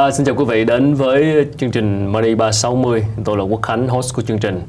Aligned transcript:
À, 0.00 0.10
xin 0.10 0.26
chào 0.26 0.34
quý 0.34 0.44
vị 0.44 0.64
đến 0.64 0.94
với 0.94 1.46
chương 1.58 1.70
trình 1.70 2.06
Money 2.06 2.34
360. 2.34 3.04
Tôi 3.24 3.36
là 3.36 3.42
Quốc 3.42 3.62
Khánh, 3.62 3.88
host 3.88 4.14
của 4.14 4.22
chương 4.22 4.38
trình. 4.38 4.60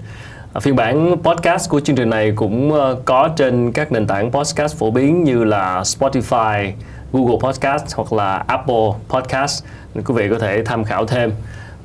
À, 0.53 0.59
phiên 0.59 0.75
bản 0.75 1.15
podcast 1.23 1.69
của 1.69 1.79
chương 1.79 1.95
trình 1.95 2.09
này 2.09 2.33
cũng 2.35 2.71
uh, 2.73 3.05
có 3.05 3.29
trên 3.35 3.71
các 3.71 3.91
nền 3.91 4.07
tảng 4.07 4.31
podcast 4.31 4.77
phổ 4.77 4.91
biến 4.91 5.23
như 5.23 5.43
là 5.43 5.81
Spotify, 5.81 6.71
Google 7.13 7.37
Podcast 7.41 7.95
hoặc 7.95 8.13
là 8.13 8.43
Apple 8.47 8.89
Podcast. 9.09 9.63
Quý 9.95 10.13
vị 10.15 10.29
có 10.29 10.39
thể 10.39 10.63
tham 10.65 10.83
khảo 10.83 11.05
thêm. 11.05 11.31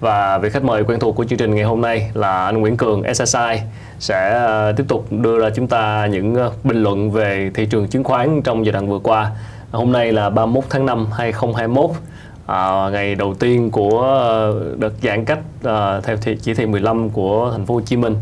Và 0.00 0.38
vị 0.38 0.50
khách 0.50 0.64
mời 0.64 0.84
quen 0.84 1.00
thuộc 1.00 1.16
của 1.16 1.24
chương 1.24 1.38
trình 1.38 1.54
ngày 1.54 1.64
hôm 1.64 1.80
nay 1.80 2.10
là 2.14 2.44
anh 2.44 2.60
Nguyễn 2.60 2.76
Cường 2.76 3.14
SSI 3.14 3.60
sẽ 3.98 4.46
uh, 4.70 4.76
tiếp 4.76 4.84
tục 4.88 5.06
đưa 5.10 5.38
ra 5.38 5.50
chúng 5.50 5.66
ta 5.66 6.06
những 6.06 6.46
uh, 6.46 6.64
bình 6.64 6.82
luận 6.82 7.10
về 7.10 7.50
thị 7.54 7.66
trường 7.66 7.88
chứng 7.88 8.04
khoán 8.04 8.42
trong 8.42 8.66
giai 8.66 8.72
đoạn 8.72 8.88
vừa 8.88 8.98
qua. 8.98 9.30
Hôm 9.70 9.92
nay 9.92 10.12
là 10.12 10.30
31 10.30 10.64
tháng 10.70 10.86
5 10.86 11.06
2021 11.12 11.90
à, 12.46 12.90
ngày 12.92 13.14
đầu 13.14 13.34
tiên 13.34 13.70
của 13.70 14.00
ờ, 14.00 14.54
đợt 14.78 14.92
giãn 15.02 15.24
cách 15.24 15.38
à, 15.64 16.00
theo 16.00 16.16
thị, 16.16 16.36
chỉ 16.42 16.54
thị 16.54 16.66
15 16.66 17.10
của 17.10 17.50
thành 17.52 17.66
phố 17.66 17.74
Hồ 17.74 17.80
Chí 17.80 17.96
Minh. 17.96 18.16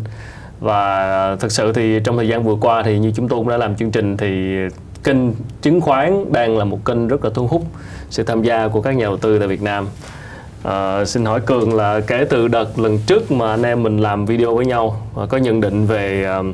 Và 0.60 1.36
thực 1.40 1.52
sự 1.52 1.72
thì 1.72 2.00
trong 2.04 2.16
thời 2.16 2.28
gian 2.28 2.44
vừa 2.44 2.54
qua 2.54 2.82
thì 2.82 2.98
như 2.98 3.12
chúng 3.14 3.28
tôi 3.28 3.38
cũng 3.38 3.48
đã 3.48 3.56
làm 3.56 3.76
chương 3.76 3.90
trình 3.90 4.16
thì 4.16 4.56
kênh 5.04 5.16
chứng 5.62 5.80
khoán 5.80 6.32
đang 6.32 6.58
là 6.58 6.64
một 6.64 6.84
kênh 6.84 7.08
rất 7.08 7.24
là 7.24 7.30
thu 7.34 7.46
hút 7.46 7.62
sự 8.10 8.22
tham 8.22 8.42
gia 8.42 8.68
của 8.68 8.80
các 8.80 8.96
nhà 8.96 9.04
đầu 9.04 9.16
tư 9.16 9.38
tại 9.38 9.48
Việt 9.48 9.62
Nam. 9.62 9.86
À, 10.62 11.04
xin 11.04 11.24
hỏi 11.24 11.40
Cường 11.40 11.74
là 11.74 12.00
kể 12.06 12.26
từ 12.30 12.48
đợt 12.48 12.78
lần 12.78 12.98
trước 12.98 13.32
mà 13.32 13.50
anh 13.50 13.62
em 13.62 13.82
mình 13.82 13.98
làm 13.98 14.26
video 14.26 14.54
với 14.54 14.66
nhau 14.66 15.02
và 15.14 15.26
có 15.26 15.36
nhận 15.36 15.60
định 15.60 15.86
về 15.86 16.26
uh, 16.40 16.46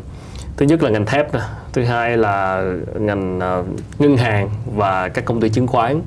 thứ 0.57 0.67
nhất 0.67 0.83
là 0.83 0.91
ngành 0.91 1.07
thép 1.07 1.29
thứ 1.73 1.85
hai 1.85 2.17
là 2.17 2.65
ngành 2.99 3.39
uh, 3.39 3.67
ngân 4.01 4.17
hàng 4.17 4.51
và 4.77 5.09
các 5.09 5.25
công 5.25 5.41
ty 5.41 5.49
chứng 5.49 5.67
khoán 5.67 6.01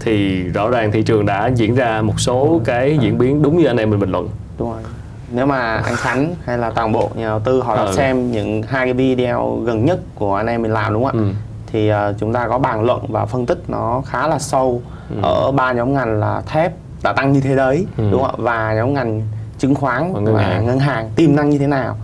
thì 0.00 0.42
rõ 0.42 0.70
ràng 0.70 0.92
thị 0.92 1.02
trường 1.02 1.26
đã 1.26 1.50
diễn 1.54 1.74
ra 1.74 2.02
một 2.02 2.20
số 2.20 2.60
cái 2.64 2.98
diễn 3.00 3.18
biến 3.18 3.42
đúng 3.42 3.58
như 3.58 3.66
anh 3.66 3.76
em 3.76 3.90
mình 3.90 4.00
bình 4.00 4.10
luận 4.10 4.28
đúng 4.58 4.72
rồi 4.72 4.82
nếu 5.30 5.46
mà 5.46 5.76
anh 5.76 5.96
Khánh 5.96 6.34
hay 6.44 6.58
là 6.58 6.70
toàn 6.70 6.92
bộ 6.92 7.10
nhà 7.14 7.26
đầu 7.26 7.40
tư 7.40 7.62
họ 7.62 7.76
đã 7.76 7.82
ừ. 7.82 7.92
xem 7.92 8.30
những 8.30 8.62
hai 8.62 8.86
cái 8.86 8.94
video 8.94 9.62
gần 9.64 9.84
nhất 9.84 10.00
của 10.14 10.34
anh 10.34 10.46
em 10.46 10.62
mình 10.62 10.72
làm 10.72 10.92
đúng 10.92 11.04
không 11.04 11.18
ạ 11.18 11.22
ừ. 11.22 11.32
thì 11.66 11.92
uh, 11.92 11.96
chúng 12.18 12.32
ta 12.32 12.48
có 12.48 12.58
bàn 12.58 12.84
luận 12.84 13.00
và 13.08 13.26
phân 13.26 13.46
tích 13.46 13.62
nó 13.68 14.02
khá 14.06 14.28
là 14.28 14.38
sâu 14.38 14.82
ừ. 15.10 15.16
ở 15.22 15.52
ba 15.52 15.72
nhóm 15.72 15.94
ngành 15.94 16.20
là 16.20 16.42
thép 16.46 16.72
đã 17.02 17.12
tăng 17.12 17.32
như 17.32 17.40
thế 17.40 17.56
đấy 17.56 17.86
ừ. 17.96 18.08
đúng 18.10 18.22
không 18.22 18.30
ạ 18.30 18.36
và 18.38 18.74
nhóm 18.74 18.94
ngành 18.94 19.22
chứng 19.58 19.74
khoán 19.74 20.12
và 20.12 20.20
ngân, 20.20 20.34
và 20.34 20.42
hàng. 20.42 20.66
ngân 20.66 20.78
hàng 20.78 21.10
tiềm 21.16 21.36
năng 21.36 21.50
như 21.50 21.58
thế 21.58 21.66
nào 21.66 21.96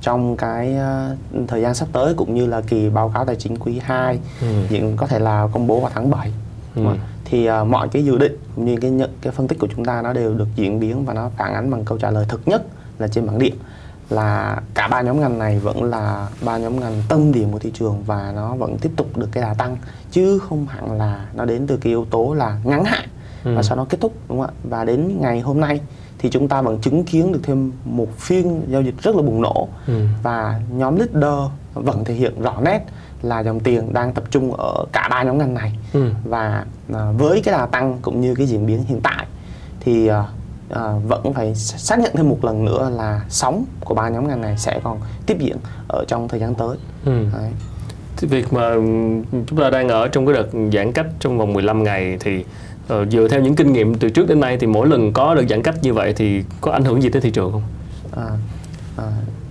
trong 0.00 0.36
cái 0.36 0.76
uh, 0.76 1.48
thời 1.48 1.62
gian 1.62 1.74
sắp 1.74 1.88
tới 1.92 2.14
cũng 2.14 2.34
như 2.34 2.46
là 2.46 2.60
kỳ 2.60 2.90
báo 2.90 3.10
cáo 3.14 3.24
tài 3.24 3.36
chính 3.36 3.56
quý 3.56 3.80
2 3.84 4.18
ừ. 4.40 4.46
những 4.70 4.96
có 4.96 5.06
thể 5.06 5.18
là 5.18 5.48
công 5.52 5.66
bố 5.66 5.80
vào 5.80 5.90
tháng 5.94 6.10
7 6.10 6.32
ừ 6.76 6.82
thì 7.30 7.50
uh, 7.50 7.66
mọi 7.66 7.88
cái 7.88 8.04
dự 8.04 8.18
định 8.18 8.36
cũng 8.56 8.64
như 8.64 8.76
cái 8.76 8.90
nhận 8.90 9.10
cái 9.20 9.32
phân 9.32 9.48
tích 9.48 9.58
của 9.58 9.68
chúng 9.76 9.84
ta 9.84 10.02
nó 10.02 10.12
đều 10.12 10.34
được 10.34 10.48
diễn 10.56 10.80
biến 10.80 11.04
và 11.04 11.14
nó 11.14 11.30
phản 11.36 11.54
ánh 11.54 11.70
bằng 11.70 11.84
câu 11.84 11.98
trả 11.98 12.10
lời 12.10 12.24
thực 12.28 12.48
nhất 12.48 12.62
là 12.98 13.08
trên 13.08 13.26
bảng 13.26 13.38
điện 13.38 13.54
là 14.10 14.60
cả 14.74 14.88
ba 14.88 15.00
nhóm 15.00 15.20
ngành 15.20 15.38
này 15.38 15.58
vẫn 15.58 15.84
là 15.84 16.28
ba 16.44 16.58
nhóm 16.58 16.80
ngành 16.80 17.02
tâm 17.08 17.32
điểm 17.32 17.52
của 17.52 17.58
thị 17.58 17.70
trường 17.74 18.02
và 18.06 18.32
nó 18.36 18.54
vẫn 18.54 18.78
tiếp 18.78 18.90
tục 18.96 19.16
được 19.16 19.28
cái 19.32 19.42
đà 19.42 19.54
tăng 19.54 19.76
chứ 20.10 20.38
không 20.38 20.66
hẳn 20.66 20.98
là 20.98 21.26
nó 21.34 21.44
đến 21.44 21.66
từ 21.66 21.76
cái 21.76 21.90
yếu 21.90 22.04
tố 22.10 22.34
là 22.34 22.60
ngắn 22.64 22.84
hạn 22.84 23.08
ừ. 23.44 23.56
và 23.56 23.62
sau 23.62 23.76
đó 23.76 23.86
kết 23.88 23.98
thúc 24.00 24.12
đúng 24.28 24.40
không 24.40 24.46
ạ 24.46 24.60
và 24.64 24.84
đến 24.84 25.20
ngày 25.20 25.40
hôm 25.40 25.60
nay 25.60 25.80
thì 26.18 26.30
chúng 26.30 26.48
ta 26.48 26.62
vẫn 26.62 26.78
chứng 26.80 27.04
kiến 27.04 27.32
được 27.32 27.40
thêm 27.42 27.72
một 27.84 28.18
phiên 28.18 28.62
giao 28.68 28.82
dịch 28.82 29.02
rất 29.02 29.16
là 29.16 29.22
bùng 29.22 29.42
nổ 29.42 29.68
ừ. 29.86 30.04
và 30.22 30.60
nhóm 30.72 30.96
leader 30.96 31.50
vẫn 31.74 32.04
thể 32.04 32.14
hiện 32.14 32.42
rõ 32.42 32.60
nét 32.64 32.80
là 33.22 33.40
dòng 33.42 33.60
tiền 33.60 33.92
đang 33.92 34.12
tập 34.12 34.24
trung 34.30 34.54
ở 34.54 34.84
cả 34.92 35.08
ba 35.10 35.22
nhóm 35.22 35.38
ngành 35.38 35.54
này 35.54 35.72
ừ. 35.92 36.10
và 36.24 36.64
à, 36.94 37.10
với 37.18 37.42
cái 37.44 37.52
đà 37.52 37.66
tăng 37.66 37.98
cũng 38.02 38.20
như 38.20 38.34
cái 38.34 38.46
diễn 38.46 38.66
biến 38.66 38.84
hiện 38.84 39.00
tại 39.00 39.26
thì 39.80 40.06
à, 40.06 40.24
à, 40.70 40.92
vẫn 41.08 41.32
phải 41.34 41.54
xác 41.54 41.98
nhận 41.98 42.12
thêm 42.16 42.28
một 42.28 42.44
lần 42.44 42.64
nữa 42.64 42.90
là 42.96 43.20
sóng 43.28 43.64
của 43.84 43.94
ba 43.94 44.08
nhóm 44.08 44.28
ngành 44.28 44.40
này 44.40 44.58
sẽ 44.58 44.80
còn 44.82 45.00
tiếp 45.26 45.36
diễn 45.38 45.56
ở 45.88 46.04
trong 46.08 46.28
thời 46.28 46.40
gian 46.40 46.54
tới. 46.54 46.76
Ừ. 47.04 47.26
Đấy. 47.32 47.50
Thì 48.16 48.28
việc 48.28 48.52
mà 48.52 48.74
chúng 49.46 49.58
ta 49.60 49.70
đang 49.70 49.88
ở 49.88 50.08
trong 50.08 50.26
cái 50.26 50.34
đợt 50.34 50.48
giãn 50.72 50.92
cách 50.92 51.06
trong 51.20 51.38
vòng 51.38 51.52
15 51.52 51.82
ngày 51.82 52.16
thì 52.20 52.44
uh, 52.94 53.08
dựa 53.10 53.28
theo 53.28 53.40
những 53.40 53.56
kinh 53.56 53.72
nghiệm 53.72 53.94
từ 53.94 54.10
trước 54.10 54.28
đến 54.28 54.40
nay 54.40 54.56
thì 54.60 54.66
mỗi 54.66 54.88
lần 54.88 55.12
có 55.12 55.34
đợt 55.34 55.44
giãn 55.50 55.62
cách 55.62 55.74
như 55.82 55.94
vậy 55.94 56.12
thì 56.16 56.44
có 56.60 56.72
ảnh 56.72 56.84
hưởng 56.84 57.02
gì 57.02 57.08
tới 57.08 57.22
thị 57.22 57.30
trường 57.30 57.52
không? 57.52 57.62
À, 58.16 58.26
à, 58.96 59.04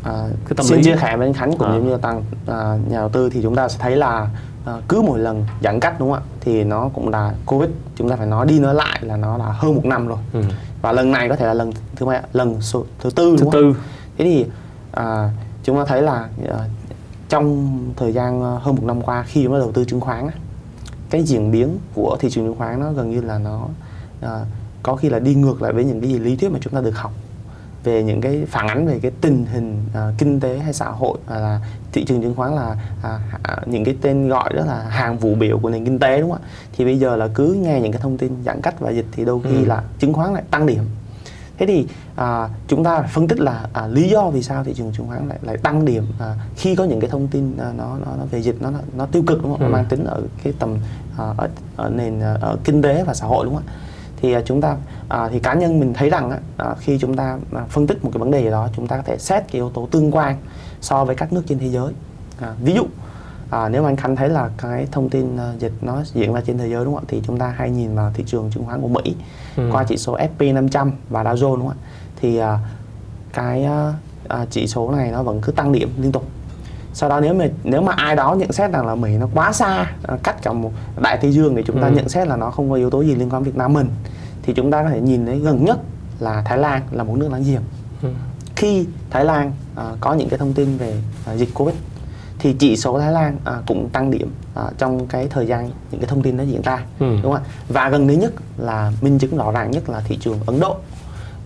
à, 0.04 0.14
cái 0.46 0.54
tâm 0.56 0.66
xin 0.66 0.78
lý... 0.78 0.84
chia 0.84 0.96
sẻ 1.02 1.18
với 1.18 1.28
anh 1.28 1.34
Khánh 1.34 1.58
cũng 1.58 1.68
à. 1.68 1.78
như 1.78 1.98
tăng 1.98 2.24
à, 2.48 2.78
nhà 2.90 2.98
đầu 2.98 3.10
tư 3.10 3.30
thì 3.30 3.40
chúng 3.44 3.56
ta 3.56 3.70
sẽ 3.70 3.78
thấy 3.80 3.96
là 3.96 4.30
à, 4.66 4.74
cứ 4.88 5.02
mỗi 5.02 5.20
lần 5.20 5.46
giãn 5.64 5.80
cách 5.80 6.00
đúng 6.00 6.12
không 6.12 6.20
ạ 6.20 6.28
thì 6.42 6.64
nó 6.64 6.90
cũng 6.94 7.10
là 7.10 7.34
covid 7.46 7.70
chúng 7.96 8.10
ta 8.10 8.16
phải 8.16 8.28
nói 8.28 8.46
đi 8.46 8.60
nói 8.60 8.76
lại 8.76 9.00
là 9.02 9.18
nó 9.18 9.38
là 9.38 9.46
hơn 9.46 9.76
một 9.76 9.86
năm 9.86 10.08
rồi. 10.08 10.18
Ừ. 10.34 10.42
và 10.82 10.92
lần 10.92 11.12
này 11.12 11.30
có 11.30 11.36
thể 11.36 11.46
là 11.46 11.54
lần 11.54 11.72
thứ 11.96 12.06
mấy 12.06 12.20
lần 12.34 12.62
số, 12.62 12.86
thứ 13.00 13.10
tư 13.10 13.36
thứ 13.40 13.46
tư. 13.52 13.76
Thế 14.18 14.26
thì 14.26 14.46
à, 14.92 15.30
chúng 15.64 15.78
ta 15.78 15.86
thấy 15.86 16.02
là 16.02 16.30
à, 16.50 16.60
trong 17.30 17.70
thời 17.96 18.12
gian 18.12 18.44
à, 18.44 18.52
hơn 18.62 18.76
một 18.76 18.84
năm 18.84 19.02
qua 19.02 19.24
khi 19.24 19.44
chúng 19.44 19.54
ta 19.54 19.60
đầu 19.60 19.72
tư 19.72 19.86
chứng 19.86 20.00
khoán 20.00 20.30
cái 21.10 21.24
diễn 21.24 21.52
biến 21.52 21.78
của 21.94 22.18
thị 22.20 22.30
trường 22.30 22.46
chứng 22.46 22.56
khoán 22.56 22.80
nó 22.80 22.92
gần 22.92 23.12
như 23.12 23.22
là 23.22 23.38
nó 23.38 23.68
à, 24.22 24.46
có 24.84 24.96
khi 24.96 25.10
là 25.10 25.20
đi 25.20 25.36
ngược 25.36 25.62
lại 25.62 25.74
với 25.74 25.86
những 25.86 26.02
cái 26.02 26.10
gì 26.10 26.20
lý 26.20 26.36
thuyết 26.36 26.52
mà 26.52 26.60
chúng 26.62 26.74
ta 26.74 26.82
được 26.82 26.98
học 26.98 27.12
về 27.84 28.04
những 28.04 28.22
cái 28.22 28.46
phản 28.50 28.68
ánh 28.68 28.88
về 28.88 29.00
cái 29.02 29.12
tình 29.22 29.46
hình 29.46 29.82
uh, 29.92 30.18
kinh 30.18 30.40
tế 30.40 30.60
hay 30.60 30.74
xã 30.74 30.90
hội 30.90 31.18
uh, 31.24 31.30
là 31.30 31.60
thị 31.92 32.06
trường 32.06 32.22
chứng 32.22 32.36
khoán 32.36 32.56
là 32.56 32.76
uh, 33.00 33.68
những 33.68 33.84
cái 33.84 33.96
tên 34.02 34.28
gọi 34.28 34.54
đó 34.54 34.66
là 34.66 34.84
hàng 34.90 35.18
vũ 35.18 35.36
biểu 35.36 35.60
của 35.60 35.70
nền 35.70 35.86
kinh 35.86 36.00
tế 36.00 36.22
đúng 36.22 36.32
không 36.32 36.42
ạ 36.42 36.48
thì 36.78 36.86
bây 36.86 37.00
giờ 37.00 37.16
là 37.16 37.28
cứ 37.34 37.54
nghe 37.54 37.82
những 37.82 37.92
cái 37.92 38.02
thông 38.02 38.18
tin 38.18 38.32
giãn 38.46 38.62
cách 38.62 38.80
và 38.80 38.90
dịch 38.90 39.06
thì 39.12 39.26
đôi 39.26 39.40
khi 39.44 39.56
ừ. 39.56 39.66
là 39.66 39.84
chứng 40.00 40.14
khoán 40.14 40.34
lại 40.34 40.44
tăng 40.52 40.66
điểm 40.66 40.84
thế 41.60 41.66
thì 41.66 41.88
à, 42.16 42.50
chúng 42.68 42.84
ta 42.84 43.00
phải 43.00 43.10
phân 43.14 43.28
tích 43.28 43.40
là 43.40 43.68
à, 43.74 43.88
lý 43.88 44.10
do 44.10 44.30
vì 44.30 44.44
sao 44.44 44.64
thị 44.64 44.74
trường 44.74 44.92
chứng 44.92 45.08
khoán 45.08 45.28
lại 45.30 45.40
lại 45.42 45.58
tăng 45.58 45.86
điểm 45.86 46.06
à, 46.20 46.36
khi 46.56 46.76
có 46.76 46.84
những 46.84 47.00
cái 47.00 47.10
thông 47.10 47.28
tin 47.28 47.58
à, 47.58 47.72
nó, 47.78 47.98
nó 48.06 48.16
nó 48.18 48.26
về 48.32 48.42
dịch 48.42 48.62
nó 48.62 48.72
nó 48.98 49.06
tiêu 49.06 49.24
cực 49.28 49.44
đúng 49.44 49.52
không? 49.52 49.60
Ừ. 49.60 49.64
nó 49.64 49.70
mang 49.70 49.86
tính 49.86 50.04
ở 50.06 50.22
cái 50.44 50.54
tầm 50.60 50.78
à, 51.18 51.26
ở, 51.38 51.50
ở 51.76 51.90
nền 51.90 52.20
ở 52.20 52.58
kinh 52.64 52.82
tế 52.82 53.04
và 53.04 53.14
xã 53.14 53.26
hội 53.26 53.46
đúng 53.46 53.56
không 53.56 53.64
ạ 53.68 53.74
thì 54.22 54.34
à, 54.34 54.42
chúng 54.46 54.62
ta 54.62 54.76
à, 55.10 55.30
thì 55.32 55.40
cá 55.40 55.54
nhân 55.54 55.80
mình 55.80 55.94
thấy 55.94 56.10
rằng 56.10 56.32
à, 56.58 56.76
khi 56.80 56.98
chúng 57.00 57.16
ta 57.16 57.38
à, 57.54 57.66
phân 57.70 57.88
tích 57.88 58.04
một 58.04 58.10
cái 58.14 58.20
vấn 58.20 58.32
đề 58.32 58.44
gì 58.44 58.50
đó 58.50 58.68
chúng 58.76 58.88
ta 58.88 58.98
có 58.98 59.04
thể 59.04 59.18
xét 59.18 59.44
cái 59.44 59.54
yếu 59.54 59.70
tố 59.70 59.88
tương 59.92 60.12
quan 60.12 60.38
so 60.82 61.06
với 61.06 61.16
các 61.16 61.34
nước 61.34 61.44
trên 61.48 61.60
thế 61.60 61.70
giới. 61.70 61.94
À, 62.42 62.54
ví 62.64 62.74
dụ 62.74 62.84
à, 63.50 63.70
nếu 63.70 63.86
anh 63.86 63.96
khánh 63.96 64.16
thấy 64.16 64.30
là 64.30 64.50
cái 64.58 64.88
thông 64.92 65.10
tin 65.10 65.38
dịch 65.60 65.74
nó 65.82 66.04
diễn 66.14 66.34
ra 66.34 66.42
trên 66.46 66.58
thế 66.58 66.70
giới 66.70 66.86
đúng 66.86 66.94
không 66.94 67.04
ạ? 67.04 67.08
Thì 67.08 67.22
chúng 67.28 67.38
ta 67.38 67.48
hay 67.58 67.70
nhìn 67.70 67.96
vào 67.96 68.12
thị 68.14 68.24
trường 68.28 68.50
chứng 68.52 68.66
khoán 68.66 68.82
của 68.82 68.88
Mỹ 68.88 69.16
ừ. 69.58 69.70
qua 69.72 69.84
chỉ 69.84 69.98
số 69.98 70.18
S&P 70.18 70.42
500 70.42 70.92
và 71.10 71.24
Dow 71.24 71.36
Jones 71.36 71.56
đúng 71.56 71.68
không 71.68 71.78
ạ? 71.78 71.86
Thì 72.22 72.40
cái 73.34 73.68
chỉ 74.50 74.68
số 74.68 74.92
này 74.92 75.12
nó 75.12 75.24
vẫn 75.24 75.42
cứ 75.42 75.52
tăng 75.52 75.72
điểm 75.72 75.90
liên 75.98 76.12
tục 76.12 76.26
sau 77.00 77.10
đó 77.10 77.20
nếu 77.20 77.34
mà 77.34 77.46
nếu 77.64 77.82
mà 77.82 77.94
ai 77.98 78.16
đó 78.16 78.36
nhận 78.36 78.52
xét 78.52 78.72
rằng 78.72 78.88
là 78.88 78.96
Mỹ 78.96 79.18
nó 79.18 79.28
quá 79.34 79.54
xa 79.54 79.92
cách 80.24 80.36
cả 80.44 80.54
một 80.54 80.72
đại 81.02 81.18
tây 81.22 81.32
dương 81.32 81.56
thì 81.56 81.64
chúng 81.66 81.82
ta 81.82 81.88
ừ. 81.88 81.94
nhận 81.94 82.10
xét 82.10 82.28
là 82.28 82.36
nó 82.36 82.52
không 82.52 82.70
có 82.70 82.76
yếu 82.76 82.90
tố 82.90 83.02
gì 83.02 83.16
liên 83.16 83.30
quan 83.30 83.44
Việt 83.44 83.56
Nam 83.56 83.74
mình 83.74 83.88
thì 84.44 84.54
chúng 84.54 84.72
ta 84.72 84.84
có 84.84 84.90
thể 84.90 85.02
nhìn 85.02 85.26
thấy 85.26 85.40
gần 85.40 85.66
nhất 85.66 85.80
là 86.20 86.42
Thái 86.46 86.58
Lan 86.58 86.82
là 86.92 87.04
một 87.04 87.18
nước 87.18 87.32
láng 87.32 87.44
giềng 87.44 87.62
ừ. 88.02 88.10
khi 88.56 88.86
Thái 89.10 89.26
Lan 89.26 89.52
uh, 89.74 89.82
có 90.00 90.14
những 90.14 90.30
cái 90.30 90.40
thông 90.40 90.54
tin 90.54 90.78
về 90.78 91.02
uh, 91.32 91.38
dịch 91.38 91.50
Covid 91.54 91.76
thì 92.40 92.54
chỉ 92.60 92.78
số 92.78 93.00
Thái 93.00 93.12
Lan 93.12 93.36
uh, 93.36 93.66
cũng 93.68 93.90
tăng 93.90 94.12
điểm 94.12 94.32
uh, 94.60 94.78
trong 94.78 95.08
cái 95.08 95.28
thời 95.30 95.48
gian 95.48 95.72
những 95.92 96.02
cái 96.02 96.10
thông 96.10 96.22
tin 96.22 96.38
đó 96.38 96.44
diễn 96.44 96.62
ra 96.62 96.84
ừ. 97.00 97.06
đúng 97.24 97.32
không 97.32 97.44
ạ 97.44 97.50
và 97.70 97.90
gần 97.90 98.08
đây 98.08 98.16
nhất 98.16 98.34
là 98.58 98.92
minh 99.02 99.20
chứng 99.20 99.38
rõ 99.38 99.52
ràng 99.52 99.72
nhất 99.72 99.90
là 99.90 100.02
thị 100.08 100.18
trường 100.22 100.40
Ấn 100.46 100.60
Độ 100.60 100.78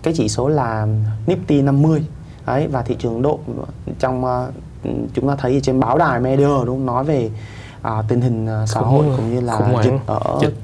cái 0.02 0.14
chỉ 0.16 0.28
số 0.28 0.48
là 0.48 0.86
Nifty 1.26 1.64
50 1.64 2.04
ấy 2.44 2.66
và 2.66 2.82
thị 2.82 2.96
trường 2.98 3.14
Ấn 3.14 3.22
Độ 3.22 3.38
trong 3.98 4.24
uh, 4.24 4.54
chúng 5.14 5.28
ta 5.28 5.36
thấy 5.36 5.60
trên 5.62 5.80
báo 5.80 5.98
đài 5.98 6.20
media 6.20 6.44
đúng 6.44 6.66
không? 6.66 6.86
nói 6.86 7.04
về 7.04 7.30
à, 7.82 8.02
tình 8.08 8.20
hình 8.20 8.62
uh, 8.62 8.68
xã 8.68 8.80
hội 8.80 9.06
cũng 9.16 9.34
như 9.34 9.40
là 9.40 9.80
dịch 9.84 9.92
ở 10.06 10.38
dịch. 10.40 10.54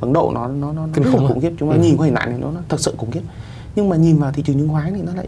Ấn 0.00 0.12
Độ 0.12 0.30
nó 0.34 0.48
nó 0.48 0.72
nó 0.72 0.86
rất 0.94 1.06
là 1.06 1.28
khủng 1.28 1.40
khiếp 1.40 1.52
chúng 1.58 1.70
ta 1.70 1.76
ừ. 1.76 1.82
nhìn 1.82 1.96
qua 1.96 2.06
hình 2.06 2.14
ảnh 2.14 2.30
này 2.30 2.38
nó, 2.38 2.50
nó 2.50 2.60
thật 2.68 2.80
sự 2.80 2.94
khủng 2.98 3.10
khiếp 3.10 3.22
nhưng 3.76 3.88
mà 3.88 3.96
nhìn 3.96 4.18
vào 4.18 4.32
thị 4.32 4.42
trường 4.42 4.56
chứng 4.56 4.68
khoán 4.68 4.94
thì 4.94 5.02
nó 5.02 5.12
lại 5.14 5.26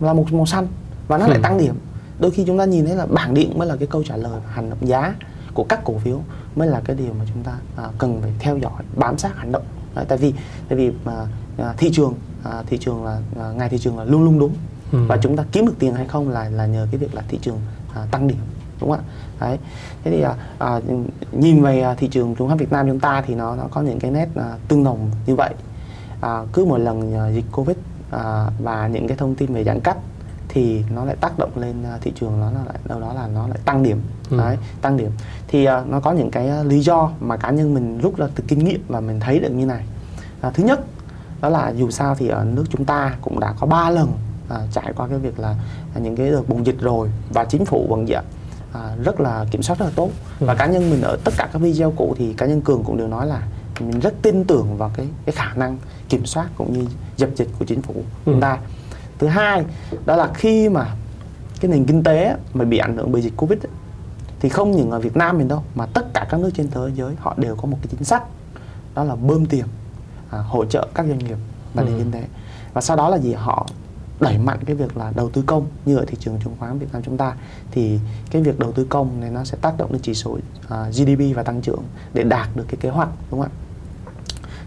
là 0.00 0.12
một 0.12 0.32
màu 0.32 0.46
xanh 0.46 0.66
và 1.08 1.18
nó 1.18 1.26
ừ. 1.26 1.30
lại 1.30 1.38
tăng 1.42 1.58
điểm 1.58 1.74
đôi 2.18 2.30
khi 2.30 2.44
chúng 2.46 2.58
ta 2.58 2.64
nhìn 2.64 2.86
thấy 2.86 2.96
là 2.96 3.06
bảng 3.06 3.34
điện 3.34 3.58
mới 3.58 3.68
là 3.68 3.76
cái 3.76 3.88
câu 3.88 4.02
trả 4.04 4.16
lời 4.16 4.40
hành 4.48 4.70
động 4.70 4.88
giá 4.88 5.14
của 5.54 5.64
các 5.64 5.80
cổ 5.84 5.98
phiếu 5.98 6.20
mới 6.56 6.68
là 6.68 6.80
cái 6.84 6.96
điều 6.96 7.12
mà 7.18 7.24
chúng 7.34 7.42
ta 7.42 7.52
à, 7.76 7.84
cần 7.98 8.22
phải 8.22 8.32
theo 8.38 8.58
dõi 8.58 8.82
bám 8.96 9.18
sát 9.18 9.36
hành 9.36 9.52
động 9.52 9.62
Đấy, 9.94 10.04
tại 10.08 10.18
vì 10.18 10.32
tại 10.68 10.78
vì 10.78 10.92
mà 11.04 11.26
à, 11.58 11.74
thị 11.76 11.90
trường 11.92 12.14
à, 12.44 12.62
thị 12.66 12.78
trường 12.78 13.04
là 13.04 13.18
à, 13.40 13.52
ngày 13.56 13.68
thị 13.68 13.78
trường 13.78 13.98
là 13.98 14.04
luôn 14.04 14.24
luôn 14.24 14.38
đúng 14.38 14.54
ừ. 14.94 14.98
và 15.08 15.16
chúng 15.16 15.36
ta 15.36 15.44
kiếm 15.52 15.66
được 15.66 15.74
tiền 15.78 15.94
hay 15.94 16.06
không 16.08 16.28
là 16.28 16.48
là 16.48 16.66
nhờ 16.66 16.86
cái 16.90 16.98
việc 16.98 17.14
là 17.14 17.22
thị 17.28 17.38
trường 17.42 17.58
à, 17.94 18.06
tăng 18.10 18.28
điểm 18.28 18.38
đúng 18.80 18.90
không 18.90 18.98
ạ? 18.98 19.04
Đấy. 19.40 19.58
Thế 20.04 20.10
thì 20.10 20.20
à, 20.20 20.34
à, 20.58 20.80
nhìn 21.32 21.62
về 21.62 21.80
à, 21.80 21.94
thị 21.94 22.08
trường 22.08 22.34
chứng 22.34 22.46
khoán 22.46 22.58
Việt 22.58 22.72
Nam 22.72 22.88
chúng 22.88 23.00
ta 23.00 23.22
thì 23.26 23.34
nó 23.34 23.56
nó 23.56 23.64
có 23.70 23.80
những 23.80 23.98
cái 23.98 24.10
nét 24.10 24.28
à, 24.36 24.56
tương 24.68 24.84
đồng 24.84 25.10
như 25.26 25.34
vậy. 25.34 25.54
À, 26.20 26.42
cứ 26.52 26.64
một 26.64 26.78
lần 26.78 27.14
à, 27.14 27.28
dịch 27.28 27.44
Covid 27.52 27.76
à, 28.10 28.46
và 28.58 28.88
những 28.88 29.08
cái 29.08 29.16
thông 29.16 29.34
tin 29.34 29.54
về 29.54 29.64
giãn 29.64 29.80
cách 29.80 29.96
thì 30.48 30.82
nó 30.94 31.04
lại 31.04 31.16
tác 31.20 31.38
động 31.38 31.50
lên 31.56 31.74
à, 31.84 31.98
thị 32.00 32.12
trường 32.20 32.40
nó 32.40 32.50
lại 32.50 32.78
đâu 32.84 33.00
đó 33.00 33.12
là 33.12 33.28
nó 33.34 33.48
lại 33.48 33.58
tăng 33.64 33.82
điểm. 33.82 34.00
Ừ. 34.30 34.38
đấy 34.38 34.58
tăng 34.80 34.96
điểm. 34.96 35.10
Thì 35.48 35.68
uh, 35.68 35.88
nó 35.88 36.00
có 36.00 36.12
những 36.12 36.30
cái 36.30 36.50
uh, 36.60 36.66
lý 36.66 36.80
do 36.80 37.10
mà 37.20 37.36
cá 37.36 37.50
nhân 37.50 37.74
mình 37.74 37.98
rút 37.98 38.16
ra 38.16 38.26
từ 38.34 38.44
kinh 38.48 38.64
nghiệm 38.64 38.84
và 38.88 39.00
mình 39.00 39.20
thấy 39.20 39.38
được 39.38 39.50
như 39.50 39.66
này. 39.66 39.84
Uh, 40.46 40.54
thứ 40.54 40.64
nhất 40.64 40.80
đó 41.40 41.48
là 41.48 41.70
dù 41.70 41.90
sao 41.90 42.14
thì 42.14 42.28
ở 42.28 42.44
nước 42.44 42.64
chúng 42.70 42.84
ta 42.84 43.16
cũng 43.22 43.40
đã 43.40 43.54
có 43.60 43.66
3 43.66 43.90
lần 43.90 44.12
à, 44.48 44.58
trải 44.72 44.92
qua 44.96 45.08
cái 45.08 45.18
việc 45.18 45.38
là 45.38 45.54
những 46.00 46.16
cái 46.16 46.30
đợt 46.30 46.48
bùng 46.48 46.66
dịch 46.66 46.80
rồi 46.80 47.10
và 47.30 47.44
chính 47.44 47.64
phủ 47.64 47.86
vẫn 47.90 48.08
dạ 48.08 48.22
à, 48.72 48.96
rất 49.04 49.20
là 49.20 49.46
kiểm 49.50 49.62
soát 49.62 49.78
rất 49.78 49.86
là 49.86 49.92
tốt 49.96 50.10
ừ. 50.40 50.46
và 50.46 50.54
cá 50.54 50.66
nhân 50.66 50.90
mình 50.90 51.02
ở 51.02 51.18
tất 51.24 51.34
cả 51.36 51.48
các 51.52 51.58
video 51.58 51.90
cũ 51.96 52.14
thì 52.18 52.32
cá 52.32 52.46
nhân 52.46 52.60
cường 52.60 52.84
cũng 52.84 52.96
đều 52.96 53.08
nói 53.08 53.26
là 53.26 53.42
mình 53.80 54.00
rất 54.00 54.14
tin 54.22 54.44
tưởng 54.44 54.76
vào 54.76 54.90
cái 54.96 55.06
cái 55.24 55.32
khả 55.32 55.54
năng 55.54 55.78
kiểm 56.08 56.26
soát 56.26 56.48
cũng 56.56 56.72
như 56.72 56.86
dập 57.16 57.30
dịch 57.36 57.48
của 57.58 57.64
chính 57.64 57.82
phủ 57.82 57.94
ừ. 57.96 58.02
chúng 58.24 58.40
ta 58.40 58.58
thứ 59.18 59.26
hai 59.26 59.64
đó 60.06 60.16
là 60.16 60.30
khi 60.34 60.68
mà 60.68 60.86
cái 61.60 61.70
nền 61.70 61.84
kinh 61.84 62.02
tế 62.02 62.36
mà 62.54 62.64
bị 62.64 62.78
ảnh 62.78 62.96
hưởng 62.96 63.12
bởi 63.12 63.22
dịch 63.22 63.32
covid 63.36 63.58
ấy, 63.58 63.70
thì 64.40 64.48
không 64.48 64.70
những 64.70 64.90
ở 64.90 65.00
Việt 65.00 65.16
Nam 65.16 65.38
mình 65.38 65.48
đâu 65.48 65.62
mà 65.74 65.86
tất 65.86 66.14
cả 66.14 66.26
các 66.30 66.40
nước 66.40 66.50
trên 66.54 66.70
thế 66.70 66.80
giới 66.94 67.14
họ 67.18 67.34
đều 67.36 67.56
có 67.56 67.66
một 67.66 67.76
cái 67.82 67.88
chính 67.90 68.04
sách 68.04 68.22
đó 68.94 69.04
là 69.04 69.14
bơm 69.14 69.46
tiền 69.46 69.64
à, 70.30 70.38
hỗ 70.38 70.64
trợ 70.64 70.86
các 70.94 71.06
doanh 71.06 71.18
nghiệp 71.18 71.36
và 71.74 71.82
nền 71.82 71.92
ừ. 71.92 71.98
kinh 71.98 72.12
tế 72.12 72.24
và 72.72 72.80
sau 72.80 72.96
đó 72.96 73.08
là 73.08 73.18
gì 73.18 73.32
họ 73.32 73.66
đẩy 74.20 74.38
mạnh 74.38 74.58
cái 74.66 74.76
việc 74.76 74.96
là 74.96 75.12
đầu 75.16 75.30
tư 75.30 75.42
công 75.46 75.66
như 75.84 75.96
ở 75.96 76.04
thị 76.04 76.16
trường 76.20 76.38
chứng 76.44 76.56
khoán 76.58 76.78
Việt 76.78 76.86
Nam 76.92 77.02
chúng 77.02 77.16
ta 77.16 77.34
thì 77.70 77.98
cái 78.30 78.42
việc 78.42 78.58
đầu 78.58 78.72
tư 78.72 78.86
công 78.88 79.20
này 79.20 79.30
nó 79.30 79.44
sẽ 79.44 79.58
tác 79.60 79.78
động 79.78 79.92
đến 79.92 80.00
chỉ 80.02 80.14
số 80.14 80.38
à, 80.68 80.86
uh, 80.88 80.94
GDP 80.94 81.36
và 81.36 81.42
tăng 81.42 81.60
trưởng 81.60 81.82
để 82.14 82.22
đạt 82.22 82.48
được 82.56 82.64
cái 82.68 82.76
kế 82.80 82.88
hoạch 82.88 83.08
đúng 83.30 83.40
không 83.40 83.50
ạ? 83.50 83.56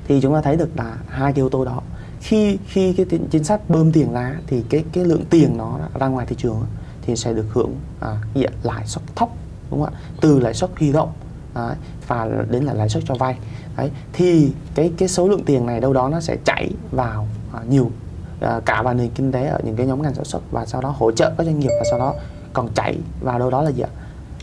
Thì 0.08 0.22
chúng 0.22 0.34
ta 0.34 0.42
thấy 0.42 0.56
được 0.56 0.70
là 0.78 0.98
hai 1.08 1.34
cái 1.34 1.36
yếu 1.36 1.50
tố 1.50 1.66
đó 1.66 1.82
khi 2.22 2.58
khi 2.68 2.94
cái 2.94 3.06
chính 3.30 3.44
sách 3.44 3.70
bơm 3.70 3.92
tiền 3.92 4.14
ra 4.14 4.36
thì 4.48 4.64
cái 4.70 4.84
cái 4.94 5.06
lượng 5.06 5.26
tiền 5.30 5.58
nó 5.58 5.80
ra 6.00 6.08
ngoài 6.08 6.26
thị 6.26 6.36
trường 6.40 6.66
thì 7.02 7.16
sẽ 7.16 7.34
được 7.34 7.46
hưởng 7.54 7.76
à, 8.00 8.18
lãi 8.64 8.88
suất 8.88 9.04
thấp 9.16 9.30
đúng 9.72 9.84
không 9.84 9.94
ạ? 9.94 10.00
Từ 10.22 10.40
lãi 10.40 10.54
suất 10.54 10.70
huy 10.80 10.92
động 10.92 11.12
à, 11.54 11.76
và 12.08 12.30
đến 12.50 12.64
là 12.64 12.74
lãi 12.74 12.90
suất 12.90 13.04
cho 13.08 13.16
vay. 13.16 13.38
Đấy 13.78 13.92
thì 14.14 14.52
cái 14.76 14.92
cái 14.98 15.10
số 15.10 15.28
lượng 15.28 15.44
tiền 15.46 15.66
này 15.66 15.80
đâu 15.80 15.94
đó 15.94 16.10
nó 16.10 16.20
sẽ 16.20 16.38
chảy 16.46 16.72
vào 16.92 17.28
à, 17.54 17.60
nhiều 17.70 17.92
cả 18.40 18.82
vào 18.84 18.94
nền 18.94 19.10
kinh 19.10 19.32
tế 19.32 19.48
ở 19.48 19.60
những 19.64 19.76
cái 19.76 19.86
nhóm 19.86 20.02
ngành 20.02 20.14
sản 20.14 20.26
xuất 20.26 20.42
và 20.52 20.66
sau 20.66 20.82
đó 20.82 20.94
hỗ 20.98 21.12
trợ 21.12 21.32
các 21.38 21.44
doanh 21.44 21.60
nghiệp 21.60 21.72
và 21.80 21.86
sau 21.90 22.00
đó 22.00 22.14
còn 22.54 22.70
chảy 22.76 22.98
vào 23.22 23.40
đâu 23.40 23.50
đó 23.50 23.62
là 23.62 23.72
gì 23.72 23.82
ạ? 23.82 23.90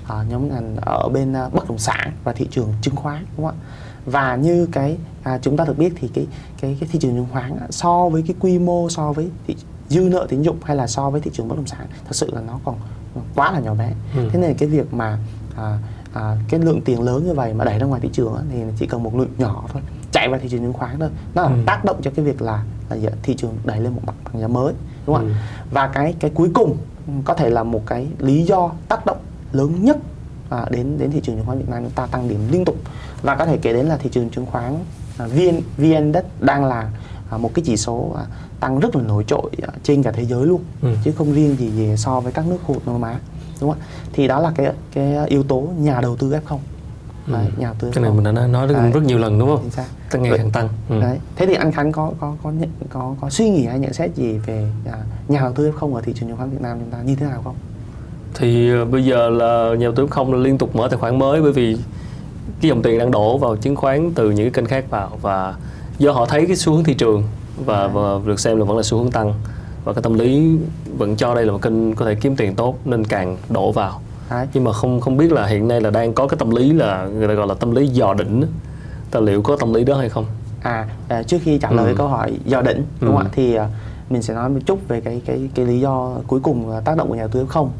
À, 0.09 0.25
nhóm 0.29 0.49
ngành 0.49 0.77
ở 0.77 1.09
bên 1.09 1.33
uh, 1.47 1.55
bất 1.55 1.69
động 1.69 1.79
sản 1.79 2.13
và 2.25 2.33
thị 2.33 2.49
trường 2.51 2.73
chứng 2.83 2.97
khoán 2.97 3.25
đúng 3.37 3.47
không 3.47 3.57
ạ? 3.61 3.65
Và 4.07 4.37
như 4.37 4.67
cái 4.73 4.97
à, 5.23 5.39
chúng 5.43 5.57
ta 5.57 5.65
được 5.65 5.79
biết 5.79 5.93
thì 5.97 6.09
cái 6.15 6.27
cái 6.61 6.77
cái 6.81 6.89
thị 6.93 6.99
trường 6.99 7.15
chứng 7.15 7.27
khoán 7.33 7.59
so 7.71 8.09
với 8.09 8.23
cái 8.27 8.37
quy 8.41 8.59
mô 8.59 8.89
so 8.91 9.13
với 9.13 9.31
thị, 9.47 9.57
dư 9.89 10.01
nợ 10.01 10.27
tín 10.29 10.43
dụng 10.43 10.57
hay 10.65 10.77
là 10.77 10.87
so 10.87 11.11
với 11.11 11.21
thị 11.21 11.31
trường 11.35 11.49
bất 11.49 11.57
động 11.57 11.67
sản 11.67 11.87
thật 12.05 12.13
sự 12.13 12.31
là 12.33 12.41
nó 12.41 12.61
còn 12.65 12.77
quá 13.35 13.53
là 13.53 13.61
nhỏ 13.61 13.75
bé. 13.75 13.93
Ừ. 14.17 14.29
thế 14.33 14.39
nên 14.39 14.55
cái 14.55 14.69
việc 14.69 14.95
mà 14.95 15.19
à, 15.57 15.79
à, 16.13 16.37
cái 16.49 16.61
lượng 16.61 16.81
tiền 16.85 17.03
lớn 17.03 17.27
như 17.27 17.35
vậy 17.35 17.55
mà 17.55 17.65
đẩy 17.65 17.79
ra 17.79 17.87
ngoài 17.87 18.01
thị 18.01 18.09
trường 18.13 18.37
thì 18.53 18.59
chỉ 18.79 18.87
cần 18.87 19.03
một 19.03 19.17
lượng 19.17 19.33
nhỏ 19.39 19.65
thôi 19.73 19.83
chạy 20.15 20.29
vào 20.29 20.41
thị 20.41 20.49
trường 20.49 20.61
chứng 20.61 20.73
khoán 20.73 20.99
thôi 20.99 21.09
nó 21.35 21.43
ừ. 21.43 21.51
tác 21.67 21.85
động 21.85 21.97
cho 22.03 22.11
cái 22.17 22.25
việc 22.25 22.43
là 22.43 22.63
là 22.91 22.97
gì? 22.97 23.09
thị 23.23 23.35
trường 23.35 23.55
đẩy 23.65 23.81
lên 23.81 23.93
một 23.95 24.01
bậc 24.07 24.15
bằng 24.25 24.41
giá 24.41 24.49
mới 24.49 24.75
đúng 25.07 25.17
không 25.17 25.27
ừ. 25.27 25.33
và 25.71 25.87
cái 25.87 26.15
cái 26.21 26.31
cuối 26.35 26.51
cùng 26.55 26.77
có 27.25 27.35
thể 27.35 27.51
là 27.51 27.63
một 27.63 27.83
cái 27.87 28.07
lý 28.19 28.43
do 28.43 28.71
tác 28.89 29.07
động 29.07 29.19
lớn 29.53 29.85
nhất 29.85 29.97
à, 30.51 30.67
đến 30.71 30.99
đến 30.99 31.11
thị 31.11 31.21
trường 31.23 31.37
chứng 31.37 31.47
khoán 31.47 31.59
Việt 31.59 31.69
Nam 31.69 31.83
chúng 31.83 31.93
ta 31.93 32.07
tăng 32.07 32.29
điểm 32.29 32.49
liên 32.51 32.65
tục 32.65 32.77
và 33.23 33.37
có 33.37 33.47
thể 33.47 33.59
kể 33.63 33.73
đến 33.73 33.87
là 33.87 33.97
thị 33.97 34.11
trường 34.13 34.31
chứng 34.31 34.47
khoán 34.47 34.77
à, 35.19 35.27
VN 35.27 35.61
VN 35.79 36.13
đang 36.41 36.65
là 36.65 36.91
à, 37.31 37.39
một 37.39 37.51
cái 37.55 37.63
chỉ 37.67 37.77
số 37.77 38.13
à, 38.17 38.25
tăng 38.61 38.81
rất 38.81 38.97
là 38.97 39.03
nổi 39.03 39.25
trội 39.27 39.51
à, 39.63 39.69
trên 39.83 40.03
cả 40.03 40.13
thế 40.13 40.25
giới 40.25 40.47
luôn 40.47 40.61
ừ. 40.83 40.89
chứ 41.05 41.13
không 41.13 41.33
riêng 41.33 41.57
gì 41.57 41.71
gì 41.71 41.97
so 41.97 42.21
với 42.21 42.33
các 42.33 42.47
nước 42.47 42.59
khu 42.67 42.75
vực 42.75 42.83
Đông 42.87 43.01
Nam 43.01 43.11
Á 43.11 43.19
đúng 43.61 43.71
không 43.71 43.81
ạ 43.81 43.87
thì 44.13 44.29
đó 44.29 44.41
là 44.41 44.53
cái 44.57 44.73
cái 44.93 45.27
yếu 45.29 45.43
tố 45.43 45.69
nhà 45.79 46.01
đầu 46.01 46.17
tư 46.17 46.31
F0 46.47 46.59
Ừ. 46.59 46.74
Đấy, 47.27 47.47
nhà 47.57 47.67
đầu 47.67 47.75
tư 47.79 47.91
cái 47.95 48.03
này 48.03 48.13
mình 48.13 48.35
đã 48.35 48.47
nói 48.47 48.67
rất, 48.67 48.75
rất 48.95 49.03
nhiều 49.03 49.19
lần 49.19 49.39
đúng 49.39 49.49
không? 49.49 49.71
Tăng 50.11 50.23
ngày 50.23 50.33
càng 50.37 50.51
tăng. 50.51 50.69
Ừ. 50.89 51.01
Đấy. 51.01 51.19
Thế 51.37 51.47
thì 51.47 51.55
anh 51.55 51.73
Khánh 51.73 51.93
có 51.93 52.13
có 52.21 52.35
có 52.43 52.51
nhận, 52.51 52.69
có 52.89 53.15
có 53.21 53.31
suy 53.31 53.51
nghĩ 53.51 53.67
hay 53.67 53.79
nhận 53.79 53.93
xét 53.93 54.15
gì 54.15 54.39
về 54.39 54.69
à, 54.93 54.99
nhà 55.29 55.41
đầu 55.41 55.53
tư 55.53 55.73
F0 55.73 55.95
ở 55.95 56.01
thị 56.01 56.13
trường 56.13 56.29
chứng 56.29 56.37
khoán 56.37 56.51
Việt 56.51 56.61
Nam 56.61 56.79
chúng 56.81 56.91
ta 56.91 56.99
như 57.05 57.15
thế 57.15 57.27
nào 57.27 57.41
không? 57.45 57.55
Thì 58.35 58.75
uh, 58.83 58.91
bây 58.91 59.05
giờ 59.05 59.31
là 59.31 59.75
nhà 59.79 59.87
đầu 59.87 59.93
tư 59.95 60.07
F0 60.07 60.33
là 60.33 60.39
liên 60.39 60.59
tục 60.59 60.77
mở 60.77 60.89
tài 60.89 60.99
khoản 60.99 61.19
mới 61.19 61.43
bởi 61.43 61.53
vì 61.53 61.79
cái 62.61 62.69
dòng 62.69 62.83
tiền 62.83 62.99
đang 62.99 63.11
đổ 63.11 63.39
vào 63.39 63.57
chứng 63.57 63.77
khoán 63.77 64.13
từ 64.15 64.31
những 64.31 64.45
cái 64.45 64.51
kênh 64.51 64.67
khác 64.67 64.85
vào 64.91 65.19
và 65.23 65.55
do 65.99 66.13
họ 66.13 66.27
thấy 66.27 66.47
cái 66.47 66.57
xu 66.57 66.73
hướng 66.73 66.85
thị 66.85 66.95
trường 66.95 67.23
và, 67.65 67.87
và 67.87 68.19
được 68.27 68.41
xem 68.41 68.59
là 68.59 68.65
vẫn 68.65 68.77
là 68.77 68.83
xu 68.83 68.99
hướng 68.99 69.11
tăng 69.11 69.35
và 69.85 69.93
cái 69.93 70.03
tâm 70.03 70.15
lý 70.15 70.59
vẫn 70.99 71.17
cho 71.17 71.35
đây 71.35 71.47
là 71.47 71.53
một 71.53 71.63
kênh 71.63 71.95
có 71.95 72.07
thể 72.07 72.15
kiếm 72.15 72.37
tiền 72.37 72.55
tốt 72.55 72.79
nên 72.85 73.05
càng 73.05 73.37
đổ 73.49 73.73
vào 73.73 74.01
Đấy. 74.37 74.47
nhưng 74.55 74.65
mà 74.65 74.73
không 74.73 75.01
không 75.01 75.17
biết 75.17 75.33
là 75.33 75.47
hiện 75.47 75.69
nay 75.69 75.81
là 75.81 75.91
đang 75.91 76.13
có 76.13 76.27
cái 76.27 76.39
tâm 76.39 76.51
lý 76.51 76.73
là 76.73 77.07
người 77.07 77.29
ta 77.29 77.35
gọi 77.35 77.47
là 77.47 77.55
tâm 77.55 77.75
lý 77.75 77.87
dò 77.87 78.15
đỉnh 78.15 78.45
ta 79.11 79.21
liệu 79.21 79.43
có 79.43 79.57
tâm 79.57 79.75
lý 79.75 79.85
đó 79.85 79.97
hay 79.97 80.09
không 80.09 80.27
à, 80.63 80.89
à 81.09 81.23
trước 81.23 81.39
khi 81.43 81.59
trả 81.59 81.71
lời 81.71 81.89
ừ. 81.89 81.95
câu 81.99 82.09
hỏi 82.09 82.39
dò 82.45 82.63
đỉnh 82.63 82.83
đúng 83.01 83.11
ừ. 83.11 83.17
không 83.17 83.27
ạ 83.27 83.31
thì 83.33 83.55
à, 83.55 83.69
mình 84.11 84.23
sẽ 84.23 84.35
nói 84.35 84.49
một 84.49 84.61
chút 84.67 84.89
về 84.89 85.01
cái 85.01 85.23
cái 85.27 85.51
cái 85.55 85.67
lý 85.67 85.81
do 85.81 86.15
cuối 86.27 86.41
cùng 86.41 86.81
tác 86.85 86.97
động 86.97 87.09
của 87.09 87.15
nhà 87.15 87.27
tư 87.27 87.47
không 87.49 87.71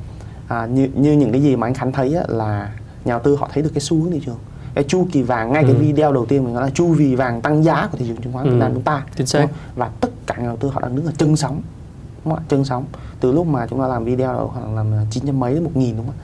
à, 0.49 0.67
như 0.67 0.89
như 0.95 1.13
những 1.13 1.33
cái 1.33 1.43
gì 1.43 1.57
mà 1.57 1.67
anh 1.67 1.75
Khánh 1.75 1.93
thấy 1.93 2.15
á, 2.15 2.23
là 2.29 2.71
nhà 3.05 3.13
đầu 3.13 3.21
tư 3.25 3.37
họ 3.37 3.49
thấy 3.53 3.63
được 3.63 3.71
cái 3.75 3.81
xu 3.81 4.03
hướng 4.03 4.13
thị 4.13 4.21
trường 4.27 4.39
cái 4.75 4.85
chu 4.85 5.07
kỳ 5.13 5.23
vàng 5.23 5.53
ngay 5.53 5.63
ừ. 5.63 5.73
cái 5.73 5.83
video 5.83 6.13
đầu 6.13 6.27
tiên 6.27 6.45
mình 6.45 6.55
nói 6.55 6.63
là 6.63 6.71
chu 6.71 6.95
kỳ 6.99 7.15
vàng 7.15 7.41
tăng 7.41 7.65
giá 7.65 7.89
của 7.93 7.99
thị 7.99 8.05
trường 8.09 8.17
chứng 8.17 8.33
khoán 8.33 8.51
Việt 8.51 8.57
Nam 8.59 8.71
ừ. 8.71 8.75
chúng 8.75 8.83
ta 8.83 9.03
chính 9.17 9.27
xác 9.27 9.47
và 9.77 9.91
tất 10.01 10.09
cả 10.27 10.37
nhà 10.39 10.47
đầu 10.47 10.57
tư 10.57 10.69
họ 10.69 10.81
đang 10.81 10.97
đứng 10.97 11.07
ở 11.07 11.13
chân 11.19 11.37
sóng 11.37 11.63
đúng 12.25 12.35
không? 12.35 12.45
chân 12.49 12.65
sóng 12.65 12.85
từ 13.21 13.33
lúc 13.33 13.47
mà 13.47 13.67
chúng 13.67 13.81
ta 13.81 13.87
làm 13.87 14.05
video 14.05 14.33
đó 14.33 14.51
khoảng 14.55 14.77
làm 14.77 14.93
chín 15.11 15.27
trăm 15.27 15.41
mấy 15.41 15.55
đến 15.55 15.65
một 15.65 15.71
nghìn 15.75 15.97
đúng 15.97 16.07
không 16.07 16.17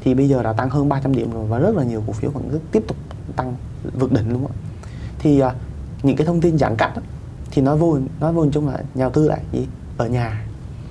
thì 0.00 0.14
bây 0.14 0.28
giờ 0.28 0.42
đã 0.42 0.52
tăng 0.52 0.70
hơn 0.70 0.88
300 0.88 1.14
điểm 1.14 1.32
rồi 1.32 1.46
và 1.46 1.58
rất 1.58 1.76
là 1.76 1.84
nhiều 1.84 2.02
cổ 2.06 2.12
phiếu 2.12 2.30
vẫn 2.30 2.58
tiếp 2.72 2.82
tục 2.88 2.96
tăng 3.36 3.54
vượt 3.94 4.12
đỉnh 4.12 4.32
đúng 4.32 4.42
không 4.42 4.56
thì 5.18 5.42
uh, 5.42 5.52
những 6.02 6.16
cái 6.16 6.26
thông 6.26 6.40
tin 6.40 6.58
giãn 6.58 6.76
cách 6.76 6.90
đó, 6.96 7.02
thì 7.50 7.62
nói 7.62 7.76
vô 7.76 7.98
nói 8.20 8.32
vô 8.32 8.46
chung 8.52 8.68
là 8.68 8.76
nhà 8.94 9.04
đầu 9.04 9.10
tư 9.10 9.28
lại 9.28 9.40
gì? 9.52 9.66
Ở 9.96 10.06
nhà. 10.06 10.44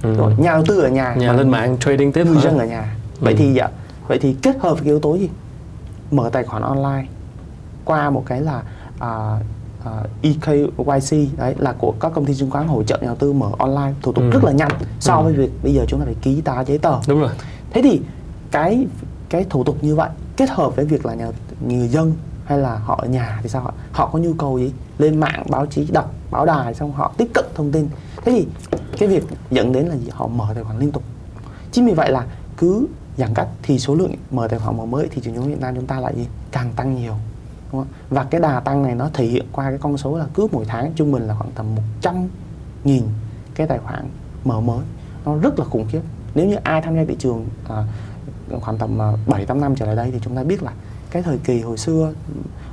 Ừ. 0.04 0.16
rồi 0.18 0.34
nhà 0.38 0.52
đầu 0.52 0.64
tư 0.68 0.82
ở 0.82 0.90
nhà 0.90 1.16
nhà 1.16 1.34
lên 1.34 1.50
mạng 1.50 1.78
trading 1.80 2.12
tiếp 2.12 2.28
người 2.28 2.42
dân 2.42 2.58
ở 2.58 2.66
nhà. 2.66 2.96
Vậy 3.20 3.34
ừ. 3.34 3.38
thì 3.40 3.54
dạ, 3.54 3.70
vậy 4.08 4.20
thì 4.22 4.36
kết 4.42 4.58
hợp 4.60 4.74
với 4.74 4.84
cái 4.84 4.88
yếu 4.88 5.00
tố 5.00 5.16
gì? 5.16 5.30
Mở 6.12 6.30
tài 6.34 6.44
khoản 6.44 6.62
online 6.62 7.08
qua 7.86 8.10
một 8.10 8.24
cái 8.26 8.42
là 8.42 8.64
uh, 8.96 9.42
uh, 9.82 10.10
EKYC 10.22 11.38
đấy 11.38 11.56
là 11.58 11.74
của 11.78 11.94
các 12.00 12.12
công 12.16 12.26
ty 12.26 12.36
chứng 12.36 12.52
khoán 12.52 12.68
hỗ 12.68 12.84
trợ 12.84 12.98
nhà 12.98 13.08
đầu 13.08 13.16
tư 13.16 13.34
mở 13.34 13.50
online. 13.58 13.94
Thủ 14.02 14.12
tục 14.12 14.24
ừ. 14.24 14.30
rất 14.30 14.44
là 14.44 14.52
nhanh. 14.52 14.72
So 15.00 15.16
ừ. 15.16 15.24
với 15.24 15.34
việc 15.34 15.52
bây 15.64 15.74
giờ 15.74 15.86
chúng 15.88 16.00
ta 16.00 16.06
phải 16.06 16.16
ký 16.22 16.42
tá 16.42 16.64
giấy 16.68 16.78
tờ. 16.78 17.00
Đúng 17.08 17.20
rồi. 17.20 17.32
Thế 17.72 17.82
thì 17.82 18.02
cái 18.52 18.88
cái 19.30 19.46
thủ 19.50 19.64
tục 19.64 19.78
như 19.82 19.96
vậy 19.96 20.10
kết 20.38 20.50
hợp 20.50 20.76
với 20.76 20.86
việc 20.86 21.06
là 21.06 21.14
nhà 21.14 21.28
người 21.68 21.88
dân 21.88 22.14
hay 22.46 22.58
là 22.58 22.76
họ 22.76 23.00
ở 23.02 23.08
nhà 23.08 23.40
thì 23.44 23.50
sao 23.50 23.62
họ 23.62 23.74
họ 23.92 24.10
có 24.14 24.20
nhu 24.20 24.34
cầu 24.34 24.60
gì? 24.60 24.74
Lên 24.98 25.20
mạng 25.20 25.44
báo 25.50 25.66
chí 25.66 25.88
đọc 25.92 26.14
báo 26.32 26.46
đài 26.46 26.74
xong 26.74 26.92
họ 26.92 27.14
tiếp 27.18 27.28
cận 27.34 27.46
thông 27.56 27.72
tin. 27.72 27.90
Thế 28.26 28.32
thì 28.32 28.48
cái 28.98 29.10
việc 29.10 29.24
dẫn 29.52 29.72
đến 29.72 29.86
là 29.86 29.96
gì? 29.96 30.10
Họ 30.12 30.28
mở 30.28 30.46
tài 30.56 30.64
khoản 30.64 30.80
liên 30.80 30.92
tục. 30.92 31.04
Chính 31.72 31.86
vì 31.86 31.94
vậy 31.94 32.12
là 32.12 32.26
cứ 32.58 32.88
giãn 33.18 33.34
cách 33.34 33.48
thì 33.64 33.80
số 33.80 33.96
lượng 33.96 34.12
mở 34.32 34.48
tài 34.48 34.60
khoản 34.60 34.78
mở 34.78 34.86
mới 34.86 35.08
thị 35.08 35.22
trường 35.22 35.34
yếu 35.34 35.44
hiện 35.44 35.52
Việt 35.52 35.62
Nam 35.62 35.76
chúng 35.76 35.88
ta 35.88 36.00
lại 36.00 36.14
gì? 36.16 36.28
Càng 36.52 36.72
tăng 36.76 36.96
nhiều 36.96 37.14
đúng 37.72 37.82
không? 37.82 37.94
và 38.10 38.24
cái 38.24 38.42
đà 38.42 38.60
tăng 38.60 38.84
này 38.84 38.96
nó 38.96 39.10
thể 39.14 39.26
hiện 39.26 39.46
qua 39.52 39.70
cái 39.70 39.80
con 39.82 39.98
số 39.98 40.18
là 40.18 40.26
cứ 40.34 40.48
mỗi 40.52 40.66
tháng 40.66 40.94
trung 40.96 41.12
bình 41.12 41.28
là 41.28 41.36
khoảng 41.36 41.52
tầm 41.52 41.76
100 41.76 42.28
nghìn 42.84 43.04
cái 43.56 43.68
tài 43.68 43.80
khoản 43.80 44.10
mở 44.46 44.62
mới. 44.62 44.86
Nó 45.26 45.36
rất 45.36 45.60
là 45.60 45.66
khủng 45.66 45.86
khiếp. 45.92 46.02
Nếu 46.36 46.48
như 46.48 46.56
ai 46.56 46.82
tham 46.82 46.96
gia 46.96 47.04
thị 47.06 47.16
trường 47.20 47.46
à, 47.70 47.84
khoảng 48.62 48.78
tầm 48.78 48.98
7 49.28 49.42
à, 49.42 49.46
8 49.46 49.62
năm 49.62 49.76
trở 49.76 49.86
lại 49.86 49.96
đây 49.96 50.12
thì 50.12 50.20
chúng 50.22 50.36
ta 50.36 50.44
biết 50.44 50.64
là 50.64 50.72
cái 51.12 51.24
thời 51.24 51.38
kỳ 51.38 51.62
hồi 51.62 51.78
xưa 51.78 52.14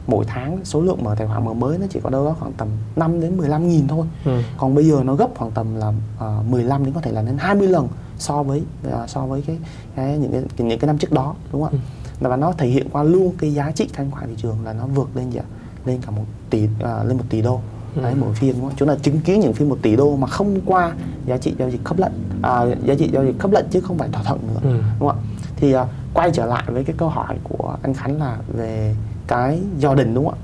mỗi 0.06 0.24
tháng 0.28 0.58
số 0.64 0.80
lượng 0.80 1.04
mở 1.04 1.14
tài 1.18 1.26
khoản 1.26 1.44
mở 1.44 1.54
mới 1.54 1.78
nó 1.78 1.86
chỉ 1.90 2.00
có 2.02 2.10
đâu 2.10 2.24
đó 2.24 2.36
khoảng 2.40 2.52
tầm 2.52 2.68
5 2.96 3.20
đến 3.20 3.36
15 3.36 3.68
nghìn 3.68 3.88
thôi. 3.88 4.06
Ừ. 4.24 4.42
Còn 4.56 4.74
bây 4.74 4.84
giờ 4.84 5.02
nó 5.04 5.14
gấp 5.14 5.28
khoảng 5.36 5.50
tầm 5.50 5.76
là 5.76 5.88
uh, 5.88 6.46
15 6.50 6.84
đến 6.84 6.94
có 6.94 7.00
thể 7.00 7.12
là 7.12 7.22
đến 7.22 7.36
20 7.38 7.68
lần 7.68 7.88
so 8.18 8.42
với 8.42 8.62
uh, 8.88 9.10
so 9.10 9.26
với 9.26 9.42
cái, 9.46 9.58
cái 9.96 10.18
những 10.18 10.32
cái 10.32 10.42
những 10.58 10.78
cái 10.78 10.86
năm 10.86 10.98
trước 10.98 11.12
đó 11.12 11.34
đúng 11.52 11.62
không 11.62 11.72
ạ? 11.72 11.78
Ừ. 12.20 12.28
Và 12.28 12.36
nó 12.36 12.52
thể 12.52 12.68
hiện 12.68 12.88
qua 12.92 13.02
luôn 13.02 13.32
cái 13.38 13.54
giá 13.54 13.70
trị 13.70 13.88
thanh 13.92 14.10
khoản 14.10 14.26
thị 14.26 14.34
trường 14.36 14.56
là 14.64 14.72
nó 14.72 14.86
vượt 14.86 15.08
lên 15.16 15.30
gì 15.30 15.38
ạ? 15.38 15.44
Lên 15.84 16.00
cả 16.06 16.10
một 16.10 16.24
tỷ 16.50 16.64
uh, 16.64 17.06
lên 17.06 17.16
một 17.16 17.24
tỷ 17.28 17.42
đô. 17.42 17.60
Ừ. 17.94 18.02
Đấy, 18.02 18.14
mỗi 18.20 18.34
phiên 18.34 18.52
đúng 18.52 18.60
không? 18.60 18.76
Chúng 18.76 18.88
ta 18.88 18.94
chứng 19.02 19.20
kiến 19.20 19.40
những 19.40 19.52
phiên 19.52 19.68
một 19.68 19.78
tỷ 19.82 19.96
đô 19.96 20.16
mà 20.16 20.26
không 20.26 20.60
qua 20.66 20.92
giá 21.26 21.36
trị 21.36 21.54
giao 21.58 21.70
dịch 21.70 21.84
khớp 21.84 21.98
lệnh 21.98 22.12
à, 22.42 22.64
giá 22.84 22.94
trị 22.94 23.10
giao 23.12 23.24
dịch 23.24 23.38
khớp 23.38 23.52
lệnh 23.52 23.66
chứ 23.70 23.80
không 23.80 23.98
phải 23.98 24.08
thỏa 24.12 24.22
thuận 24.22 24.40
nữa 24.46 24.60
ừ. 24.62 24.82
đúng 25.00 25.08
không 25.08 25.18
ạ? 25.18 25.35
Thì 25.56 25.76
uh, 25.76 25.88
quay 26.14 26.30
trở 26.30 26.46
lại 26.46 26.64
với 26.66 26.84
cái 26.84 26.96
câu 26.98 27.08
hỏi 27.08 27.36
của 27.42 27.76
anh 27.82 27.94
Khánh 27.94 28.20
là 28.20 28.36
về 28.56 28.94
cái 29.26 29.60
do 29.78 29.94
đình 29.94 30.14
đúng 30.14 30.24
không 30.24 30.34
ạ? 30.34 30.42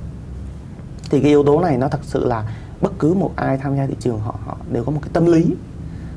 Thì 1.11 1.21
cái 1.21 1.31
yếu 1.31 1.45
tố 1.45 1.61
này 1.61 1.79
nó 1.79 1.89
thật 1.89 2.01
sự 2.03 2.25
là 2.25 2.45
bất 2.81 2.93
cứ 2.99 3.15
một 3.15 3.33
ai 3.37 3.57
tham 3.59 3.77
gia 3.77 3.87
thị 3.87 3.95
trường 4.01 4.21
họ 4.21 4.35
họ 4.47 4.57
đều 4.71 4.85
có 4.85 4.93
một 4.93 4.99
cái 5.03 5.11
tâm 5.13 5.27
lý. 5.27 5.55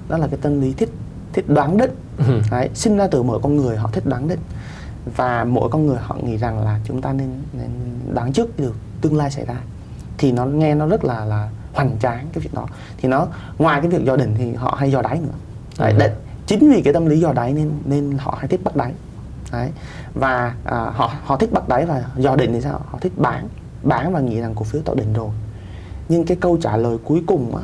Đó 0.09 0.17
là 0.17 0.27
cái 0.27 0.39
tâm 0.41 0.61
lý 0.61 0.73
thích 0.73 0.89
thích 1.33 1.49
đoán 1.49 1.77
định. 1.77 1.91
Ừ. 2.27 2.41
đấy 2.51 2.69
sinh 2.73 2.97
ra 2.97 3.07
từ 3.07 3.23
mỗi 3.23 3.39
con 3.43 3.55
người 3.55 3.77
họ 3.77 3.89
thích 3.93 4.05
đoán 4.05 4.27
định. 4.27 4.39
Và 5.15 5.43
mỗi 5.43 5.69
con 5.69 5.87
người 5.87 5.97
họ 5.97 6.17
nghĩ 6.23 6.37
rằng 6.37 6.63
là 6.63 6.79
chúng 6.83 7.01
ta 7.01 7.13
nên 7.13 7.29
nên 7.53 7.69
đoán 8.13 8.33
trước 8.33 8.59
được 8.59 8.75
tương 9.01 9.17
lai 9.17 9.31
xảy 9.31 9.45
ra. 9.45 9.55
Thì 10.17 10.31
nó 10.31 10.45
nghe 10.45 10.75
nó 10.75 10.87
rất 10.87 11.05
là 11.05 11.25
là 11.25 11.49
hoành 11.73 11.97
tráng 11.99 12.27
cái 12.33 12.41
việc 12.41 12.53
đó. 12.53 12.67
Thì 12.97 13.09
nó 13.09 13.27
ngoài 13.57 13.81
cái 13.81 13.89
việc 13.91 14.03
dò 14.05 14.15
đỉnh 14.15 14.35
thì 14.37 14.53
họ 14.53 14.75
hay 14.79 14.91
dò 14.91 15.01
đáy 15.01 15.19
nữa. 15.19 15.37
Đấy, 15.79 15.93
ừ 15.99 16.09
chính 16.45 16.71
vì 16.71 16.81
cái 16.81 16.93
tâm 16.93 17.05
lý 17.05 17.19
dò 17.19 17.33
đáy 17.33 17.53
nên 17.53 17.71
nên 17.85 18.17
họ 18.17 18.37
hay 18.39 18.47
thích 18.47 18.63
bắt 18.63 18.75
đáy. 18.75 18.93
Đấy. 19.51 19.71
Và 20.13 20.55
à, 20.63 20.77
họ 20.77 21.13
họ 21.23 21.37
thích 21.37 21.51
bắt 21.51 21.69
đáy 21.69 21.85
và 21.85 22.05
dò 22.17 22.35
đỉnh 22.35 22.53
thì 22.53 22.61
sao? 22.61 22.81
Họ 22.85 22.99
thích 23.01 23.13
bán. 23.17 23.47
Bán 23.83 24.13
và 24.13 24.19
nghĩ 24.19 24.39
rằng 24.39 24.55
cổ 24.55 24.63
phiếu 24.63 24.81
tạo 24.81 24.95
đỉnh 24.95 25.13
rồi. 25.13 25.29
Nhưng 26.09 26.25
cái 26.25 26.37
câu 26.41 26.57
trả 26.61 26.77
lời 26.77 26.97
cuối 27.03 27.23
cùng 27.27 27.55
á, 27.55 27.63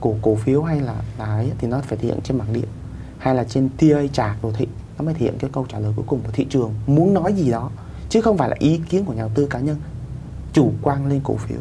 của 0.00 0.14
cổ 0.22 0.34
phiếu 0.34 0.62
hay 0.62 0.80
là 0.80 0.94
đáy 1.18 1.50
thì 1.58 1.68
nó 1.68 1.80
phải 1.80 1.98
thể 1.98 2.08
hiện 2.08 2.18
trên 2.22 2.38
bảng 2.38 2.52
điện 2.52 2.68
hay 3.18 3.34
là 3.34 3.44
trên 3.44 3.68
TA 3.68 4.06
chart 4.12 4.42
đồ 4.42 4.52
thị. 4.52 4.66
Nó 4.98 5.04
mới 5.04 5.14
thể 5.14 5.20
hiện 5.20 5.34
cái 5.38 5.50
câu 5.52 5.66
trả 5.68 5.78
lời 5.78 5.92
cuối 5.96 6.04
cùng 6.08 6.20
của 6.20 6.30
thị 6.32 6.46
trường. 6.50 6.74
Muốn 6.86 7.14
nói 7.14 7.32
gì 7.32 7.50
đó 7.50 7.70
chứ 8.08 8.20
không 8.20 8.38
phải 8.38 8.48
là 8.48 8.56
ý 8.58 8.80
kiến 8.88 9.04
của 9.04 9.12
nhà 9.12 9.22
đầu 9.22 9.30
tư 9.34 9.46
cá 9.46 9.58
nhân 9.58 9.76
chủ 10.52 10.72
quan 10.82 11.06
lên 11.06 11.20
cổ 11.24 11.36
phiếu. 11.36 11.58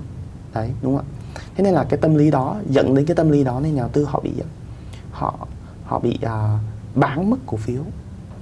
Đấy 0.54 0.72
đúng 0.82 0.98
không 0.98 1.06
ạ? 1.06 1.12
Thế 1.56 1.64
nên 1.64 1.74
là 1.74 1.84
cái 1.84 2.00
tâm 2.02 2.16
lý 2.16 2.32
đó 2.32 2.56
dẫn 2.70 2.96
đến 2.96 3.06
cái 3.06 3.16
tâm 3.16 3.30
lý 3.30 3.44
đó 3.44 3.60
nên 3.64 3.76
nhà 3.76 3.82
đầu 3.82 3.90
tư 3.94 4.06
họ 4.06 4.20
bị 4.24 4.32
họ 5.12 5.48
họ 5.90 6.00
bị 6.00 6.20
uh, 6.26 6.32
bán 6.96 7.30
mất 7.30 7.38
cổ 7.46 7.58
phiếu. 7.58 7.82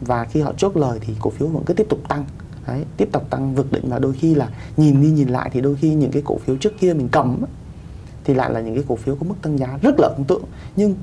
Và 0.02 0.26
khi 0.26 0.42
họ 0.42 0.54
chốt 0.58 0.78
lời 0.78 1.00
thì 1.02 1.14
cổ 1.20 1.30
phiếu 1.30 1.48
vẫn 1.48 1.64
cứ 1.66 1.74
tiếp 1.74 1.88
tục 1.90 2.00
tăng. 2.08 2.26
Đấy 2.68 2.86
tiếp 2.98 3.10
tục 3.12 3.30
tăng 3.30 3.56
vượt 3.56 3.72
đỉnh 3.72 3.90
và 3.90 4.00
đôi 4.00 4.14
khi 4.14 4.36
là 4.36 4.50
nhìn 4.78 5.02
đi 5.02 5.10
nhìn 5.10 5.28
lại 5.28 5.50
thì 5.54 5.62
đôi 5.62 5.76
khi 5.76 5.94
những 5.94 6.12
cái 6.12 6.22
cổ 6.26 6.38
phiếu 6.38 6.56
trước 6.56 6.80
kia 6.80 6.94
mình 6.94 7.10
cầm 7.12 7.42
thì 8.24 8.34
lại 8.34 8.52
là 8.52 8.62
những 8.62 8.76
cái 8.76 8.84
cổ 8.88 8.96
phiếu 8.96 9.16
có 9.16 9.26
mức 9.30 9.36
tăng 9.42 9.60
giá 9.60 9.80
rất 9.82 9.96
là 10.00 10.08
ấn 10.08 10.24
tượng. 10.24 10.44
Nhưng 10.76 10.96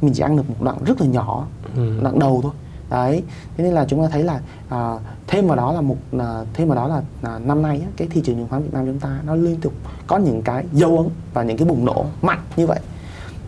mình 0.00 0.14
chỉ 0.14 0.22
ăn 0.22 0.36
được 0.36 0.48
một 0.48 0.56
đoạn 0.60 0.84
rất 0.84 1.00
là 1.00 1.06
nhỏ 1.06 1.46
ừ. 1.76 2.00
đoạn 2.02 2.18
đầu 2.18 2.40
thôi. 2.42 2.52
Đấy 2.90 3.22
thế 3.56 3.64
nên 3.64 3.72
là 3.72 3.84
chúng 3.88 4.02
ta 4.02 4.08
thấy 4.08 4.22
là 4.22 4.40
à, 4.68 4.98
thêm 5.26 5.46
vào 5.46 5.56
đó 5.56 5.72
là 5.72 5.80
một 5.80 5.96
à, 6.18 6.44
thêm 6.54 6.68
vào 6.68 6.76
đó 6.76 6.88
là 6.88 7.02
à, 7.22 7.38
năm 7.38 7.62
nay 7.62 7.80
á, 7.84 7.88
cái 7.96 8.08
thị 8.10 8.20
trường 8.24 8.36
chứng 8.36 8.48
khoán 8.48 8.62
Việt 8.62 8.72
Nam 8.72 8.86
chúng 8.86 8.98
ta 8.98 9.20
nó 9.26 9.34
liên 9.34 9.60
tục 9.60 9.72
có 10.06 10.16
những 10.16 10.42
cái 10.42 10.64
dấu 10.72 10.96
ấn 10.98 11.08
và 11.34 11.42
những 11.42 11.56
cái 11.56 11.68
bùng 11.68 11.84
nổ 11.84 12.04
mạnh 12.22 12.40
như 12.56 12.66
vậy. 12.66 12.80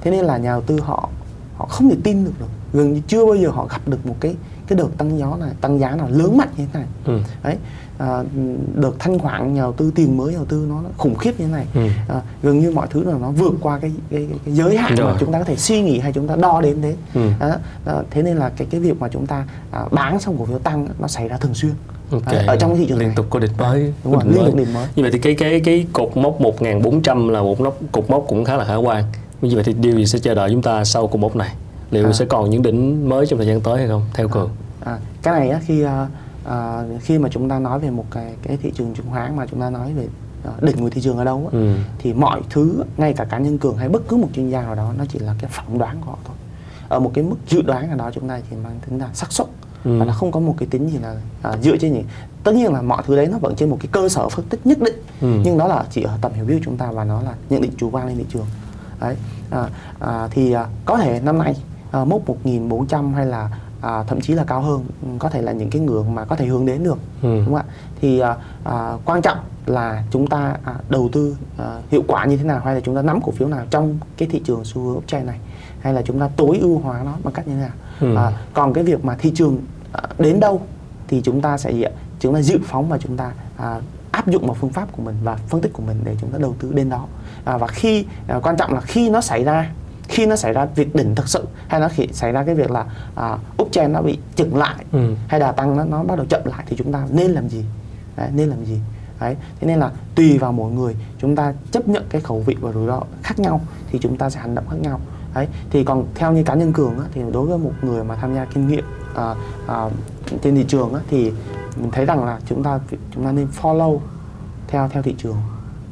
Thế 0.01 0.11
nên 0.11 0.25
là 0.25 0.37
nhà 0.37 0.51
đầu 0.51 0.63
tư 0.63 0.81
họ 0.81 1.09
họ 1.63 1.69
không 1.69 1.91
thể 1.91 1.97
tin 2.05 2.25
được 2.25 2.33
được 2.41 2.47
gần 2.73 2.93
như 2.93 3.01
chưa 3.07 3.27
bao 3.27 3.35
giờ 3.35 3.49
họ 3.51 3.67
gặp 3.71 3.89
được 3.89 4.07
một 4.07 4.17
cái 4.21 4.35
cái 4.67 4.79
đợt 4.79 4.89
tăng 4.99 5.19
gió 5.19 5.37
này 5.41 5.51
tăng 5.61 5.79
giá 5.79 5.91
nào 5.91 6.09
lớn 6.11 6.37
mạnh 6.37 6.49
như 6.57 6.67
thế 6.73 6.79
này 6.79 6.89
ừ. 7.05 7.21
đấy 7.43 7.57
à, 7.99 8.23
đợt 8.75 8.93
thanh 8.99 9.19
khoản 9.19 9.55
nhà 9.55 9.61
đầu 9.61 9.73
tư 9.73 9.93
tiền 9.95 10.17
mới 10.17 10.33
nhà 10.33 10.37
đầu 10.37 10.45
tư 10.45 10.67
nó 10.69 10.83
khủng 10.97 11.15
khiếp 11.15 11.41
như 11.41 11.47
thế 11.47 11.53
này 11.53 11.67
ừ. 11.75 11.81
à, 12.09 12.21
gần 12.43 12.59
như 12.61 12.71
mọi 12.71 12.87
thứ 12.91 13.05
là 13.05 13.19
nó 13.21 13.31
vượt 13.31 13.55
qua 13.61 13.79
cái 13.79 13.93
cái, 14.11 14.27
cái, 14.31 14.39
cái 14.45 14.55
giới 14.55 14.77
hạn 14.77 14.95
Rồi. 14.95 15.13
mà 15.13 15.17
chúng 15.21 15.33
ta 15.33 15.39
có 15.39 15.45
thể 15.45 15.57
suy 15.57 15.83
nghĩ 15.83 15.99
hay 15.99 16.13
chúng 16.13 16.29
ta 16.29 16.37
đo 16.37 16.61
đến 16.61 16.83
thế 16.83 16.95
ừ. 17.15 17.31
à, 17.41 17.59
à, 17.87 17.95
thế 18.11 18.23
nên 18.23 18.37
là 18.37 18.49
cái 18.57 18.69
cái 18.71 18.81
việc 18.81 19.01
mà 19.01 19.09
chúng 19.09 19.27
ta 19.27 19.47
à, 19.71 19.81
bán 19.91 20.21
xong 20.21 20.39
cổ 20.39 20.45
phiếu 20.45 20.59
tăng 20.59 20.89
nó 20.99 21.09
xảy 21.09 21.29
ra 21.29 21.37
thường 21.37 21.55
xuyên 21.55 21.73
Okay. 22.13 22.47
ở 22.47 22.57
trong 22.57 22.77
thị 22.77 22.87
trường 22.89 22.99
liên 22.99 23.09
này. 23.09 23.17
tục 23.17 23.27
có 23.31 23.39
đỉnh 23.39 23.51
mới 23.59 23.93
đúng 24.05 24.13
rồi, 24.13 24.23
liên 24.27 24.45
tục 24.47 24.57
đỉnh 24.57 24.73
mới 24.73 24.87
như 24.97 25.03
vậy 25.03 25.13
thì 25.13 25.19
cái 25.19 25.35
cái 25.35 25.61
cái 25.61 25.87
cột 25.93 26.17
mốc 26.17 26.41
1400 26.41 27.29
là 27.29 27.43
một 27.43 27.61
nóc 27.61 27.79
cột 27.93 28.11
mốc 28.11 28.25
cũng 28.29 28.45
khá 28.45 28.57
là 28.57 28.65
khả 28.65 28.77
quan 28.77 29.05
như 29.49 29.55
vậy 29.55 29.65
thì 29.65 29.73
điều 29.73 29.97
gì 29.97 30.07
sẽ 30.07 30.19
chờ 30.19 30.35
đợi 30.35 30.51
chúng 30.51 30.63
ta 30.63 30.85
sau 30.85 31.07
cột 31.07 31.21
mốc 31.21 31.37
này 31.37 31.55
liệu 31.91 32.07
à. 32.07 32.13
sẽ 32.13 32.25
còn 32.25 32.51
những 32.51 32.63
đỉnh 32.63 33.09
mới 33.09 33.27
trong 33.27 33.39
thời 33.39 33.47
gian 33.47 33.61
tới 33.61 33.79
hay 33.79 33.89
không 33.89 34.03
theo 34.15 34.29
cường 34.29 34.51
à, 34.85 34.99
cái 35.23 35.41
này 35.41 35.51
á, 35.51 35.61
khi 35.67 35.85
uh, 35.85 35.91
uh, 36.47 37.03
khi 37.03 37.19
mà 37.19 37.29
chúng 37.29 37.49
ta 37.49 37.59
nói 37.59 37.79
về 37.79 37.91
một 37.91 38.05
cái 38.11 38.35
cái 38.43 38.57
thị 38.63 38.73
trường 38.75 38.95
chứng 38.95 39.11
khoán 39.11 39.37
mà 39.37 39.47
chúng 39.47 39.61
ta 39.61 39.71
nói 39.71 39.93
về 39.93 40.07
uh, 40.49 40.63
đỉnh 40.63 40.81
của 40.81 40.91
thị 40.91 41.01
trường 41.01 41.17
ở 41.17 41.25
đâu 41.25 41.51
á, 41.53 41.59
ừ. 41.59 41.75
thì 41.99 42.13
mọi 42.13 42.41
thứ 42.51 42.85
ngay 42.97 43.13
cả 43.13 43.25
cá 43.25 43.39
nhân 43.39 43.59
cường 43.59 43.77
hay 43.77 43.89
bất 43.89 44.03
cứ 44.09 44.17
một 44.17 44.29
chuyên 44.35 44.51
gia 44.51 44.63
nào 44.63 44.75
đó 44.75 44.93
nó 44.99 45.05
chỉ 45.13 45.19
là 45.19 45.35
cái 45.39 45.51
phỏng 45.55 45.79
đoán 45.79 45.97
của 46.01 46.11
họ 46.11 46.19
thôi 46.27 46.37
ở 46.89 47.01
một 47.01 47.11
cái 47.15 47.25
mức 47.25 47.37
dự 47.49 47.63
đoán 47.63 47.89
nào 47.89 47.97
đó 47.97 48.11
chúng 48.15 48.29
ta 48.29 48.41
chỉ 48.51 48.57
mang 48.65 48.79
tính 48.87 48.99
là 48.99 49.09
xác 49.15 49.33
suất 49.33 49.47
ừ. 49.85 49.99
và 49.99 50.05
nó 50.05 50.13
không 50.13 50.33
có 50.33 50.41
một 50.41 50.55
cái 50.59 50.69
tính 50.71 50.89
gì 50.91 50.99
là 50.99 51.17
uh, 51.49 51.63
dựa 51.63 51.77
trên 51.77 51.93
những 51.93 52.05
tất 52.45 52.55
nhiên 52.55 52.73
là 52.73 52.83
mọi 52.83 53.03
thứ 53.07 53.17
đấy 53.17 53.27
nó 53.27 53.39
vẫn 53.39 53.55
trên 53.57 53.71
một 53.71 53.79
cái 53.81 53.89
cơ 53.93 54.09
sở 54.09 54.29
phân 54.29 54.45
tích 54.45 54.67
nhất 54.67 54.79
định 54.81 54.95
ừ. 55.21 55.29
nhưng 55.45 55.59
đó 55.59 55.69
là 55.69 55.85
chỉ 55.91 56.03
ở 56.03 56.19
tầm 56.21 56.33
hiểu 56.33 56.45
biết 56.45 56.55
của 56.55 56.65
chúng 56.65 56.77
ta 56.77 56.91
và 56.93 57.05
nó 57.05 57.23
là 57.23 57.35
nhận 57.51 57.63
định 57.63 57.73
chủ 57.77 57.91
quan 57.91 58.07
lên 58.07 58.17
thị 58.17 58.25
trường 58.33 58.47
đấy 59.03 59.17
à, 59.51 59.69
à, 60.01 60.29
thì 60.31 60.53
à, 60.53 60.67
có 60.85 60.97
thể 60.97 61.21
năm 61.25 61.39
nay 61.39 61.57
à, 61.91 62.05
mốc 62.05 62.23
1.400 62.45 63.15
hay 63.15 63.27
là 63.27 63.51
à, 63.81 64.05
thậm 64.09 64.21
chí 64.21 64.35
là 64.35 64.45
cao 64.45 64.63
hơn 64.63 64.85
có 65.19 65.29
thể 65.29 65.43
là 65.43 65.53
những 65.53 65.71
cái 65.71 65.83
ngưỡng 65.83 66.15
mà 66.15 66.25
có 66.25 66.37
thể 66.37 66.47
hướng 66.47 66.67
đến 66.67 66.85
được 66.85 66.99
ừ. 67.23 67.37
đúng 67.37 67.45
không 67.45 67.55
ạ 67.55 67.65
thì 68.01 68.19
à, 68.19 68.37
à, 68.65 68.93
quan 69.05 69.23
trọng 69.23 69.39
là 69.67 70.03
chúng 70.11 70.27
ta 70.27 70.57
à, 70.65 70.75
đầu 70.89 71.09
tư 71.13 71.37
à, 71.59 71.81
hiệu 71.91 72.03
quả 72.09 72.25
như 72.25 72.37
thế 72.37 72.45
nào 72.45 72.61
hay 72.65 72.75
là 72.75 72.81
chúng 72.81 72.97
ta 72.97 73.03
nắm 73.03 73.21
cổ 73.23 73.33
phiếu 73.33 73.49
nào 73.49 73.67
trong 73.71 73.99
cái 74.17 74.29
thị 74.29 74.43
trường 74.45 74.65
xu 74.65 74.81
hướng 74.83 74.93
blockchain 74.93 75.27
này 75.27 75.39
hay 75.81 75.93
là 75.93 76.03
chúng 76.03 76.21
ta 76.21 76.29
tối 76.37 76.59
ưu 76.59 76.79
hóa 76.79 77.03
nó 77.05 77.13
bằng 77.25 77.35
cách 77.35 77.49
như 77.49 77.55
thế 77.55 77.61
nào 77.61 77.71
ừ. 78.01 78.15
à, 78.17 78.33
còn 78.55 78.73
cái 78.73 78.85
việc 78.85 79.05
mà 79.05 79.17
thị 79.19 79.33
trường 79.35 79.59
à, 79.93 80.03
đến 80.19 80.41
đâu 80.41 80.61
thì 81.09 81.21
chúng 81.25 81.41
ta 81.41 81.59
sẽ 81.59 81.91
chúng 82.21 82.35
ta 82.35 82.43
dự 82.43 82.59
phóng 82.65 82.89
và 82.89 82.99
chúng 82.99 83.17
ta 83.17 83.33
à, 83.57 83.81
áp 84.13 84.29
dụng 84.29 84.47
vào 84.47 84.55
phương 84.55 84.73
pháp 84.73 84.93
của 84.93 85.03
mình 85.03 85.17
và 85.23 85.37
phân 85.49 85.61
tích 85.61 85.73
của 85.73 85.83
mình 85.83 86.01
để 86.05 86.17
chúng 86.21 86.31
ta 86.31 86.39
đầu 86.39 86.55
tư 86.59 86.73
đến 86.73 86.89
đó 86.89 87.07
à, 87.45 87.57
và 87.57 87.67
khi 87.67 88.07
à, 88.29 88.41
quan 88.43 88.57
trọng 88.57 88.73
là 88.75 88.81
khi 88.81 89.11
nó 89.11 89.21
xảy 89.21 89.45
ra 89.45 89.71
khi 90.09 90.27
nó 90.27 90.37
xảy 90.37 90.53
ra 90.53 90.65
việc 90.65 90.95
đỉnh 90.95 91.15
thực 91.15 91.29
sự 91.29 91.47
hay 91.69 91.81
nó 91.81 91.89
khi 91.89 92.09
xảy 92.13 92.33
ra 92.33 92.45
cái 92.45 92.55
việc 92.55 92.71
là 92.71 92.85
à, 93.15 93.39
uptrend 93.63 93.95
nó 93.95 94.03
bị 94.03 94.19
chững 94.35 94.57
lại 94.57 94.85
ừ. 94.93 95.15
hay 95.29 95.41
đà 95.41 95.53
tăng 95.53 95.77
nó 95.77 95.85
nó 95.85 96.03
bắt 96.03 96.17
đầu 96.17 96.27
chậm 96.27 96.41
lại 96.45 96.65
thì 96.67 96.77
chúng 96.77 96.93
ta 96.93 97.07
nên 97.11 97.31
làm 97.31 97.49
gì 97.49 97.65
Đấy, 98.17 98.29
nên 98.35 98.49
làm 98.49 98.65
gì 98.65 98.81
Đấy. 99.21 99.37
Thế 99.61 99.67
nên 99.67 99.79
là 99.79 99.91
tùy 100.15 100.39
vào 100.39 100.53
mỗi 100.53 100.73
người 100.73 100.97
chúng 101.19 101.37
ta 101.37 101.55
chấp 101.71 101.89
nhận 101.89 102.05
cái 102.09 102.21
khẩu 102.21 102.41
vị 102.41 102.57
và 102.61 102.73
rủi 102.73 102.87
ro 102.87 103.01
khác 103.23 103.39
nhau 103.39 103.61
thì 103.91 103.99
chúng 104.03 104.17
ta 104.17 104.31
sẽ 104.31 104.41
hành 104.41 104.55
động 104.55 104.65
khác 104.71 104.77
nhau. 104.81 105.01
Đấy. 105.35 105.49
Thì 105.71 105.85
còn 105.85 106.07
theo 106.15 106.33
như 106.33 106.43
cá 106.43 106.55
nhân 106.55 106.73
cường 106.73 106.99
á, 106.99 107.05
thì 107.15 107.23
đối 107.33 107.47
với 107.47 107.59
một 107.59 107.73
người 107.83 108.05
mà 108.05 108.17
tham 108.17 108.35
gia 108.35 108.45
kinh 108.45 108.69
nghiệm 108.69 108.85
à, 109.15 109.35
à, 109.67 109.89
trên 110.43 110.55
thị 110.55 110.65
trường 110.69 110.95
á, 110.95 111.01
thì 111.11 111.33
mình 111.77 111.91
thấy 111.91 112.05
rằng 112.05 112.25
là 112.25 112.41
chúng 112.47 112.63
ta 112.63 112.81
chúng 113.15 113.25
ta 113.25 113.33
nên 113.33 113.49
follow 113.63 113.99
theo 114.69 114.89
theo 114.89 115.03
thị 115.03 115.15
trường 115.19 115.37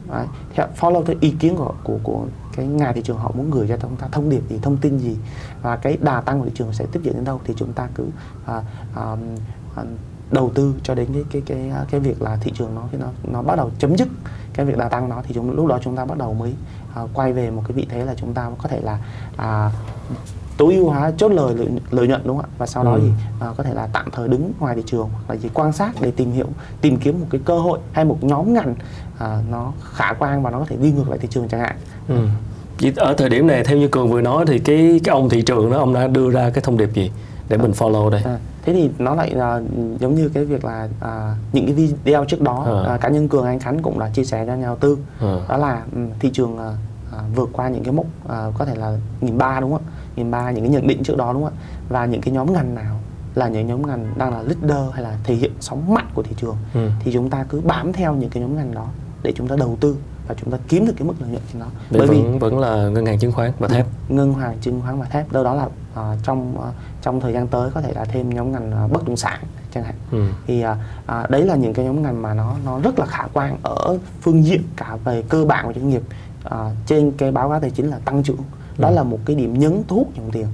Đấy. 0.08 0.26
theo 0.54 0.66
follow 0.80 1.04
theo 1.04 1.16
ý 1.20 1.30
kiến 1.30 1.56
của 1.56 1.74
của 1.84 1.98
của 2.02 2.24
cái 2.56 2.66
nhà 2.66 2.92
thị 2.92 3.02
trường 3.04 3.18
họ 3.18 3.32
muốn 3.34 3.50
gửi 3.50 3.68
cho 3.68 3.76
chúng 3.76 3.96
ta 3.96 4.08
thông 4.12 4.28
điệp 4.30 4.42
gì 4.48 4.58
thông 4.62 4.76
tin 4.76 4.98
gì 4.98 5.16
và 5.62 5.76
cái 5.76 5.98
đà 6.00 6.20
tăng 6.20 6.40
của 6.40 6.44
thị 6.44 6.52
trường 6.54 6.72
sẽ 6.72 6.86
tiếp 6.92 7.00
diễn 7.02 7.14
đến 7.14 7.24
đâu 7.24 7.40
thì 7.44 7.54
chúng 7.56 7.72
ta 7.72 7.88
cứ 7.94 8.04
à, 8.46 8.62
à, 8.94 9.16
à, 9.76 9.82
đầu 10.30 10.50
tư 10.54 10.74
cho 10.82 10.94
đến 10.94 11.08
cái 11.14 11.24
cái 11.30 11.42
cái 11.46 11.70
à, 11.70 11.84
cái 11.90 12.00
việc 12.00 12.22
là 12.22 12.36
thị 12.40 12.52
trường 12.54 12.74
nó 12.74 12.82
nó 12.92 13.06
nó 13.32 13.42
bắt 13.42 13.56
đầu 13.56 13.70
chấm 13.78 13.96
dứt 13.96 14.08
cái 14.52 14.66
việc 14.66 14.78
đà 14.78 14.88
tăng 14.88 15.08
nó 15.08 15.22
thì 15.22 15.34
chúng 15.34 15.50
lúc 15.50 15.66
đó 15.66 15.78
chúng 15.82 15.96
ta 15.96 16.04
bắt 16.04 16.18
đầu 16.18 16.34
mới 16.34 16.54
à, 16.94 17.02
quay 17.14 17.32
về 17.32 17.50
một 17.50 17.62
cái 17.68 17.72
vị 17.72 17.86
thế 17.90 18.04
là 18.04 18.14
chúng 18.14 18.34
ta 18.34 18.50
có 18.58 18.68
thể 18.68 18.80
là 18.80 18.98
à, 19.36 19.70
tối 20.60 20.74
ưu 20.74 20.90
hóa 20.90 21.12
chốt 21.16 21.28
lời 21.28 21.54
lợi, 21.54 21.68
lợi 21.90 22.08
nhuận 22.08 22.20
đúng 22.24 22.36
không 22.36 22.46
ạ 22.46 22.54
và 22.58 22.66
sau 22.66 22.84
đó 22.84 22.92
ừ. 22.92 23.00
thì 23.02 23.10
à, 23.40 23.48
có 23.56 23.64
thể 23.64 23.74
là 23.74 23.88
tạm 23.92 24.10
thời 24.12 24.28
đứng 24.28 24.52
ngoài 24.60 24.76
thị 24.76 24.82
trường 24.86 25.08
hoặc 25.12 25.34
là 25.34 25.36
chỉ 25.42 25.48
quan 25.54 25.72
sát 25.72 25.92
để 26.00 26.10
tìm 26.10 26.32
hiểu 26.32 26.46
tìm 26.80 26.96
kiếm 26.96 27.20
một 27.20 27.26
cái 27.30 27.40
cơ 27.44 27.58
hội 27.58 27.78
hay 27.92 28.04
một 28.04 28.18
nhóm 28.20 28.54
ngành 28.54 28.74
à, 29.18 29.38
nó 29.50 29.72
khả 29.92 30.12
quan 30.18 30.42
và 30.42 30.50
nó 30.50 30.58
có 30.58 30.64
thể 30.68 30.76
đi 30.76 30.92
ngược 30.92 31.08
lại 31.08 31.18
thị 31.18 31.28
trường 31.30 31.48
chẳng 31.48 31.60
hạn 31.60 31.76
ừ. 32.08 32.90
ở 32.96 33.14
thời 33.14 33.28
điểm 33.28 33.46
này 33.46 33.64
theo 33.64 33.78
như 33.78 33.88
cường 33.88 34.10
vừa 34.10 34.20
nói 34.20 34.44
thì 34.46 34.58
cái 34.58 35.00
cái 35.04 35.12
ông 35.12 35.28
thị 35.28 35.42
trường 35.42 35.70
đó 35.70 35.78
ông 35.78 35.94
đã 35.94 36.06
đưa 36.06 36.30
ra 36.30 36.50
cái 36.50 36.62
thông 36.64 36.76
điệp 36.76 36.94
gì 36.94 37.10
để 37.48 37.56
mình 37.56 37.72
follow 37.72 38.10
đây 38.10 38.22
à, 38.24 38.38
thế 38.64 38.72
thì 38.72 38.90
nó 38.98 39.14
lại 39.14 39.30
là 39.30 39.60
giống 40.00 40.14
như 40.14 40.28
cái 40.28 40.44
việc 40.44 40.64
là 40.64 40.88
à, 41.00 41.34
những 41.52 41.66
cái 41.66 41.74
video 41.74 42.24
trước 42.24 42.40
đó 42.40 42.82
à. 42.86 42.92
À, 42.92 42.96
cá 42.96 43.08
nhân 43.08 43.28
cường 43.28 43.44
anh 43.44 43.58
khánh 43.58 43.82
cũng 43.82 43.98
đã 43.98 44.10
chia 44.14 44.24
sẻ 44.24 44.46
cho 44.46 44.54
nhà 44.54 44.66
đầu 44.66 44.76
tư 44.76 44.98
à. 45.20 45.36
đó 45.48 45.56
là 45.56 45.82
um, 45.94 46.08
thị 46.18 46.30
trường 46.32 46.58
à, 46.58 46.70
à, 47.12 47.18
vượt 47.34 47.48
qua 47.52 47.68
những 47.68 47.84
cái 47.84 47.92
mốc 47.92 48.06
à, 48.28 48.46
có 48.58 48.64
thể 48.64 48.74
là 48.74 48.96
nghìn 49.20 49.38
ba 49.38 49.60
đúng 49.60 49.72
không 49.72 49.82
ạ 50.20 50.24
nghìn 50.24 50.30
ba 50.30 50.50
những 50.50 50.64
cái 50.64 50.72
nhận 50.72 50.86
định 50.86 51.02
trước 51.02 51.16
đó 51.16 51.32
đúng 51.32 51.44
không 51.44 51.52
ạ? 51.52 51.60
Và 51.88 52.06
những 52.06 52.20
cái 52.20 52.34
nhóm 52.34 52.52
ngành 52.52 52.74
nào 52.74 53.00
là 53.34 53.48
những 53.48 53.66
nhóm 53.66 53.86
ngành 53.86 54.12
đang 54.16 54.32
là 54.32 54.42
leader 54.42 54.92
hay 54.92 55.02
là 55.02 55.18
thể 55.24 55.34
hiện 55.34 55.52
sóng 55.60 55.94
mạnh 55.94 56.08
của 56.14 56.22
thị 56.22 56.34
trường 56.36 56.56
ừ. 56.74 56.90
thì 57.00 57.12
chúng 57.12 57.30
ta 57.30 57.44
cứ 57.48 57.60
bám 57.60 57.92
theo 57.92 58.14
những 58.14 58.30
cái 58.30 58.42
nhóm 58.42 58.56
ngành 58.56 58.74
đó 58.74 58.86
để 59.22 59.32
chúng 59.36 59.48
ta 59.48 59.56
đầu 59.56 59.76
tư 59.80 59.96
và 60.28 60.34
chúng 60.40 60.50
ta 60.50 60.58
kiếm 60.68 60.86
được 60.86 60.92
cái 60.96 61.08
mức 61.08 61.14
lợi 61.20 61.30
nhuận 61.30 61.42
trên 61.52 61.60
đó. 61.60 61.66
Bởi 61.90 62.06
vẫn, 62.06 62.32
vì 62.32 62.38
vẫn 62.38 62.58
là 62.58 62.88
ngân 62.88 63.06
hàng 63.06 63.18
chứng 63.18 63.32
khoán 63.32 63.52
và 63.58 63.68
thép. 63.68 63.86
Ngân 64.08 64.34
hàng 64.34 64.58
chứng 64.60 64.80
khoán 64.80 65.00
và 65.00 65.06
thép. 65.06 65.32
Đâu 65.32 65.44
đó 65.44 65.54
là 65.54 65.64
uh, 65.64 66.18
trong 66.22 66.54
uh, 66.58 66.64
trong 67.02 67.20
thời 67.20 67.32
gian 67.32 67.48
tới 67.48 67.70
có 67.74 67.80
thể 67.80 67.92
là 67.92 68.04
thêm 68.04 68.30
nhóm 68.30 68.52
ngành 68.52 68.84
uh, 68.84 68.92
bất 68.92 69.06
động 69.06 69.16
sản 69.16 69.40
chẳng 69.74 69.84
hạn. 69.84 69.94
Ừ. 70.10 70.26
thì 70.46 70.64
uh, 70.64 70.70
uh, 71.24 71.30
đấy 71.30 71.44
là 71.44 71.56
những 71.56 71.74
cái 71.74 71.84
nhóm 71.84 72.02
ngành 72.02 72.22
mà 72.22 72.34
nó 72.34 72.56
nó 72.64 72.80
rất 72.80 72.98
là 72.98 73.06
khả 73.06 73.22
quan 73.32 73.58
ở 73.62 73.98
phương 74.20 74.44
diện 74.44 74.62
cả 74.76 74.96
về 75.04 75.22
cơ 75.28 75.44
bản 75.44 75.66
của 75.66 75.72
doanh 75.72 75.90
nghiệp. 75.90 76.02
Uh, 76.46 76.52
trên 76.86 77.12
cái 77.12 77.32
báo 77.32 77.50
cáo 77.50 77.60
tài 77.60 77.70
chính 77.70 77.90
là 77.90 77.98
tăng 78.04 78.22
trưởng 78.22 78.36
đó 78.80 78.88
ừ. 78.88 78.94
là 78.94 79.02
một 79.02 79.18
cái 79.24 79.36
điểm 79.36 79.58
nhấn 79.58 79.82
thu 79.88 79.96
hút 79.96 80.14
dòng 80.16 80.30
tiền 80.32 80.46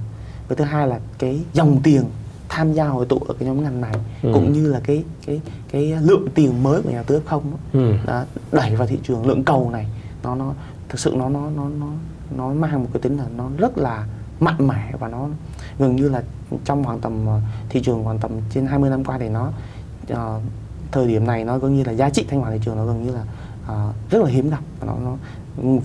và 0.47 0.55
thứ 0.55 0.63
hai 0.63 0.87
là 0.87 0.99
cái 1.17 1.39
dòng 1.53 1.79
tiền 1.83 2.03
tham 2.49 2.73
gia 2.73 2.87
hội 2.87 3.05
tụ 3.05 3.19
ở 3.27 3.33
cái 3.39 3.47
nhóm 3.47 3.63
ngành 3.63 3.81
này 3.81 3.93
ừ. 4.23 4.31
cũng 4.33 4.53
như 4.53 4.67
là 4.67 4.79
cái 4.83 5.03
cái 5.25 5.41
cái 5.71 5.93
lượng 6.01 6.27
tiền 6.35 6.63
mới 6.63 6.81
của 6.81 6.89
nhà 6.89 7.03
tư 7.03 7.21
không 7.25 7.43
ừ. 7.73 7.93
đẩy 8.51 8.75
vào 8.75 8.87
thị 8.87 8.97
trường 9.03 9.27
lượng 9.27 9.43
cầu 9.43 9.69
này 9.69 9.87
nó 10.23 10.35
nó 10.35 10.53
thực 10.89 10.99
sự 10.99 11.13
nó 11.17 11.29
nó 11.29 11.49
nó 11.49 11.69
nó 11.79 11.87
nó 12.37 12.53
mang 12.53 12.83
một 12.83 12.89
cái 12.93 13.01
tính 13.01 13.17
là 13.17 13.25
nó 13.37 13.49
rất 13.57 13.77
là 13.77 14.07
mạnh 14.39 14.67
mẽ 14.67 14.93
và 14.99 15.07
nó 15.07 15.27
gần 15.79 15.95
như 15.95 16.09
là 16.09 16.23
trong 16.65 16.83
khoảng 16.83 16.99
tầm 16.99 17.25
ờ, 17.27 17.41
thị 17.69 17.81
trường 17.83 18.03
khoảng 18.03 18.19
tầm 18.19 18.31
trên 18.49 18.65
20 18.65 18.89
năm 18.89 19.03
qua 19.03 19.17
thì 19.17 19.29
nó 19.29 19.51
uh, 20.13 20.17
thời 20.91 21.07
điểm 21.07 21.27
này 21.27 21.45
nó 21.45 21.57
gần 21.57 21.77
như 21.77 21.83
là 21.83 21.91
giá 21.91 22.09
trị 22.09 22.25
thanh 22.29 22.41
khoản 22.41 22.53
thị 22.53 22.59
trường 22.65 22.77
nó 22.77 22.85
gần 22.85 23.05
như 23.05 23.11
là 23.11 23.23
uh, 23.63 24.11
rất 24.11 24.23
là 24.23 24.29
hiếm 24.29 24.49
gặp 24.49 24.61
và 24.79 24.87
nó, 24.87 24.93
nó 25.03 25.15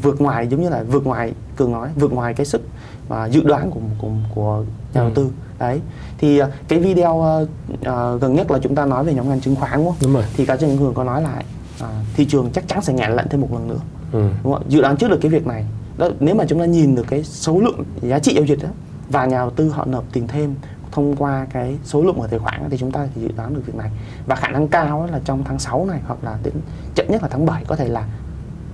vượt 0.03 0.21
ngoài 0.21 0.49
giống 0.49 0.63
như 0.63 0.69
là 0.69 0.83
vượt 0.83 1.07
ngoài 1.07 1.33
cường 1.57 1.73
nói 1.73 1.89
vượt 1.97 2.13
ngoài 2.13 2.35
cái 2.35 2.47
sức 2.47 2.63
và 3.09 3.27
dự 3.27 3.43
đoán 3.43 3.71
của 3.71 3.81
của, 3.99 4.09
của 4.35 4.65
nhà 4.95 5.01
đầu 5.01 5.07
ừ. 5.07 5.13
tư 5.15 5.31
đấy 5.59 5.81
thì 6.19 6.43
uh, 6.43 6.49
cái 6.69 6.79
video 6.79 7.15
uh, 7.15 7.49
uh, 7.75 8.21
gần 8.21 8.35
nhất 8.35 8.51
là 8.51 8.59
chúng 8.63 8.75
ta 8.75 8.87
nói 8.87 9.05
về 9.05 9.15
nhóm 9.15 9.29
ngành 9.29 9.41
chứng 9.41 9.57
khoán 9.57 9.73
đúng 9.77 9.87
không 9.87 9.97
đúng 10.03 10.15
rồi. 10.15 10.25
thì 10.37 10.47
cá 10.47 10.55
nhân 10.55 10.79
cường 10.79 10.95
có 10.95 11.05
nói 11.05 11.23
lại 11.23 11.45
uh, 11.81 11.87
thị 12.15 12.25
trường 12.25 12.51
chắc 12.53 12.69
chắn 12.69 12.83
sẽ 12.83 12.93
ngạn 12.93 13.17
lận 13.17 13.29
thêm 13.29 13.41
một 13.41 13.49
lần 13.53 13.69
nữa 13.69 13.81
ừ. 14.13 14.29
đúng 14.45 14.53
không? 14.53 14.63
dự 14.69 14.81
đoán 14.81 14.97
trước 14.97 15.11
được 15.11 15.19
cái 15.23 15.31
việc 15.31 15.47
này 15.47 15.67
đó, 15.99 16.09
nếu 16.21 16.35
mà 16.35 16.45
chúng 16.49 16.59
ta 16.59 16.65
nhìn 16.65 16.95
được 16.95 17.07
cái 17.09 17.25
số 17.25 17.61
lượng 17.61 17.85
giá 18.03 18.19
trị 18.19 18.35
giao 18.35 18.45
dịch 18.45 18.63
đó 18.63 18.69
và 19.09 19.27
nhà 19.27 19.39
đầu 19.39 19.51
tư 19.51 19.69
họ 19.69 19.85
nộp 19.85 20.05
tiền 20.13 20.29
thêm 20.29 20.55
thông 20.93 21.17
qua 21.17 21.47
cái 21.51 21.77
số 21.85 22.03
lượng 22.03 22.21
ở 22.21 22.27
tài 22.27 22.39
khoản 22.39 22.71
thì 22.71 22.79
chúng 22.79 22.93
ta 22.93 23.07
thì 23.15 23.23
dự 23.23 23.29
đoán 23.37 23.55
được 23.55 23.63
việc 23.67 23.75
này 23.75 23.91
và 24.27 24.37
khả 24.37 24.49
năng 24.49 24.69
cao 24.69 25.09
là 25.13 25.21
trong 25.25 25.45
tháng 25.45 25.59
6 25.59 25.87
này 25.87 26.01
hoặc 26.07 26.25
là 26.25 26.39
đến 26.43 26.55
chậm 26.95 27.07
nhất 27.11 27.23
là 27.23 27.29
tháng 27.29 27.47
7 27.47 27.65
có 27.65 27.77
thể 27.77 27.89
là 27.89 28.09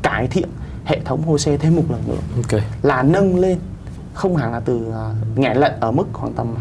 cải 0.02 0.26
thiện 0.26 0.48
hệ 0.88 1.00
thống 1.04 1.22
HOSE 1.22 1.56
thêm 1.56 1.76
một 1.76 1.82
lần 1.90 2.00
nữa 2.08 2.16
ok 2.36 2.62
là 2.82 3.02
nâng 3.02 3.38
lên 3.38 3.58
không 4.14 4.36
hẳn 4.36 4.52
là 4.52 4.60
từ 4.60 4.76
uh, 4.88 5.38
ngại 5.38 5.54
lệnh 5.56 5.72
ở 5.80 5.90
mức 5.90 6.04
khoảng 6.12 6.32
tầm 6.32 6.54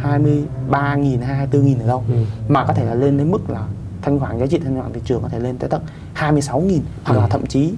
23.000 0.72 1.22
hay 1.24 1.48
24.000 1.52 1.82
ở 1.82 1.88
đâu 1.88 2.04
Ừ. 2.08 2.14
mà 2.48 2.66
có 2.66 2.74
thể 2.74 2.86
là 2.86 2.94
lên 2.94 3.18
đến 3.18 3.32
mức 3.32 3.50
là 3.50 3.62
thanh 4.02 4.20
khoản 4.20 4.38
giá 4.40 4.46
trị 4.46 4.60
thanh 4.64 4.80
khoản 4.80 4.94
thị 4.94 5.02
trường 5.06 5.22
có 5.22 5.30
thể 5.30 5.40
lên 5.40 5.58
tới 5.58 5.70
tận 5.70 5.82
26.000 6.16 6.80
hoặc 7.04 7.14
Ừ. 7.16 7.20
là 7.20 7.28
thậm 7.28 7.46
chí 7.46 7.74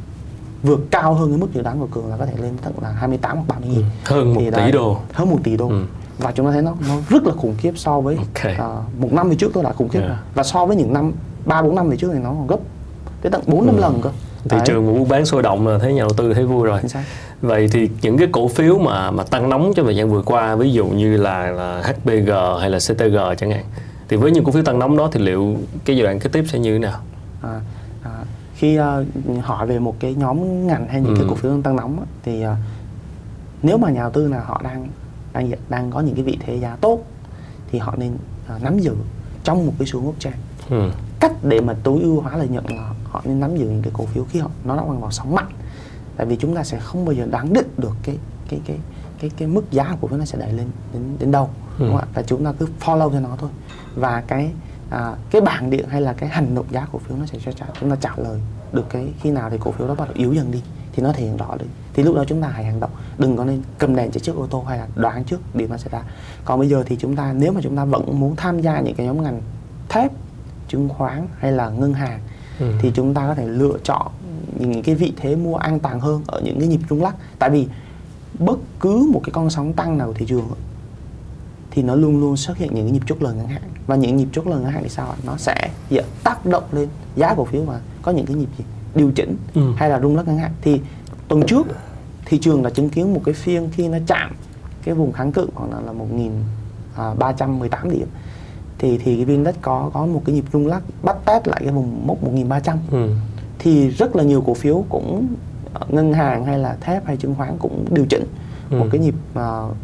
vượt 0.63 0.79
cao 0.91 1.13
hơn 1.13 1.29
cái 1.29 1.37
mức 1.37 1.53
dự 1.53 1.61
đoán 1.61 1.79
của 1.79 1.87
cường 1.91 2.07
là 2.09 2.17
có 2.17 2.25
thể 2.25 2.33
lên 2.41 2.53
tận 2.63 2.73
là 2.81 2.89
28 2.91 3.37
hoặc 3.37 3.45
30 3.47 3.69
nghìn 3.69 3.85
hơn 4.05 4.33
một 4.33 4.39
tỷ 4.39 4.49
đấy, 4.49 4.71
đô 4.71 4.97
hơn 5.13 5.29
1 5.29 5.37
tỷ 5.43 5.57
đô 5.57 5.67
Ừ. 5.69 5.85
và 6.17 6.31
chúng 6.31 6.45
ta 6.45 6.51
thấy 6.51 6.61
nó 6.61 6.73
nó 6.87 6.95
rất 7.09 7.23
là 7.23 7.33
khủng 7.33 7.55
khiếp 7.57 7.73
so 7.77 7.99
với 8.01 8.15
Ok. 8.15 8.43
à, 8.59 8.67
một 8.99 9.13
năm 9.13 9.29
về 9.29 9.35
trước 9.35 9.51
tôi 9.53 9.63
đã 9.63 9.73
khủng 9.73 9.89
khiếp 9.89 9.99
Yeah. 9.99 10.09
rồi 10.11 10.17
và 10.35 10.43
so 10.43 10.65
với 10.65 10.75
những 10.75 10.93
năm 10.93 11.11
ba 11.45 11.61
bốn 11.61 11.75
năm 11.75 11.89
về 11.89 11.97
trước 11.97 12.09
thì 12.13 12.19
nó 12.19 12.29
còn 12.29 12.47
gấp 12.47 12.57
tới 13.21 13.31
tận 13.31 13.41
bốn 13.47 13.65
năm 13.65 13.75
Ừ. 13.75 13.81
lần 13.81 14.01
cơ 14.01 14.09
thị 14.43 14.49
Đấy, 14.57 14.61
trường 14.65 14.87
buôn 14.87 15.07
bán 15.09 15.25
sôi 15.25 15.41
động 15.43 15.67
là 15.67 15.77
thấy 15.77 15.93
nhà 15.93 16.01
đầu 16.01 16.13
tư 16.17 16.33
thấy 16.33 16.45
vui 16.45 16.67
rồi. 16.67 16.81
Vậy 17.41 17.67
thì 17.71 17.89
những 18.01 18.17
cái 18.17 18.27
cổ 18.31 18.47
phiếu 18.47 18.77
mà 18.79 19.11
mà 19.11 19.23
tăng 19.23 19.49
nóng 19.49 19.71
trong 19.75 19.85
thời 19.85 19.95
gian 19.95 20.09
vừa 20.09 20.21
qua 20.21 20.55
ví 20.55 20.71
dụ 20.71 20.85
như 20.87 21.17
là, 21.17 21.51
là 21.51 21.81
HPG 21.83 22.29
hay 22.59 22.69
là 22.69 22.77
CTG 22.79 23.17
chẳng 23.37 23.51
hạn 23.51 23.63
thì 24.09 24.17
với 24.17 24.31
những 24.31 24.43
cổ 24.43 24.51
phiếu 24.51 24.63
tăng 24.63 24.79
nóng 24.79 24.97
đó 24.97 25.09
thì 25.11 25.19
liệu 25.19 25.55
cái 25.85 25.97
giai 25.97 26.03
đoạn 26.03 26.19
kế 26.19 26.29
tiếp 26.29 26.45
sẽ 26.47 26.59
như 26.59 26.73
thế 26.73 26.79
nào? 26.79 26.99
À, 27.41 27.61
à, 28.03 28.11
khi 28.55 28.75
à, 28.75 28.97
hỏi 29.41 29.67
về 29.67 29.79
một 29.79 29.95
cái 29.99 30.15
nhóm 30.15 30.67
ngành 30.67 30.87
hay 30.87 31.01
những 31.01 31.15
cái 31.15 31.23
Ừ. 31.23 31.29
cổ 31.29 31.35
phiếu 31.35 31.61
tăng 31.61 31.75
nóng 31.75 32.05
thì 32.23 32.41
à, 32.43 32.55
nếu 33.63 33.77
mà 33.77 33.89
nhà 33.89 34.01
đầu 34.01 34.11
tư 34.11 34.27
nào 34.27 34.41
họ 34.45 34.61
đang 34.63 34.87
đang 35.33 35.51
đang 35.69 35.91
có 35.91 35.99
những 35.99 36.15
cái 36.15 36.23
vị 36.23 36.37
thế 36.45 36.55
giá 36.55 36.77
tốt 36.81 36.99
thì 37.71 37.79
họ 37.79 37.93
nên 37.97 38.11
à, 38.47 38.55
nắm 38.61 38.79
giữ 38.79 38.95
trong 39.43 39.65
một 39.65 39.73
cái 39.79 39.87
xu 39.87 39.99
hướng 39.99 40.09
uptrend 40.09 40.35
ừ. 40.69 40.89
cách 41.19 41.31
để 41.43 41.61
mà 41.61 41.73
tối 41.83 41.99
ưu 42.01 42.21
hóa 42.21 42.37
lợi 42.37 42.47
nhuận 42.47 42.65
là 42.69 42.89
họ 43.09 43.21
nên 43.25 43.39
nắm 43.39 43.57
giữ 43.57 43.65
những 43.65 43.81
cái 43.81 43.91
cổ 43.95 44.05
phiếu 44.05 44.23
khi 44.29 44.39
họ 44.39 44.49
nó 44.63 44.75
đang 44.75 45.01
vào 45.01 45.11
sóng 45.11 45.35
mạnh. 45.35 45.51
Tại 46.17 46.25
vì 46.27 46.35
chúng 46.35 46.55
ta 46.55 46.63
sẽ 46.63 46.79
không 46.79 47.05
bao 47.05 47.13
giờ 47.13 47.27
đoán 47.31 47.53
định 47.53 47.67
được 47.77 47.95
cái 48.03 48.17
cái 48.49 48.59
cái 48.65 48.77
cái 49.21 49.31
cái 49.37 49.47
mức 49.47 49.71
giá 49.71 49.95
của 50.01 50.07
nó 50.17 50.25
sẽ 50.25 50.37
đẩy 50.39 50.53
lên 50.53 50.67
đến 50.93 51.03
đến 51.19 51.31
đâu 51.31 51.49
Ừ. 51.79 51.85
đúng 51.85 51.91
không 51.97 52.01
ạ? 52.01 52.07
Và 52.13 52.21
chúng 52.21 52.45
ta 52.45 52.53
cứ 52.59 52.67
follow 52.81 53.09
theo 53.11 53.21
nó 53.21 53.29
thôi. 53.37 53.49
Và 53.95 54.23
cái 54.27 54.51
à, 54.89 55.15
cái 55.31 55.41
bảng 55.41 55.69
điện 55.69 55.85
hay 55.89 56.01
là 56.01 56.13
cái 56.13 56.29
hành 56.29 56.55
động 56.55 56.65
giá 56.71 56.87
cổ 56.91 56.99
phiếu 56.99 57.17
nó 57.17 57.25
sẽ 57.25 57.39
cho 57.45 57.51
trả 57.51 57.65
chúng 57.79 57.89
ta 57.89 57.95
trả 58.01 58.11
lời 58.17 58.39
được 58.73 58.85
cái 58.89 59.07
khi 59.21 59.31
nào 59.31 59.49
thì 59.49 59.57
cổ 59.59 59.71
phiếu 59.71 59.87
đó 59.87 59.95
bắt 59.95 60.05
đầu 60.05 60.13
yếu 60.17 60.33
dần 60.33 60.51
đi 60.51 60.61
thì 60.93 61.03
nó 61.03 61.11
thể 61.13 61.23
hiện 61.23 61.37
rõ 61.37 61.55
đấy 61.59 61.67
thì 61.93 62.03
lúc 62.03 62.15
đó 62.15 62.23
chúng 62.27 62.41
ta 62.41 62.47
hãy 62.47 62.65
hành 62.65 62.79
động. 62.79 62.89
Đừng 63.17 63.37
có 63.37 63.45
nên 63.45 63.61
cầm 63.77 63.95
đèn 63.95 64.11
chạy 64.11 64.19
trước 64.19 64.35
ô 64.35 64.47
tô 64.47 64.63
hay 64.67 64.77
là 64.77 64.87
đoán 64.95 65.23
trước 65.23 65.55
điều 65.55 65.67
nó 65.67 65.77
sẽ 65.77 65.89
ra. 65.91 66.01
Còn 66.45 66.59
bây 66.59 66.69
giờ 66.69 66.83
thì 66.85 66.95
chúng 66.99 67.15
ta 67.15 67.33
nếu 67.33 67.51
mà 67.53 67.61
chúng 67.63 67.75
ta 67.77 67.85
vẫn 67.85 68.19
muốn 68.19 68.35
tham 68.35 68.59
gia 68.61 68.79
những 68.79 68.95
cái 68.95 69.05
nhóm 69.05 69.23
ngành 69.23 69.41
thép 69.89 70.11
chứng 70.67 70.89
khoán 70.89 71.27
hay 71.39 71.51
là 71.51 71.69
ngân 71.69 71.93
hàng 71.93 72.19
Ừ. 72.59 72.65
thì 72.81 72.91
chúng 72.95 73.13
ta 73.13 73.27
có 73.27 73.35
thể 73.35 73.47
lựa 73.47 73.77
chọn 73.83 74.07
những 74.59 74.83
cái 74.83 74.95
vị 74.95 75.13
thế 75.17 75.35
mua 75.35 75.55
an 75.55 75.79
toàn 75.79 75.99
hơn 75.99 76.23
ở 76.27 76.41
những 76.43 76.59
cái 76.59 76.67
nhịp 76.67 76.79
rung 76.89 77.01
lắc. 77.03 77.15
Tại 77.39 77.49
vì 77.49 77.67
bất 78.39 78.59
cứ 78.79 79.09
một 79.13 79.21
cái 79.23 79.31
con 79.31 79.49
sóng 79.49 79.73
tăng 79.73 79.97
nào 79.97 80.07
của 80.07 80.13
thị 80.13 80.25
trường 80.29 80.47
thì 81.71 81.81
nó 81.83 81.95
luôn 81.95 82.19
luôn 82.19 82.37
xuất 82.37 82.57
hiện 82.57 82.69
những 82.75 82.85
cái 82.85 82.91
nhịp 82.91 83.01
chốt 83.07 83.17
lời 83.21 83.35
ngắn 83.35 83.47
hạn. 83.47 83.61
Và 83.87 83.95
những 83.95 84.15
nhịp 84.15 84.27
chốt 84.31 84.47
lời 84.47 84.61
ngắn 84.61 84.71
hạn 84.71 84.83
thì 84.83 84.89
sao 84.89 85.15
nó 85.25 85.37
sẽ 85.37 85.69
dạ, 85.89 86.01
tác 86.23 86.45
động 86.45 86.63
lên 86.71 86.89
giá 87.15 87.33
cổ 87.35 87.45
phiếu 87.45 87.63
và 87.63 87.79
có 88.01 88.11
những 88.11 88.25
cái 88.25 88.35
nhịp 88.35 88.49
gì? 88.57 88.63
Điều 88.95 89.11
chỉnh 89.15 89.37
Ừ. 89.53 89.61
hay 89.77 89.89
là 89.89 89.99
rung 89.99 90.15
lắc 90.17 90.27
ngắn 90.27 90.37
hạn. 90.37 90.51
Thì 90.61 90.81
tuần 91.27 91.43
trước 91.47 91.67
thị 92.25 92.37
trường 92.37 92.63
đã 92.63 92.69
chứng 92.69 92.89
kiến 92.89 93.13
một 93.13 93.21
cái 93.25 93.33
phiên 93.33 93.69
khi 93.71 93.87
nó 93.87 93.97
chạm 94.07 94.31
cái 94.83 94.95
vùng 94.95 95.11
kháng 95.11 95.31
cự 95.31 95.47
khoảng 95.55 95.71
là, 95.71 95.79
là 95.81 95.93
1.318 95.93 97.89
điểm 97.89 98.07
thì 98.79 98.97
thì 98.97 99.15
cái 99.15 99.25
viên 99.25 99.43
đất 99.43 99.55
có 99.61 99.89
có 99.93 100.05
một 100.05 100.21
cái 100.25 100.35
nhịp 100.35 100.45
rung 100.53 100.67
lắc 100.67 100.81
bắt 101.03 101.17
test 101.25 101.47
lại 101.47 101.61
cái 101.63 101.73
vùng 101.73 102.07
mốc 102.07 102.23
1.300 102.23 102.75
Ừ. 102.91 103.09
thì 103.59 103.89
rất 103.89 104.15
là 104.15 104.23
nhiều 104.23 104.43
cổ 104.47 104.53
phiếu 104.53 104.85
cũng 104.89 105.27
ờ, 105.73 105.81
ngân 105.89 106.13
hàng 106.13 106.45
hay 106.45 106.59
là 106.59 106.77
thép 106.81 107.05
hay 107.05 107.17
chứng 107.17 107.35
khoán 107.35 107.57
cũng 107.59 107.85
điều 107.91 108.05
chỉnh 108.05 108.23
Ừ. 108.71 108.77
một 108.79 108.85
cái 108.91 109.01
nhịp 109.01 109.15
uh, 109.39 109.75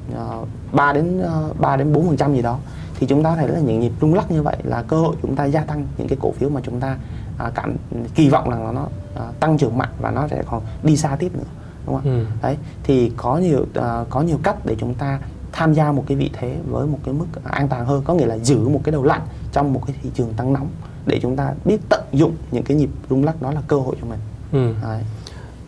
uh, 0.41 0.47
3 0.71 0.93
đến 0.93 1.21
uh, 1.49 1.59
3 1.59 1.75
đến 1.77 1.93
4 1.93 2.07
phần 2.07 2.17
trăm 2.17 2.33
gì 2.35 2.41
đó 2.41 2.57
thì 2.99 3.07
chúng 3.07 3.23
ta 3.23 3.35
thấy 3.35 3.47
là 3.47 3.59
những 3.59 3.79
nhịp 3.79 3.91
rung 4.01 4.13
lắc 4.13 4.31
như 4.31 4.41
vậy 4.43 4.55
là 4.63 4.81
cơ 4.81 4.97
hội 4.97 5.15
chúng 5.21 5.35
ta 5.35 5.45
gia 5.45 5.61
tăng 5.61 5.87
những 5.97 6.07
cái 6.07 6.17
cổ 6.21 6.31
phiếu 6.31 6.49
mà 6.49 6.61
chúng 6.63 6.79
ta 6.79 6.97
à, 7.37 7.51
cảm 7.55 7.75
kỳ 8.15 8.29
vọng 8.29 8.49
rằng 8.49 8.65
là 8.65 8.71
nó 8.71 8.87
à, 9.15 9.25
tăng 9.39 9.57
trưởng 9.57 9.77
mạnh 9.77 9.89
và 10.01 10.11
nó 10.11 10.27
sẽ 10.27 10.43
còn 10.49 10.61
đi 10.83 10.97
xa 10.97 11.15
tiếp 11.19 11.31
nữa 11.35 11.43
đúng 11.85 11.95
không? 11.95 12.05
Ừ. 12.05 12.25
đấy 12.41 12.57
thì 12.83 13.11
có 13.17 13.37
nhiều 13.37 13.65
à, 13.75 14.03
có 14.09 14.21
nhiều 14.21 14.37
cách 14.43 14.55
để 14.65 14.75
chúng 14.79 14.93
ta 14.93 15.19
tham 15.55 15.73
gia 15.73 15.91
một 15.91 16.03
cái 16.07 16.17
vị 16.17 16.29
thế 16.33 16.57
với 16.69 16.87
một 16.87 16.99
cái 17.05 17.13
mức 17.13 17.25
an 17.43 17.67
toàn 17.67 17.85
hơn 17.85 18.01
có 18.05 18.13
nghĩa 18.13 18.25
là 18.25 18.37
giữ 18.37 18.57
một 18.69 18.81
cái 18.83 18.91
đầu 18.91 19.03
lạnh 19.03 19.21
trong 19.53 19.73
một 19.73 19.81
cái 19.87 19.95
thị 20.03 20.09
trường 20.15 20.33
tăng 20.33 20.53
nóng 20.53 20.67
để 21.05 21.19
chúng 21.21 21.35
ta 21.35 21.51
biết 21.65 21.77
tận 21.89 22.03
dụng 22.13 22.31
những 22.51 22.63
cái 22.63 22.77
nhịp 22.77 22.89
rung 23.09 23.23
lắc 23.25 23.41
đó 23.41 23.51
là 23.51 23.61
cơ 23.67 23.75
hội 23.77 23.95
cho 24.01 24.07
mình 24.07 24.19
Ừ. 24.51 24.73
đấy. 24.83 25.01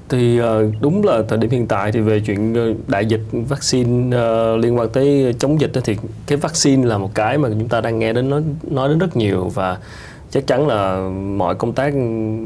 thì 0.09 0.37
ờ, 0.37 0.63
đúng 0.81 1.05
là 1.05 1.21
thời 1.29 1.37
điểm 1.37 1.49
hiện 1.51 1.67
tại 1.67 1.91
thì 1.91 1.99
về 1.99 2.19
chuyện 2.19 2.53
ờ, 2.53 2.73
đại 2.87 3.05
dịch 3.05 3.21
vaccine 3.31 4.17
ờ, 4.17 4.57
liên 4.57 4.77
quan 4.77 4.89
tới 4.89 5.35
chống 5.39 5.61
dịch 5.61 5.71
thì 5.83 5.97
cái 6.27 6.37
vaccine 6.37 6.87
là 6.87 6.97
một 6.97 7.11
cái 7.15 7.37
mà 7.37 7.49
chúng 7.49 7.67
ta 7.69 7.81
đang 7.81 7.99
nghe 7.99 8.13
đến 8.13 8.29
nói 8.29 8.41
nói 8.71 8.89
đến 8.89 8.97
rất 8.99 9.15
nhiều 9.17 9.49
và 9.53 9.77
chắc 10.31 10.47
chắn 10.47 10.67
là 10.67 11.09
mọi 11.37 11.55
công 11.55 11.73
tác 11.73 11.93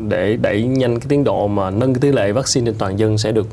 để 0.08 0.38
đẩy 0.42 0.64
nhanh 0.64 1.00
cái 1.00 1.06
tiến 1.10 1.24
độ 1.24 1.48
mà 1.48 1.70
nâng 1.70 1.94
cái 1.94 2.02
tỷ 2.02 2.12
lệ 2.12 2.32
vaccine 2.32 2.66
trên 2.66 2.76
toàn 2.78 3.00
dân 3.00 3.18
sẽ 3.18 3.32
được 3.32 3.48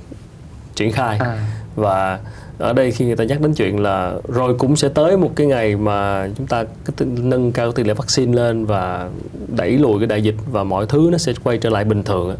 triển 0.75 0.93
khai 0.93 1.19
à 1.19 1.47
và 1.77 2.19
ở 2.59 2.73
đây 2.73 2.91
khi 2.91 3.05
người 3.05 3.17
ta 3.17 3.25
nhắc 3.25 3.41
đến 3.41 3.55
chuyện 3.55 3.83
là 3.83 4.15
rồi 4.29 4.55
cũng 4.59 4.77
sẽ 4.77 4.89
tới 4.89 5.17
một 5.17 5.31
cái 5.37 5.47
ngày 5.47 5.77
mà 5.77 6.29
chúng 6.37 6.47
ta 6.47 6.65
nâng 6.99 7.53
cao 7.53 7.73
tỷ 7.73 7.85
lệ 7.85 7.95
vaccine 7.95 8.33
lên 8.37 8.65
và 8.67 9.11
đẩy 9.57 9.71
lùi 9.71 9.99
cái 10.01 10.07
đại 10.07 10.23
dịch 10.23 10.35
và 10.53 10.65
mọi 10.65 10.87
thứ 10.87 11.09
nó 11.13 11.19
sẽ 11.19 11.33
quay 11.45 11.59
trở 11.59 11.71
lại 11.71 11.85
bình 11.85 12.03
thường 12.03 12.37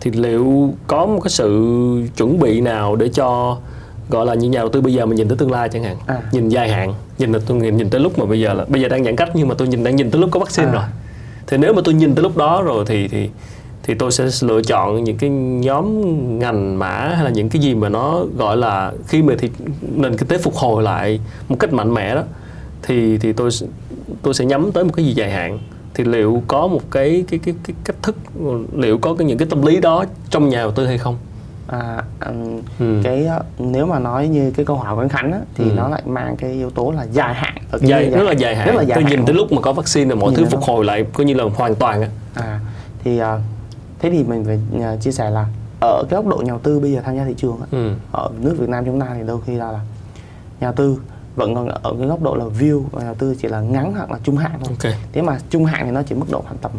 thì 0.00 0.10
liệu 0.10 0.74
có 0.86 1.06
một 1.06 1.20
cái 1.24 1.30
sự 1.30 1.48
chuẩn 2.16 2.40
bị 2.40 2.60
nào 2.60 2.96
để 2.96 3.08
cho 3.08 3.58
gọi 4.10 4.26
là 4.26 4.34
những 4.34 4.50
nhà 4.50 4.58
đầu 4.58 4.68
tư 4.68 4.80
bây 4.80 4.94
giờ 4.94 5.06
mình 5.06 5.16
nhìn 5.16 5.28
tới 5.28 5.36
tương 5.36 5.52
lai 5.52 5.68
chẳng 5.72 5.84
hạn 5.84 5.96
À. 6.06 6.22
nhìn 6.32 6.48
dài 6.48 6.68
hạn 6.70 6.94
nhìn 7.18 7.32
là 7.32 7.38
tôi 7.46 7.58
nhìn, 7.58 7.76
nhìn 7.76 7.90
tới 7.90 8.00
lúc 8.00 8.18
mà 8.18 8.24
bây 8.26 8.40
giờ 8.40 8.54
là 8.54 8.64
bây 8.68 8.82
giờ 8.82 8.88
đang 8.88 9.04
giãn 9.04 9.16
cách 9.16 9.28
nhưng 9.34 9.48
mà 9.48 9.54
tôi 9.58 9.68
nhìn 9.68 9.84
đang 9.84 9.96
nhìn 9.96 10.10
tới 10.10 10.20
lúc 10.20 10.30
có 10.30 10.40
vaccine 10.40 10.68
À. 10.68 10.72
rồi 10.72 10.84
thì 11.46 11.56
nếu 11.56 11.72
mà 11.72 11.82
tôi 11.84 11.94
nhìn 11.94 12.14
tới 12.14 12.22
lúc 12.22 12.36
đó 12.36 12.62
rồi 12.62 12.84
thì 12.88 13.08
thì 13.08 13.30
thì 13.86 13.94
tôi 13.94 14.12
sẽ 14.12 14.24
lựa 14.42 14.62
chọn 14.62 15.04
những 15.04 15.16
cái 15.18 15.30
nhóm 15.30 15.84
ngành 16.38 16.78
mã 16.78 16.90
hay 17.14 17.24
là 17.24 17.30
những 17.30 17.48
cái 17.48 17.62
gì 17.62 17.74
mà 17.74 17.88
nó 17.88 18.20
gọi 18.38 18.56
là 18.56 18.92
khi 19.08 19.22
mà 19.22 19.34
thì 19.38 19.50
nền 19.96 20.16
kinh 20.16 20.28
tế 20.28 20.38
phục 20.38 20.54
hồi 20.54 20.82
lại 20.82 21.20
một 21.48 21.56
cách 21.58 21.72
mạnh 21.72 21.94
mẽ 21.94 22.14
đó 22.14 22.22
thì 22.82 23.18
thì 23.18 23.32
tôi 23.32 23.50
tôi 24.22 24.34
sẽ 24.34 24.44
nhắm 24.44 24.72
tới 24.72 24.84
một 24.84 24.90
cái 24.96 25.06
gì 25.06 25.12
dài 25.12 25.30
hạn. 25.30 25.58
Thì 25.94 26.04
liệu 26.04 26.42
có 26.48 26.66
một 26.66 26.80
cái 26.90 27.24
cái 27.30 27.40
cái 27.44 27.54
cái 27.66 27.76
cách 27.84 27.96
thức 28.02 28.16
liệu 28.76 28.98
có 28.98 29.14
cái 29.14 29.26
những 29.26 29.38
cái 29.38 29.48
tâm 29.50 29.62
lý 29.62 29.80
đó 29.80 30.04
trong 30.30 30.48
nhà 30.48 30.58
đầu 30.58 30.70
tư 30.70 30.86
hay 30.86 30.98
không? 30.98 31.16
À, 31.66 32.02
ừm, 32.20 32.60
Ừ. 32.78 33.00
cái 33.04 33.26
ờ, 33.26 33.42
nếu 33.58 33.86
mà 33.86 33.98
nói 33.98 34.28
như 34.28 34.50
cái 34.50 34.66
câu 34.66 34.76
hỏi 34.76 34.94
của 34.94 35.00
anh 35.02 35.08
Khánh 35.08 35.32
á, 35.32 35.38
thì 35.54 35.64
Ừ. 35.64 35.70
nó 35.76 35.88
lại 35.88 36.02
mang 36.06 36.36
cái 36.36 36.52
yếu 36.52 36.70
tố 36.70 36.90
là 36.96 37.06
dài 37.12 37.34
hạn 37.34 37.54
ở 37.70 37.78
cái 37.78 37.88
dài 37.88 38.02
dài- 38.10 38.10
rất 38.20 38.24
là 38.24 38.32
dài 38.32 38.56
hạn. 38.56 38.66
Rất 38.66 38.74
là 38.76 38.82
dài 38.82 38.94
tôi 38.94 39.04
hạn 39.04 39.10
nhìn 39.12 39.26
tới 39.26 39.34
lúc 39.34 39.52
mà 39.52 39.60
có 39.60 39.72
vaccine 39.72 40.08
là 40.10 40.14
mọi 40.14 40.30
Nhìn 40.30 40.38
thứ 40.38 40.46
phục 40.50 40.62
hồi 40.62 40.84
lại 40.84 41.04
coi 41.12 41.26
như 41.26 41.34
là 41.34 41.44
hoàn 41.54 41.74
toàn 41.74 42.02
á. 42.02 42.08
À 42.34 42.60
thì 43.04 43.18
ờ, 43.18 43.40
thế 43.98 44.10
thì 44.10 44.24
mình 44.24 44.44
phải 44.44 44.60
ờ, 44.82 44.96
chia 45.00 45.12
sẻ 45.12 45.30
là 45.30 45.46
ở 45.80 46.04
cái 46.10 46.16
góc 46.16 46.26
độ 46.26 46.36
nhà 46.36 46.50
đầu 46.50 46.58
tư 46.58 46.80
bây 46.80 46.92
giờ 46.92 47.00
tham 47.04 47.16
gia 47.16 47.24
thị 47.24 47.34
trường 47.36 47.60
ừ. 47.70 47.92
ở 48.12 48.30
nước 48.40 48.56
Việt 48.58 48.68
Nam 48.68 48.84
chúng 48.84 49.00
ta 49.00 49.06
thì 49.14 49.22
đôi 49.26 49.40
khi 49.46 49.54
là, 49.54 49.72
là 49.72 49.80
nhà 50.60 50.66
đầu 50.66 50.72
tư 50.72 50.98
vẫn 51.36 51.54
còn 51.54 51.68
ở 51.68 51.94
cái 51.98 52.06
góc 52.06 52.22
độ 52.22 52.34
là 52.34 52.44
view 52.44 52.82
và 52.92 53.00
nhà 53.00 53.06
đầu 53.06 53.14
tư 53.14 53.34
chỉ 53.42 53.48
là 53.48 53.60
ngắn 53.60 53.92
hoặc 53.94 54.10
là 54.10 54.18
trung 54.24 54.36
hạn 54.36 54.60
thôi 54.64 54.76
ok 54.82 54.92
thế 55.12 55.22
mà 55.22 55.38
trung 55.50 55.64
hạn 55.64 55.82
thì 55.84 55.90
nó 55.90 56.02
chỉ 56.02 56.14
mức 56.14 56.26
độ 56.30 56.40
khoảng 56.40 56.58
tầm 56.58 56.72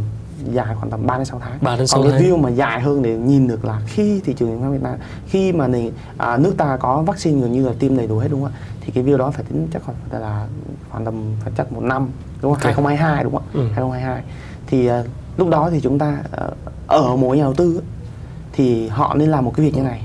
dài 0.52 0.76
khoảng 0.76 0.90
tầm 0.90 1.08
3 1.08 1.18
đến 1.18 1.26
6 1.26 1.40
tháng. 1.40 1.58
Ba 1.62 1.76
đến 1.76 1.88
sáu 1.88 2.02
Còn 2.02 2.12
cái 2.12 2.22
view 2.22 2.38
mà 2.38 2.50
dài 2.50 2.82
hơn 2.82 3.02
để 3.02 3.18
nhìn 3.18 3.48
được 3.48 3.66
là 3.66 3.82
khi 3.86 4.22
thị 4.26 4.34
trường 4.34 4.50
chứng 4.50 4.60
khoán 4.60 4.72
Việt 4.72 4.84
Nam 4.84 4.96
khi 5.28 5.52
mà 5.52 5.68
nền 5.68 5.92
à, 6.18 6.38
nước 6.38 6.54
ta 6.58 6.78
có 6.78 7.02
vaccine 7.02 7.42
gần 7.42 7.52
như 7.52 7.68
là 7.68 7.74
tiêm 7.80 7.98
đầy 7.98 8.08
đủ 8.08 8.18
hết 8.18 8.28
đúng 8.32 8.44
không 8.44 8.52
ạ? 8.52 8.60
Thì 8.82 8.92
cái 8.92 9.04
view 9.04 9.18
đó 9.18 9.32
phải 9.32 9.44
tính 9.44 9.68
chắc 9.74 9.82
khoảng 9.84 9.98
là 10.12 10.48
khoảng 10.90 11.06
tầm 11.06 11.24
phải 11.40 11.54
chắc 11.58 11.72
một 11.72 11.84
năm 11.84 12.10
đúng 12.42 12.54
không? 12.54 12.64
Ok. 12.64 12.64
2022 12.64 13.24
đúng 13.24 13.34
không 13.34 13.44
ạ? 13.44 13.54
Ừ. 13.54 13.60
2022 13.60 14.24
thì 14.68 14.88
à, 14.88 15.04
lúc 15.38 15.50
đó 15.50 15.70
thì 15.72 15.82
chúng 15.82 16.00
ta 16.00 16.18
à, 16.32 16.48
ở 16.88 17.16
mỗi 17.16 17.38
nhà 17.38 17.44
đầu 17.44 17.54
tư 17.54 17.82
thì 18.54 18.88
họ 18.88 19.16
nên 19.20 19.30
làm 19.30 19.46
một 19.46 19.54
cái 19.56 19.66
việc 19.66 19.76
như 19.76 19.82
này. 19.84 20.02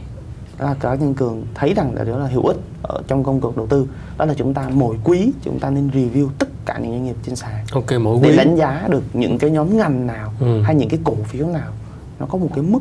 Đó 0.59 0.66
là 0.66 0.75
cá 0.75 0.95
nhân 0.95 1.14
cường 1.14 1.47
thấy 1.55 1.75
rằng 1.75 1.95
là 1.95 2.05
đó 2.05 2.18
là 2.18 2.27
hữu 2.27 2.47
ích 2.47 2.57
ở 2.83 3.03
trong 3.07 3.25
công 3.25 3.40
cuộc 3.40 3.57
đầu 3.57 3.66
tư. 3.66 3.87
Đó 4.18 4.25
là 4.25 4.35
chúng 4.35 4.55
ta 4.55 4.68
mỗi 4.73 4.97
quý 5.05 5.33
chúng 5.42 5.59
ta 5.59 5.71
nên 5.71 5.88
review 5.90 6.29
tất 6.38 6.49
cả 6.66 6.79
những 6.83 6.90
doanh 6.92 7.05
nghiệp 7.05 7.16
trên 7.27 7.37
sàn. 7.37 7.64
Ok 7.73 7.92
mỗi 8.01 8.18
để 8.23 8.29
quý. 8.31 8.37
đánh 8.37 8.57
giá 8.57 8.87
được 8.90 9.03
những 9.12 9.38
cái 9.38 9.51
nhóm 9.51 9.77
ngành 9.77 10.07
nào 10.07 10.33
Ừ. 10.40 10.62
hay 10.62 10.75
những 10.75 10.88
cái 10.88 11.01
cổ 11.05 11.14
phiếu 11.25 11.47
nào 11.47 11.73
nó 12.21 12.27
có 12.27 12.38
một 12.38 12.49
cái 12.55 12.64
mức 12.64 12.81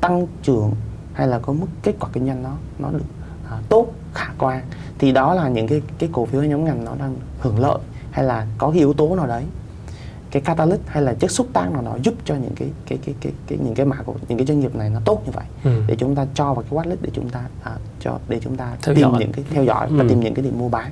tăng 0.00 0.26
trưởng 0.42 0.72
hay 1.12 1.28
là 1.28 1.38
có 1.38 1.52
mức 1.52 1.66
kết 1.82 1.94
quả 2.00 2.10
kinh 2.12 2.26
doanh 2.26 2.42
nó 2.42 2.50
nó 2.78 2.90
được 2.90 3.04
à, 3.50 3.56
tốt 3.68 3.86
khả 4.14 4.26
quan. 4.38 4.60
Thì 4.98 5.12
đó 5.12 5.34
là 5.34 5.48
những 5.48 5.68
cái 5.68 5.82
cái 5.98 6.08
cổ 6.12 6.26
phiếu 6.26 6.40
hay 6.40 6.48
nhóm 6.50 6.64
ngành 6.64 6.84
nó 6.84 6.92
đang 6.98 7.14
hưởng 7.40 7.58
lợi 7.58 7.78
hay 8.10 8.24
là 8.24 8.46
có 8.58 8.70
cái 8.70 8.78
yếu 8.78 8.92
tố 8.92 9.16
nào 9.16 9.26
đấy 9.26 9.44
cái 10.30 10.42
catalyst 10.42 10.80
hay 10.86 11.02
là 11.02 11.14
chất 11.14 11.30
xúc 11.30 11.46
tác 11.52 11.72
nào 11.72 11.82
đó 11.82 11.96
giúp 12.02 12.14
cho 12.24 12.34
những 12.34 12.54
cái 12.56 12.68
cái 12.86 12.98
cái 13.04 13.14
cái, 13.20 13.32
cái 13.48 13.58
những 13.64 13.74
cái 13.74 13.86
mã 13.86 13.96
của 14.04 14.14
những 14.28 14.38
cái 14.38 14.46
doanh 14.46 14.60
nghiệp 14.60 14.74
này 14.76 14.90
nó 14.90 15.00
tốt 15.04 15.22
như 15.26 15.32
vậy 15.34 15.44
Ừ. 15.64 15.70
để 15.86 15.96
chúng 15.96 16.14
ta 16.14 16.26
cho 16.34 16.54
vào 16.54 16.64
cái 16.70 16.78
watchlist 16.80 16.96
để 17.00 17.10
chúng 17.12 17.28
ta 17.28 17.40
à, 17.62 17.72
cho 18.00 18.18
để 18.28 18.40
chúng 18.44 18.56
ta 18.56 18.72
Theo 18.82 18.94
tìm 18.94 19.02
dõi. 19.10 19.16
những 19.20 19.32
cái 19.32 19.44
theo 19.50 19.64
dõi 19.64 19.86
và 19.90 20.02
Ừ. 20.04 20.08
tìm 20.08 20.20
những 20.20 20.34
cái 20.34 20.44
điểm 20.44 20.58
mua 20.58 20.68
bán 20.68 20.90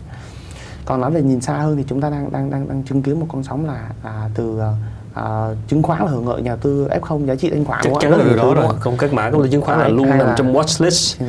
còn 0.85 1.01
nói 1.01 1.11
về 1.11 1.23
nhìn 1.23 1.41
xa 1.41 1.57
hơn 1.59 1.77
thì 1.77 1.85
chúng 1.89 2.01
ta 2.01 2.11
đang 2.11 2.33
đang 2.33 2.51
đang 2.51 2.69
đang 2.69 2.83
chứng 2.83 3.03
kiến 3.03 3.21
một 3.21 3.27
con 3.33 3.43
sóng 3.45 3.67
là 3.67 3.89
à, 4.03 4.29
từ 4.35 4.61
à, 4.61 4.73
à, 5.15 5.49
chứng 5.69 5.83
khoán 5.83 6.03
là 6.05 6.11
hưởng 6.11 6.29
lợi 6.29 6.43
nhà 6.43 6.57
tư 6.57 6.89
F0 7.01 7.27
giá 7.27 7.35
trị 7.35 7.51
thanh 7.51 7.65
khoản 7.65 7.81
chắc 7.85 7.93
chắn 8.01 8.13
là 8.13 8.25
điều 8.25 8.37
đó 8.37 8.55
rồi 8.55 8.75
không 8.81 8.97
các 8.99 9.13
mã 9.13 9.31
công 9.31 9.43
ty 9.45 9.51
chứng 9.51 9.63
khoán 9.63 9.79
là 9.79 9.89
luôn 9.89 10.09
nằm 10.09 10.19
là... 10.19 10.35
trong 10.39 10.53
watchlist 10.55 11.25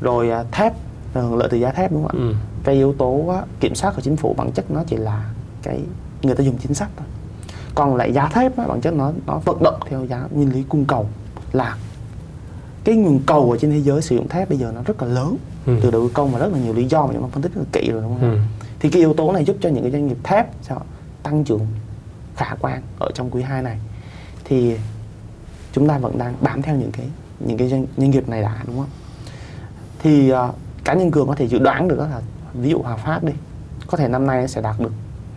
rồi 0.00 0.30
à, 0.30 0.44
thép 0.52 0.72
hưởng 1.14 1.36
lợi 1.36 1.48
từ 1.50 1.56
giá 1.58 1.70
thép 1.70 1.92
đúng 1.92 2.02
không 2.08 2.20
ạ 2.20 2.24
ừ. 2.28 2.34
cái 2.64 2.74
yếu 2.74 2.94
tố 2.98 3.28
á, 3.28 3.42
kiểm 3.60 3.74
soát 3.74 3.92
của 3.96 4.00
chính 4.02 4.16
phủ 4.16 4.34
bản 4.38 4.52
chất 4.52 4.70
nó 4.70 4.82
chỉ 4.86 4.96
là 4.96 5.30
cái 5.62 5.80
người 6.22 6.34
ta 6.34 6.44
dùng 6.44 6.56
chính 6.62 6.74
sách 6.74 6.88
thôi 6.96 7.06
còn 7.74 7.96
lại 7.96 8.12
giá 8.12 8.28
thép 8.28 8.56
á, 8.56 8.66
bản 8.66 8.80
chất 8.80 8.94
nó 8.94 9.12
nó 9.26 9.38
vận 9.44 9.62
động 9.62 9.80
theo 9.88 10.04
giá 10.04 10.24
nguyên 10.30 10.52
lý 10.52 10.64
cung 10.68 10.84
cầu 10.84 11.06
là 11.52 11.76
cái 12.84 12.96
nguồn 12.96 13.20
cầu 13.26 13.50
ở 13.50 13.58
trên 13.58 13.70
thế 13.70 13.80
giới 13.80 14.02
sử 14.02 14.16
dụng 14.16 14.28
thép 14.28 14.48
bây 14.48 14.58
giờ 14.58 14.72
nó 14.74 14.82
rất 14.82 15.02
là 15.02 15.08
lớn 15.08 15.36
ừ. 15.66 15.78
từ 15.82 15.90
đầu 15.90 16.10
công 16.14 16.32
và 16.32 16.38
rất 16.38 16.52
là 16.52 16.58
nhiều 16.58 16.74
lý 16.74 16.84
do 16.84 17.06
mà 17.06 17.12
chúng 17.12 17.22
ta 17.22 17.28
phân 17.32 17.42
tích 17.42 17.54
rất 17.54 17.62
kỹ 17.72 17.90
rồi 17.90 18.02
đúng 18.02 18.18
không? 18.20 18.30
Ừ. 18.32 18.38
thì 18.80 18.90
cái 18.90 19.00
yếu 19.00 19.14
tố 19.14 19.32
này 19.32 19.44
giúp 19.44 19.56
cho 19.60 19.68
những 19.68 19.82
cái 19.82 19.92
doanh 19.92 20.06
nghiệp 20.06 20.18
thép 20.22 20.50
sao 20.62 20.82
tăng 21.22 21.44
trưởng 21.44 21.66
khả 22.36 22.54
quan 22.60 22.82
ở 22.98 23.08
trong 23.14 23.30
quý 23.30 23.42
2 23.42 23.62
này 23.62 23.78
thì 24.44 24.76
chúng 25.72 25.88
ta 25.88 25.98
vẫn 25.98 26.18
đang 26.18 26.34
bám 26.40 26.62
theo 26.62 26.76
những 26.76 26.92
cái 26.92 27.06
những 27.40 27.58
cái 27.58 27.68
doanh, 27.68 27.86
doanh 27.96 28.10
nghiệp 28.10 28.28
này 28.28 28.42
đã 28.42 28.62
đúng 28.66 28.76
không? 28.76 28.90
Thì 29.98 30.32
uh, 30.32 30.38
cá 30.84 30.94
nhân 30.94 31.10
cường 31.10 31.28
có 31.28 31.34
thể 31.34 31.48
dự 31.48 31.58
đoán 31.58 31.88
được 31.88 31.98
là 31.98 32.20
ví 32.54 32.70
dụ 32.70 32.82
Hòa 32.82 32.96
Phát 32.96 33.24
đi 33.24 33.32
có 33.86 33.98
thể 33.98 34.08
năm 34.08 34.26
nay 34.26 34.48
sẽ 34.48 34.60
đạt 34.60 34.80
được 34.80 34.92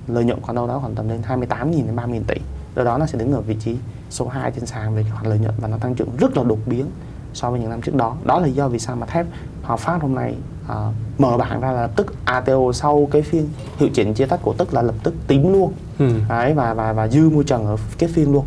lợi 0.08 0.26
nhuận 0.26 0.42
khoảng 0.42 0.56
đâu 0.56 0.68
đó 0.68 0.80
khoảng 0.80 0.96
tầm 0.96 1.08
đến 1.10 1.22
28.000 1.28 1.72
đến 1.72 1.96
30.000 1.96 2.22
tỷ. 2.28 2.36
Do 2.76 2.84
đó 2.84 2.98
nó 2.98 3.06
sẽ 3.06 3.20
đứng 3.20 3.32
ở 3.32 3.42
vị 3.42 3.56
trí 3.60 3.78
số 4.10 4.28
2 4.28 4.52
trên 4.52 4.66
sàn 4.66 4.96
về 4.96 5.04
cái 5.04 5.12
khoản 5.12 5.26
lợi 5.26 5.40
nhuận 5.40 5.54
và 5.58 5.68
nó 5.68 5.78
tăng 5.78 5.96
trưởng 5.96 6.10
rất 6.18 6.38
là 6.38 6.44
đột 6.44 6.60
biến 6.66 6.86
so 7.34 7.52
với 7.52 7.60
những 7.60 7.70
năm 7.70 7.82
trước 7.82 7.96
đó. 7.96 8.16
Đó 8.24 8.40
là 8.40 8.48
do 8.48 8.68
vì 8.68 8.80
sao 8.80 8.96
mà 8.96 9.06
thép 9.06 9.26
Hòa 9.64 9.78
Phát 9.78 10.02
hôm 10.02 10.16
nay 10.16 10.36
uh, 10.66 10.94
mở 11.18 11.38
bảng 11.38 11.62
ra 11.62 11.72
là 11.72 11.82
lập 11.82 11.92
tức 11.96 12.14
ATO 12.26 12.72
sau 12.74 13.08
cái 13.12 13.22
phiên 13.22 13.50
hiệu 13.78 13.90
chỉnh 13.94 14.14
chia 14.14 14.26
tách 14.26 14.40
cổ 14.44 14.54
tức 14.54 14.74
là 14.74 14.82
lập 14.82 14.96
tức 15.04 15.14
tím 15.28 15.54
luôn. 15.54 15.74
Ừ. 16.00 16.12
đấy 16.30 16.54
và 16.54 16.74
và 16.74 16.94
và 16.94 17.08
dư 17.08 17.30
mua 17.30 17.44
trần 17.44 17.66
ở 17.66 17.78
cái 17.98 18.10
phiên 18.10 18.32
luôn. 18.34 18.46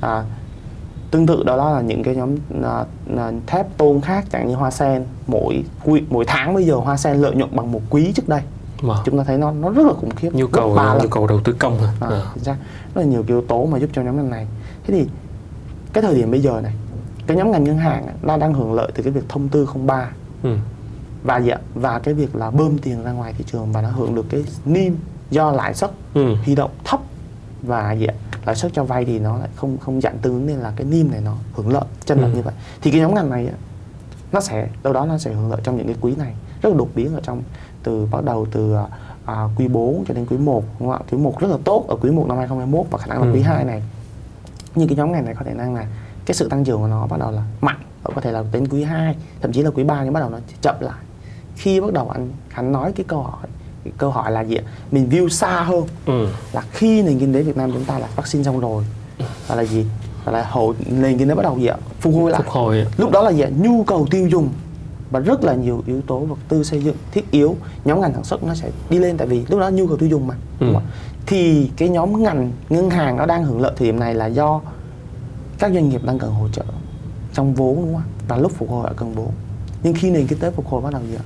À, 0.00 0.24
tương 1.10 1.26
tự 1.26 1.42
đó 1.42 1.56
là 1.56 1.80
những 1.80 2.02
cái 2.02 2.16
nhóm 2.16 2.34
uh, 2.34 3.46
thép 3.46 3.76
tôn 3.76 4.00
khác 4.00 4.24
chẳng 4.30 4.48
như 4.48 4.54
hoa 4.54 4.70
sen. 4.70 5.04
Mỗi 5.26 5.64
quý, 5.84 6.02
mỗi 6.10 6.24
tháng 6.24 6.54
bây 6.54 6.64
giờ 6.64 6.74
hoa 6.74 6.96
sen 6.96 7.16
lợi 7.16 7.34
nhuận 7.34 7.56
bằng 7.56 7.72
một 7.72 7.80
quý 7.90 8.12
trước 8.12 8.28
đây 8.28 8.42
mà. 8.82 8.94
Vâng. 8.94 9.02
chúng 9.04 9.18
ta 9.18 9.24
thấy 9.24 9.38
nó 9.38 9.50
nó 9.50 9.70
rất 9.70 9.86
là 9.86 9.92
khủng 9.92 10.10
khiếp 10.10 10.30
nhu 10.32 10.46
cầu 10.46 10.78
nhu 11.02 11.08
cầu 11.08 11.26
đầu 11.26 11.40
tư 11.44 11.56
công 11.58 11.78
à, 11.78 11.92
à. 12.00 12.22
rất 12.44 12.56
là 12.94 13.02
nhiều 13.02 13.24
yếu 13.26 13.42
tố 13.42 13.66
mà 13.66 13.78
giúp 13.78 13.90
cho 13.92 14.02
nhóm 14.02 14.16
ngành 14.16 14.30
này 14.30 14.46
thế 14.86 14.94
thì 14.94 15.08
cái 15.92 16.02
thời 16.02 16.14
điểm 16.14 16.30
bây 16.30 16.40
giờ 16.40 16.60
này 16.62 16.74
cái 17.26 17.36
nhóm 17.36 17.50
ngành 17.50 17.64
ngân 17.64 17.78
hàng 17.78 18.06
nó 18.22 18.36
đang 18.36 18.54
hưởng 18.54 18.74
lợi 18.74 18.92
từ 18.94 19.02
cái 19.02 19.12
việc 19.12 19.24
thông 19.28 19.48
tư 19.48 19.68
03 19.86 20.10
ừ. 20.42 20.56
và 21.22 21.36
dạ, 21.36 21.56
và 21.74 21.98
cái 21.98 22.14
việc 22.14 22.36
là 22.36 22.50
bơm 22.50 22.78
tiền 22.78 23.04
ra 23.04 23.12
ngoài 23.12 23.34
thị 23.38 23.44
trường 23.52 23.72
và 23.72 23.82
nó 23.82 23.90
hưởng 23.90 24.14
được 24.14 24.26
cái 24.30 24.44
niêm 24.64 24.92
do 25.30 25.50
lãi 25.52 25.74
suất 25.74 25.90
ừ. 26.14 26.34
huy 26.44 26.54
động 26.54 26.70
thấp 26.84 27.00
và 27.62 27.92
dạ, 27.92 28.12
lãi 28.46 28.56
suất 28.56 28.72
cho 28.74 28.84
vay 28.84 29.04
thì 29.04 29.18
nó 29.18 29.38
lại 29.38 29.48
không 29.56 29.78
không 29.78 30.00
giảm 30.00 30.18
tương 30.18 30.34
ứng 30.34 30.46
nên 30.46 30.56
là 30.56 30.72
cái 30.76 30.86
niêm 30.86 31.10
này 31.10 31.20
nó 31.20 31.36
hưởng 31.54 31.72
lợi 31.72 31.84
chân 32.04 32.20
ừ. 32.20 32.28
như 32.34 32.42
vậy 32.42 32.54
thì 32.82 32.90
cái 32.90 33.00
nhóm 33.00 33.14
ngành 33.14 33.30
này 33.30 33.48
nó 34.32 34.40
sẽ 34.40 34.68
đâu 34.82 34.92
đó 34.92 35.06
nó 35.06 35.18
sẽ 35.18 35.32
hưởng 35.32 35.50
lợi 35.50 35.60
trong 35.64 35.76
những 35.76 35.86
cái 35.86 35.96
quý 36.00 36.14
này 36.18 36.34
rất 36.62 36.70
là 36.70 36.76
đột 36.78 36.88
biến 36.94 37.14
ở 37.14 37.20
trong 37.22 37.42
từ 37.88 38.06
bắt 38.10 38.24
đầu 38.24 38.46
từ 38.52 38.76
à, 39.24 39.48
quý 39.56 39.68
4 39.68 40.04
cho 40.08 40.14
đến 40.14 40.26
quý 40.30 40.36
1 40.36 40.64
đúng 40.80 40.88
không 40.88 40.98
ạ? 40.98 41.00
Quý 41.10 41.18
1 41.18 41.40
rất 41.40 41.48
là 41.50 41.56
tốt 41.64 41.84
ở 41.88 41.96
quý 41.96 42.10
1 42.10 42.24
năm 42.28 42.36
2021 42.36 42.86
và 42.90 42.98
khả 42.98 43.06
năng 43.06 43.22
là 43.22 43.26
ừ. 43.26 43.32
quý 43.34 43.40
2 43.40 43.64
này. 43.64 43.82
Nhưng 44.74 44.88
cái 44.88 44.96
nhóm 44.96 45.12
ngành 45.12 45.24
này 45.24 45.34
có 45.34 45.44
thể 45.44 45.54
năng 45.54 45.74
là 45.74 45.86
cái 46.26 46.34
sự 46.34 46.48
tăng 46.48 46.64
trưởng 46.64 46.80
của 46.80 46.86
nó 46.86 47.06
bắt 47.06 47.20
đầu 47.20 47.30
là 47.30 47.42
mạnh 47.60 47.78
có 48.14 48.20
thể 48.20 48.32
là 48.32 48.44
đến 48.52 48.68
quý 48.68 48.82
2 48.82 49.14
thậm 49.40 49.52
chí 49.52 49.62
là 49.62 49.70
quý 49.70 49.84
3 49.84 50.04
nhưng 50.04 50.12
bắt 50.12 50.20
đầu 50.20 50.30
nó 50.30 50.38
chậm 50.62 50.74
lại. 50.80 50.98
Khi 51.56 51.80
bắt 51.80 51.92
đầu 51.92 52.08
anh 52.08 52.30
hắn 52.48 52.72
nói 52.72 52.92
cái 52.92 53.04
câu 53.08 53.22
hỏi 53.22 53.46
cái 53.84 53.92
câu 53.98 54.10
hỏi 54.10 54.32
là 54.32 54.40
gì 54.40 54.56
ạ? 54.56 54.62
Mình 54.90 55.08
view 55.10 55.28
xa 55.28 55.62
hơn. 55.62 55.84
Ừ. 56.06 56.28
là 56.52 56.62
khi 56.72 57.02
nền 57.02 57.18
kinh 57.18 57.34
tế 57.34 57.42
Việt 57.42 57.56
Nam 57.56 57.72
chúng 57.72 57.84
ta 57.84 57.98
là 57.98 58.08
vaccine 58.16 58.44
xong 58.44 58.60
rồi 58.60 58.84
là 59.48 59.54
là 59.54 59.64
gì? 59.64 59.86
Là 60.26 60.44
hồi 60.50 60.74
nền 60.86 61.18
kinh 61.18 61.28
tế 61.28 61.34
bắt 61.34 61.42
đầu 61.42 61.58
gì 61.58 61.66
ạ? 61.66 61.76
Phục 62.00 62.14
hồi 62.14 62.30
lại. 62.30 62.42
Phục 62.44 62.52
hồi. 62.52 62.86
Lúc 62.96 63.10
đó 63.10 63.22
là 63.22 63.32
gì 63.32 63.40
ạ? 63.40 63.50
Nhu 63.62 63.84
cầu 63.84 64.06
tiêu 64.10 64.28
dùng 64.28 64.48
và 65.10 65.20
rất 65.20 65.44
là 65.44 65.54
nhiều 65.54 65.82
yếu 65.86 66.00
tố 66.02 66.18
vật 66.18 66.38
tư 66.48 66.64
xây 66.64 66.82
dựng 66.82 66.96
thiết 67.12 67.30
yếu. 67.30 67.56
Nhóm 67.84 68.00
ngành 68.00 68.14
sản 68.14 68.24
xuất 68.24 68.44
nó 68.44 68.54
sẽ 68.54 68.70
đi 68.90 68.98
lên 68.98 69.16
tại 69.16 69.26
vì 69.26 69.44
lúc 69.48 69.60
đó 69.60 69.68
nhu 69.68 69.86
cầu 69.86 69.96
tiêu 69.96 70.08
dùng 70.08 70.26
mà. 70.26 70.34
Ừ. 70.60 70.74
thì 71.26 71.70
cái 71.76 71.88
nhóm 71.88 72.22
ngành 72.22 72.52
ngân 72.68 72.90
hàng 72.90 73.16
nó 73.16 73.26
đang 73.26 73.44
hưởng 73.44 73.60
lợi 73.60 73.72
thời 73.76 73.86
điểm 73.86 74.00
này 74.00 74.14
là 74.14 74.26
do 74.26 74.60
các 75.58 75.72
doanh 75.72 75.88
nghiệp 75.88 76.04
đang 76.04 76.18
cần 76.18 76.32
hỗ 76.32 76.48
trợ 76.48 76.64
trong 77.34 77.54
vốn 77.54 77.76
đúng 77.76 77.94
không? 77.94 78.02
Và 78.28 78.36
lúc 78.36 78.52
phục 78.52 78.70
hồi 78.70 78.82
họ 78.82 78.92
cần 78.96 79.14
vốn. 79.14 79.30
Nhưng 79.82 79.94
khi 79.94 80.10
nền 80.10 80.26
kinh 80.26 80.38
tế 80.38 80.50
phục 80.50 80.66
hồi 80.66 80.82
bắt 80.82 80.92
đầu 80.92 81.02
gì 81.02 81.14
ạ 81.14 81.24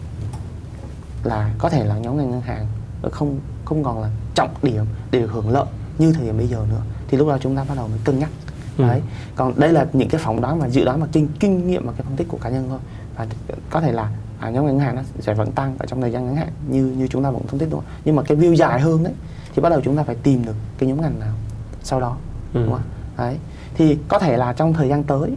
là 1.24 1.54
có 1.58 1.68
thể 1.68 1.84
là 1.84 1.98
nhóm 1.98 2.16
ngành 2.16 2.30
ngân 2.30 2.40
hàng 2.40 2.66
không 3.10 3.38
không 3.64 3.84
còn 3.84 4.02
là 4.02 4.10
trọng 4.34 4.54
điểm 4.62 4.84
để 5.10 5.20
hưởng 5.20 5.50
lợi 5.50 5.66
như 5.98 6.12
thời 6.12 6.24
điểm 6.24 6.38
bây 6.38 6.48
giờ 6.48 6.66
nữa. 6.70 6.80
Thì 7.08 7.18
lúc 7.18 7.28
đó 7.28 7.38
chúng 7.40 7.56
ta 7.56 7.64
bắt 7.64 7.74
đầu 7.76 7.88
mới 7.88 7.98
cân 8.04 8.18
nhắc. 8.18 8.30
Ừ. 8.78 8.84
đấy. 8.88 9.00
Còn 9.36 9.60
đây 9.60 9.72
là 9.72 9.86
những 9.92 10.08
cái 10.08 10.20
phỏng 10.24 10.40
đoán 10.40 10.60
và 10.60 10.68
dự 10.68 10.84
đoán 10.84 11.00
mà 11.00 11.06
kinh 11.12 11.28
kinh 11.40 11.66
nghiệm 11.66 11.86
và 11.86 11.92
cái 11.92 12.02
phân 12.02 12.16
tích 12.16 12.28
của 12.28 12.38
cá 12.38 12.50
nhân 12.50 12.66
thôi 12.68 12.78
và 13.16 13.26
có 13.70 13.80
thể 13.80 13.92
là 13.92 14.10
à, 14.40 14.50
nhóm 14.50 14.66
ngân 14.66 14.78
hàng 14.78 14.96
nó 14.96 15.02
sẽ 15.20 15.34
vẫn 15.34 15.52
tăng 15.52 15.74
ở 15.78 15.86
trong 15.86 16.00
thời 16.00 16.12
gian 16.12 16.26
ngắn 16.26 16.36
hạn 16.36 16.48
như 16.68 16.86
như 16.86 17.08
chúng 17.08 17.22
ta 17.22 17.30
vẫn 17.30 17.42
phân 17.42 17.60
tích 17.60 17.68
đúng 17.70 17.80
không 17.80 17.90
nhưng 18.04 18.16
mà 18.16 18.22
cái 18.22 18.38
view 18.38 18.54
dài 18.54 18.80
hơn 18.80 19.02
đấy 19.02 19.12
thì 19.54 19.62
bắt 19.62 19.68
đầu 19.68 19.80
chúng 19.84 19.96
ta 19.96 20.02
phải 20.02 20.16
tìm 20.22 20.44
được 20.44 20.56
cái 20.78 20.88
nhóm 20.88 21.00
ngành 21.00 21.18
nào 21.20 21.34
sau 21.82 22.00
đó 22.00 22.16
ừ. 22.54 22.62
đúng 22.64 22.72
không 22.72 22.82
đấy 23.18 23.38
thì 23.74 23.98
có 24.08 24.18
thể 24.18 24.36
là 24.36 24.52
trong 24.52 24.72
thời 24.72 24.88
gian 24.88 25.04
tới 25.04 25.36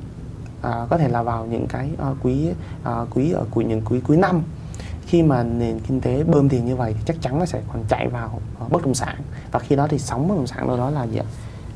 à, 0.61 0.85
có 0.89 0.97
thể 0.97 1.07
là 1.07 1.23
vào 1.23 1.45
những 1.45 1.67
cái 1.67 1.89
uh, 2.11 2.17
quý 2.23 2.49
uh, 2.81 3.07
quý 3.15 3.31
ở 3.31 3.45
quý 3.51 3.65
những 3.65 3.81
quý 3.85 3.99
cuối 3.99 4.17
năm 4.17 4.43
khi 5.05 5.23
mà 5.23 5.43
nền 5.43 5.79
kinh 5.79 6.01
tế 6.01 6.23
bơm 6.23 6.49
tiền 6.49 6.65
như 6.65 6.75
vậy 6.75 6.93
thì 6.97 7.03
chắc 7.05 7.21
chắn 7.21 7.39
nó 7.39 7.45
sẽ 7.45 7.61
còn 7.73 7.83
chạy 7.89 8.07
vào 8.07 8.39
uh, 8.65 8.71
bất 8.71 8.83
động 8.83 8.95
sản. 8.95 9.15
Và 9.51 9.59
khi 9.59 9.75
đó 9.75 9.87
thì 9.87 9.99
sóng 9.99 10.27
bất 10.27 10.35
động 10.35 10.47
sản 10.47 10.67
đâu 10.67 10.77
đó 10.77 10.89
là 10.89 11.03
gì 11.03 11.17
ạ? 11.17 11.25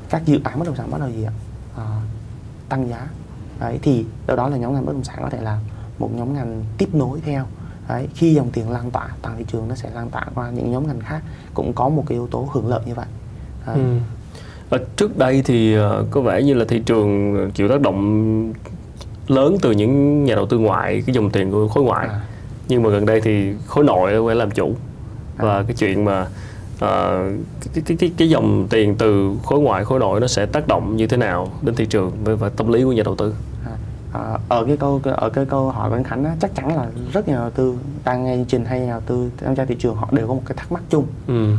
Các 0.09 0.25
dự 0.25 0.39
án 0.43 0.59
bất 0.59 0.65
động 0.65 0.75
sản 0.75 0.91
bắt 0.91 1.01
đầu 1.01 1.09
gì 1.09 1.23
ạ? 1.23 1.33
Uh, 1.75 1.81
tăng 2.69 2.89
giá. 2.89 3.07
Đấy 3.59 3.79
thì 3.81 4.05
đâu 4.27 4.37
đó 4.37 4.49
là 4.49 4.57
nhóm 4.57 4.73
ngành 4.73 4.85
bất 4.85 4.93
động 4.93 5.03
sản 5.03 5.17
có 5.21 5.29
thể 5.29 5.41
là 5.41 5.59
một 5.99 6.09
nhóm 6.15 6.33
ngành 6.33 6.63
tiếp 6.77 6.89
nối 6.93 7.19
theo 7.25 7.45
đấy 7.89 8.07
khi 8.15 8.33
dòng 8.33 8.49
tiền 8.49 8.69
lan 8.69 8.91
tỏa 8.91 9.07
toàn 9.21 9.37
thị 9.37 9.45
trường 9.51 9.67
nó 9.67 9.75
sẽ 9.75 9.89
lan 9.95 10.09
tỏa 10.09 10.25
qua 10.35 10.49
những 10.49 10.71
nhóm 10.71 10.87
ngành 10.87 10.99
khác 10.99 11.21
cũng 11.53 11.73
có 11.73 11.89
một 11.89 12.03
cái 12.07 12.15
yếu 12.15 12.27
tố 12.27 12.47
hưởng 12.51 12.67
lợi 12.67 12.81
như 12.85 12.93
vậy 12.95 13.05
đấy. 13.67 13.77
Ừ. 14.71 14.77
Trước 14.95 15.17
đây 15.17 15.41
thì 15.45 15.77
uh, 15.79 15.83
có 16.11 16.21
vẻ 16.21 16.43
như 16.43 16.53
là 16.53 16.65
thị 16.67 16.81
trường 16.85 17.35
chịu 17.51 17.67
tác 17.67 17.81
động 17.81 18.53
lớn 19.27 19.57
từ 19.61 19.71
những 19.71 20.23
nhà 20.23 20.35
đầu 20.35 20.45
tư 20.45 20.57
ngoại 20.57 21.03
cái 21.05 21.15
dòng 21.15 21.29
tiền 21.29 21.51
của 21.51 21.67
khối 21.67 21.83
ngoại 21.83 22.07
à. 22.07 22.21
nhưng 22.67 22.83
mà 22.83 22.89
gần 22.89 23.05
đây 23.05 23.21
thì 23.21 23.53
khối 23.67 23.83
nội 23.83 24.27
phải 24.27 24.35
làm 24.35 24.51
chủ 24.51 24.75
à. 25.37 25.45
và 25.45 25.63
cái 25.63 25.75
chuyện 25.79 26.05
mà 26.05 26.21
uh, 26.21 26.79
cái, 27.73 27.83
cái, 27.85 27.97
cái, 27.99 28.11
cái 28.17 28.29
dòng 28.29 28.67
tiền 28.69 28.95
từ 28.95 29.31
khối 29.43 29.59
ngoại 29.59 29.85
khối 29.85 29.99
nội 29.99 30.19
nó 30.19 30.27
sẽ 30.27 30.45
tác 30.45 30.67
động 30.67 30.97
như 30.97 31.07
thế 31.07 31.17
nào 31.17 31.51
đến 31.61 31.75
thị 31.75 31.85
trường 31.85 32.11
và 32.23 32.49
tâm 32.49 32.71
lý 32.73 32.83
của 32.83 32.91
nhà 32.91 33.03
đầu 33.03 33.15
tư 33.15 33.35
à. 34.13 34.19
À, 34.19 34.37
ở 34.49 34.65
cái 34.65 34.77
câu 34.77 35.01
ở 35.03 35.29
cái 35.29 35.45
câu 35.45 35.69
hỏi 35.69 35.89
của 35.89 35.95
anh 35.95 36.03
Khánh 36.03 36.25
á, 36.25 36.35
chắc 36.39 36.55
chắn 36.55 36.75
là 36.75 36.87
rất 37.13 37.27
nhiều 37.27 37.37
nhà 37.37 37.41
đầu 37.41 37.51
tư 37.51 37.77
đang 38.05 38.23
nghe 38.23 38.35
chương 38.35 38.45
trình 38.45 38.65
hay 38.65 38.79
nhà 38.79 38.91
đầu 38.91 39.01
tư 39.05 39.31
tham 39.37 39.55
gia 39.55 39.65
thị 39.65 39.75
trường 39.79 39.95
họ 39.95 40.09
đều 40.11 40.27
có 40.27 40.33
một 40.33 40.41
cái 40.45 40.57
thắc 40.57 40.71
mắc 40.71 40.83
chung. 40.89 41.07
Ừ. 41.27 41.53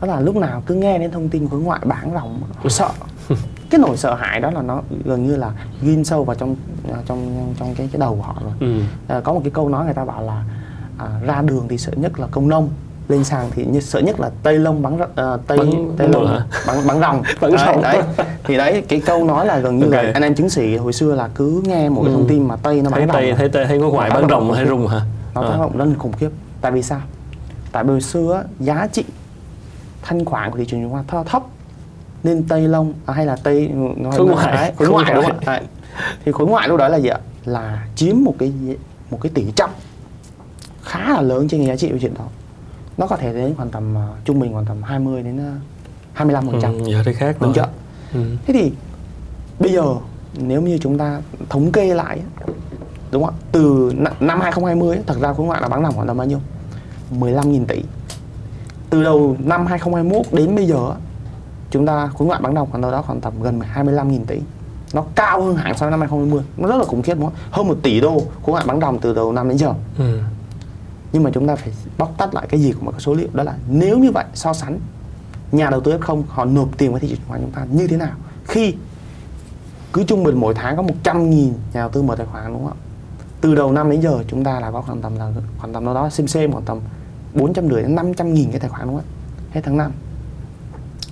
Đó 0.00 0.06
là 0.06 0.20
lúc 0.20 0.36
nào 0.36 0.62
cứ 0.66 0.74
nghe 0.74 0.98
đến 0.98 1.10
thông 1.10 1.28
tin 1.28 1.48
khối 1.48 1.60
ngoại 1.60 1.80
bán 1.84 2.10
ròng 2.14 2.40
họ 2.56 2.68
sợ. 2.68 2.90
Cái 3.70 3.78
nỗi 3.78 3.96
sợ 3.96 4.14
hãi 4.14 4.40
đó 4.40 4.50
là 4.50 4.62
nó 4.62 4.82
gần 5.04 5.26
như 5.26 5.36
là 5.36 5.52
ghim 5.82 6.04
sâu 6.04 6.24
vào 6.24 6.36
trong 6.36 6.56
à, 6.92 6.98
trong 7.06 7.52
trong 7.58 7.74
cái 7.74 7.88
cái 7.92 8.00
đầu 8.00 8.14
của 8.16 8.22
họ 8.22 8.36
rồi. 8.44 8.52
Ừ. 8.60 8.82
à, 9.08 9.20
có 9.20 9.32
một 9.32 9.40
cái 9.44 9.50
câu 9.50 9.68
nói 9.68 9.84
người 9.84 9.94
ta 9.94 10.04
bảo 10.04 10.22
là 10.22 10.44
à, 10.98 11.20
ra 11.22 11.42
đường 11.42 11.66
thì 11.68 11.78
sợ 11.78 11.92
nhất 11.96 12.20
là 12.20 12.26
công 12.30 12.48
nông 12.48 12.68
lên 13.08 13.24
sàn 13.24 13.50
thì 13.54 13.64
như 13.64 13.80
sợ 13.80 13.98
nhất 13.98 14.20
là 14.20 14.30
tây 14.42 14.58
lông 14.58 14.82
bắn 14.82 14.94
uh, 14.94 15.08
tây 15.46 15.58
bắn, 15.58 15.92
tây 15.96 16.08
lông 16.08 16.40
bắn 16.66 16.86
bắn 16.86 17.00
rồng. 17.00 17.22
Bắn 17.40 17.50
rồng. 17.66 17.82
đấy. 17.82 18.02
Thì 18.44 18.56
đấy 18.56 18.82
cái 18.88 19.00
câu 19.06 19.24
nói 19.24 19.46
là 19.46 19.58
gần 19.58 19.78
như 19.78 19.84
okay. 19.84 20.04
là 20.04 20.10
anh 20.14 20.22
em 20.22 20.34
chứng 20.34 20.50
sĩ 20.50 20.76
hồi 20.76 20.92
xưa 20.92 21.14
là 21.14 21.28
cứ 21.34 21.62
nghe 21.64 21.88
một 21.88 22.02
cái 22.04 22.12
thông 22.12 22.22
ừ. 22.22 22.28
tin 22.28 22.48
mà 22.48 22.56
tây 22.56 22.82
nó 22.82 22.90
bắn 22.90 23.08
thấy 23.08 23.22
tây 23.22 23.34
thấy 23.38 23.48
tây 23.48 23.66
hay 23.66 23.78
có 23.78 23.88
ngoại 23.88 24.10
bắn 24.10 24.28
rồng 24.28 24.52
hay 24.52 24.66
rung 24.66 24.86
hả? 24.86 25.00
Nó 25.34 25.42
tác 25.42 25.56
động 25.60 25.78
rất 25.78 25.84
khủng 25.98 26.12
khiếp. 26.12 26.30
Tại 26.60 26.72
vì 26.72 26.82
sao? 26.82 27.00
Tại 27.72 27.84
vì 27.84 27.90
hồi 27.90 28.00
xưa 28.00 28.44
giá 28.60 28.88
trị 28.92 29.04
thanh 30.02 30.24
khoản 30.24 30.50
của 30.50 30.58
thị 30.58 30.64
trường 30.68 30.80
chứng 30.80 30.90
khoán 30.90 31.24
thấp 31.26 31.42
nên 32.24 32.42
tây 32.42 32.68
long 32.68 32.92
à, 33.06 33.14
hay 33.14 33.26
là 33.26 33.36
tây 33.36 33.70
khối 34.16 34.26
ngoại. 34.26 34.56
đấy, 34.56 34.72
khối 34.76 34.88
ngoại 34.88 35.14
đúng 35.14 35.24
không 35.24 35.38
ạ? 35.46 35.60
Thì 36.24 36.32
khối 36.32 36.46
ngoại 36.46 36.68
lúc 36.68 36.78
đó 36.78 36.88
là 36.88 36.96
gì 36.96 37.08
ạ? 37.08 37.18
Là 37.44 37.86
chiếm 37.96 38.16
một 38.24 38.34
cái 38.38 38.52
một 39.10 39.18
cái 39.22 39.32
tỷ 39.34 39.44
trọng 39.56 39.70
khá 40.82 41.12
là 41.12 41.20
lớn 41.20 41.48
trên 41.48 41.60
cái 41.60 41.68
giá 41.68 41.76
trị 41.76 41.88
của 41.92 41.98
chuyện 42.00 42.14
đó 42.14 42.24
nó 43.02 43.06
có 43.06 43.16
thể 43.16 43.32
đến 43.32 43.54
khoảng 43.56 43.70
tầm 43.70 43.96
uh, 43.96 44.24
trung 44.24 44.40
bình 44.40 44.52
khoảng 44.52 44.64
tầm 44.64 44.82
20 44.82 45.22
đến 45.22 45.36
uh, 45.36 45.62
25 46.12 46.46
phần 46.46 46.60
trăm. 46.62 46.78
Ừ, 46.78 46.90
giờ 46.90 47.02
thì 47.06 47.12
khác 47.12 47.36
rồi. 47.40 47.52
ừ. 48.12 48.20
thế 48.46 48.54
thì 48.54 48.72
bây 49.58 49.72
giờ 49.72 49.82
nếu 50.38 50.62
như 50.62 50.78
chúng 50.78 50.98
ta 50.98 51.20
thống 51.48 51.72
kê 51.72 51.94
lại 51.94 52.20
đúng 53.10 53.24
không 53.24 53.34
từ 53.52 53.92
năm 54.20 54.40
2020 54.40 54.98
thật 55.06 55.16
ra 55.20 55.32
khối 55.32 55.46
ngoại 55.46 55.62
là 55.62 55.68
bán 55.68 55.82
lỏng 55.82 55.94
khoảng 55.94 56.06
tầm 56.06 56.16
bao 56.16 56.26
nhiêu? 56.26 56.38
15.000 57.20 57.64
tỷ. 57.64 57.82
Từ 58.90 59.02
đầu 59.02 59.36
năm 59.38 59.66
2021 59.66 60.26
đến 60.32 60.56
bây 60.56 60.66
giờ 60.66 60.94
chúng 61.70 61.86
ta 61.86 62.06
khối 62.06 62.28
ngoại 62.28 62.40
bán 62.42 62.54
đồng 62.54 62.70
khoảng 62.70 62.82
đâu 62.82 62.90
đó 62.90 63.02
khoảng 63.02 63.20
tầm 63.20 63.42
gần 63.42 63.60
25.000 63.74 64.24
tỷ. 64.26 64.40
Nó 64.94 65.04
cao 65.14 65.42
hơn 65.42 65.56
hẳn 65.56 65.78
so 65.78 65.86
với 65.86 65.90
năm 65.90 66.00
2020 66.00 66.44
nó 66.56 66.68
rất 66.68 66.76
là 66.76 66.84
khủng 66.84 67.02
khiếp 67.02 67.14
đúng 67.14 67.24
không 67.24 67.34
hơn 67.50 67.68
một 67.68 67.76
tỷ 67.82 68.00
đô 68.00 68.22
khối 68.42 68.52
ngoại 68.52 68.64
bán 68.66 68.80
đồng 68.80 68.98
từ 68.98 69.14
đầu 69.14 69.32
năm 69.32 69.48
đến 69.48 69.58
giờ. 69.58 69.74
Ừ 69.98 70.18
nhưng 71.12 71.22
mà 71.22 71.30
chúng 71.34 71.46
ta 71.46 71.56
phải 71.56 71.72
bóc 71.98 72.14
tách 72.18 72.34
lại 72.34 72.46
cái 72.50 72.60
gì 72.60 72.72
của 72.72 72.84
một 72.84 72.90
cái 72.90 73.00
số 73.00 73.14
liệu. 73.14 73.28
Đó 73.32 73.42
là 73.42 73.56
nếu 73.68 73.98
như 73.98 74.10
vậy 74.10 74.24
so 74.34 74.52
sánh 74.52 74.78
nhà 75.52 75.70
đầu 75.70 75.80
tư 75.80 75.98
F0 75.98 76.22
họ 76.28 76.44
nộp 76.44 76.78
tiền 76.78 76.90
vào 76.90 76.98
thị 76.98 77.08
trường 77.08 77.16
chứng 77.16 77.28
khoán 77.28 77.40
chúng 77.40 77.50
ta 77.50 77.66
như 77.70 77.86
thế 77.86 77.96
nào? 77.96 78.12
Khi 78.44 78.74
cứ 79.92 80.04
trung 80.04 80.24
bình 80.24 80.40
mỗi 80.40 80.54
tháng 80.54 80.76
có 80.76 80.82
100 80.82 81.30
nghìn 81.30 81.52
nhà 81.52 81.80
đầu 81.80 81.88
tư 81.88 82.02
mở 82.02 82.16
tài 82.16 82.26
khoản 82.26 82.52
đúng 82.52 82.64
không 82.64 82.72
ạ? 82.72 82.80
Từ 83.40 83.54
đầu 83.54 83.72
năm 83.72 83.90
đến 83.90 84.00
giờ 84.00 84.24
chúng 84.28 84.44
ta 84.44 84.60
là 84.60 84.70
có 84.70 84.80
khoảng 84.82 85.00
tầm 85.00 85.16
là 85.16 85.32
khoảng 85.58 85.72
tầm 85.72 85.84
đâu 85.84 85.94
đó 85.94 86.10
xem 86.10 86.26
xem 86.26 86.52
khoảng 86.52 86.64
tầm 86.64 86.80
400 87.34 87.68
rưỡi 87.68 87.82
đến 87.82 87.94
500 87.94 88.34
nghìn 88.34 88.50
cái 88.50 88.60
tài 88.60 88.70
khoản 88.70 88.86
đúng 88.86 88.96
không 88.96 89.04
ạ? 89.04 89.10
Hết 89.50 89.60
tháng 89.64 89.76
năm. 89.76 89.92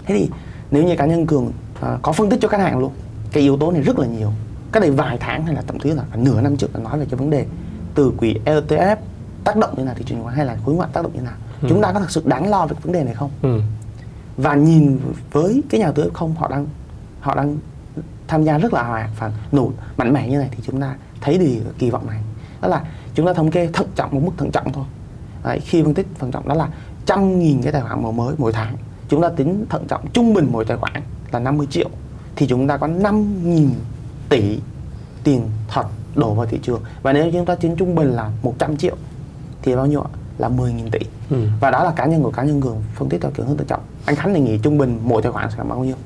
Thế 0.07 0.15
thì 0.19 0.31
nếu 0.71 0.85
như 0.85 0.97
cá 0.97 1.07
nhân 1.07 1.27
cường 1.27 1.53
à, 1.81 1.99
có 2.03 2.13
phân 2.13 2.31
tích 2.31 2.39
cho 2.43 2.49
khách 2.49 2.61
hàng 2.61 2.79
luôn 2.79 2.93
cái 3.33 3.43
yếu 3.43 3.57
tố 3.57 3.73
này 3.73 3.83
rất 3.83 3.99
là 3.99 4.07
nhiều. 4.07 4.33
Cái 4.73 4.81
này 4.81 4.91
vài 4.91 5.19
tháng 5.21 5.47
hay 5.47 5.55
là 5.55 5.63
thậm 5.67 5.79
chí 5.79 5.91
là 5.91 6.03
nửa 6.15 6.41
năm 6.41 6.57
trước 6.57 6.75
là 6.75 6.81
nói 6.81 6.99
về 6.99 7.07
cái 7.11 7.19
vấn 7.19 7.31
đề 7.31 7.47
từ 7.95 8.13
quỹ 8.19 8.37
ETF 8.45 8.97
tác 9.45 9.57
động 9.57 9.75
như 9.77 9.85
nào 9.85 9.95
thị 9.95 10.05
trường 10.07 10.19
chứng 10.19 10.25
khoán 10.25 10.37
hay 10.37 10.47
là 10.47 10.57
khối 10.65 10.75
ngoại 10.75 10.89
tác 10.93 11.03
động 11.03 11.13
như 11.15 11.21
nào? 11.21 11.35
Ừ. 11.63 11.67
chúng 11.71 11.83
ta 11.83 11.93
có 11.93 12.01
thực 12.01 12.11
sự 12.11 12.23
đáng 12.25 12.51
lo 12.51 12.67
về 12.67 12.77
vấn 12.83 12.93
đề 12.93 13.05
này 13.05 13.15
không? 13.15 13.31
Ừ. 13.43 13.61
và 14.37 14.55
nhìn 14.55 14.99
với 15.33 15.63
cái 15.69 15.81
nhà 15.81 15.87
đầu 15.87 15.95
tư 15.95 16.11
không 16.15 16.35
họ 16.35 16.49
đang 16.49 16.67
họ 17.21 17.35
đang 17.35 17.59
tham 18.29 18.45
gia 18.45 18.59
rất 18.59 18.75
là 18.75 18.83
hòa 18.83 19.09
và 19.19 19.33
nổi 19.53 19.73
mạnh 19.97 20.13
mẽ 20.13 20.29
như 20.29 20.39
này 20.39 20.49
thì 20.51 20.59
chúng 20.67 20.81
ta 20.81 20.95
thấy 21.21 21.39
được 21.39 21.79
kỳ 21.79 21.91
vọng 21.91 22.07
này. 22.07 22.21
Đó 22.61 22.69
là 22.69 22.85
chúng 23.15 23.27
ta 23.27 23.33
thống 23.33 23.51
kê 23.51 23.69
thận 23.73 23.87
trọng 23.95 24.15
một 24.15 24.21
mức 24.25 24.33
thận 24.37 24.51
trọng 24.51 24.73
thôi. 24.73 24.85
Đấy, 25.45 25.61
khi 25.61 25.83
phân 25.83 25.95
tích 25.95 26.07
thận 26.19 26.31
trọng 26.31 26.49
đó 26.49 26.55
là 26.55 26.69
trăm 27.07 27.39
nghìn 27.39 27.63
cái 27.63 27.73
tài 27.73 27.83
khoản 27.83 28.03
mở 28.03 28.11
mới 28.11 28.35
mỗi 28.39 28.53
tháng. 28.53 28.77
Chúng 29.09 29.23
ta 29.23 29.29
tính 29.29 29.65
thận 29.69 29.85
trọng 29.89 30.07
trung 30.13 30.35
bình 30.35 30.49
mỗi 30.53 30.65
tài 30.65 30.77
khoản 30.77 31.03
là 31.33 31.39
50 31.39 31.67
triệu. 31.71 31.91
Thì 32.37 32.47
chúng 32.47 32.69
ta 32.69 32.77
có 32.77 32.87
5 32.87 33.51
nghìn 33.51 33.71
tỷ 34.29 34.59
tiền 35.25 35.51
thật 35.69 35.85
đổ 36.15 36.35
vào 36.35 36.47
thị 36.47 36.59
trường. 36.63 36.83
Và 37.03 37.13
nếu 37.13 37.31
chúng 37.33 37.47
ta 37.47 37.55
tính 37.55 37.77
trung 37.77 37.95
bình 37.95 38.11
là 38.11 38.31
100 38.43 38.77
triệu 38.77 38.97
thì 39.63 39.77
bao 39.77 39.87
nhiêu 39.87 40.01
ạ? 40.01 40.11
Là 40.39 40.49
10 40.49 40.73
nghìn 40.73 40.91
tỷ. 40.91 40.99
Ừ. 41.31 41.37
và 41.61 41.71
đó 41.71 41.85
là 41.85 41.91
cá 41.91 42.07
nhân 42.07 42.23
của 42.23 42.31
cá 42.31 42.43
nhân 42.43 42.61
cường 42.61 42.83
phân 42.95 43.09
tích 43.09 43.21
theo 43.23 43.31
kiểu 43.31 43.47
hướng 43.47 43.57
thận 43.57 43.67
trọng. 43.67 43.81
Anh 44.05 44.17
Khánh 44.17 44.35
thì 44.35 44.41
nghĩ 44.41 44.59
trung 44.63 44.79
bình 44.79 45.01
mỗi 45.05 45.23
tài 45.23 45.33
khoản 45.33 45.49
sẽ 45.57 45.63
bao 45.69 45.85
nhiêu? 45.85 45.97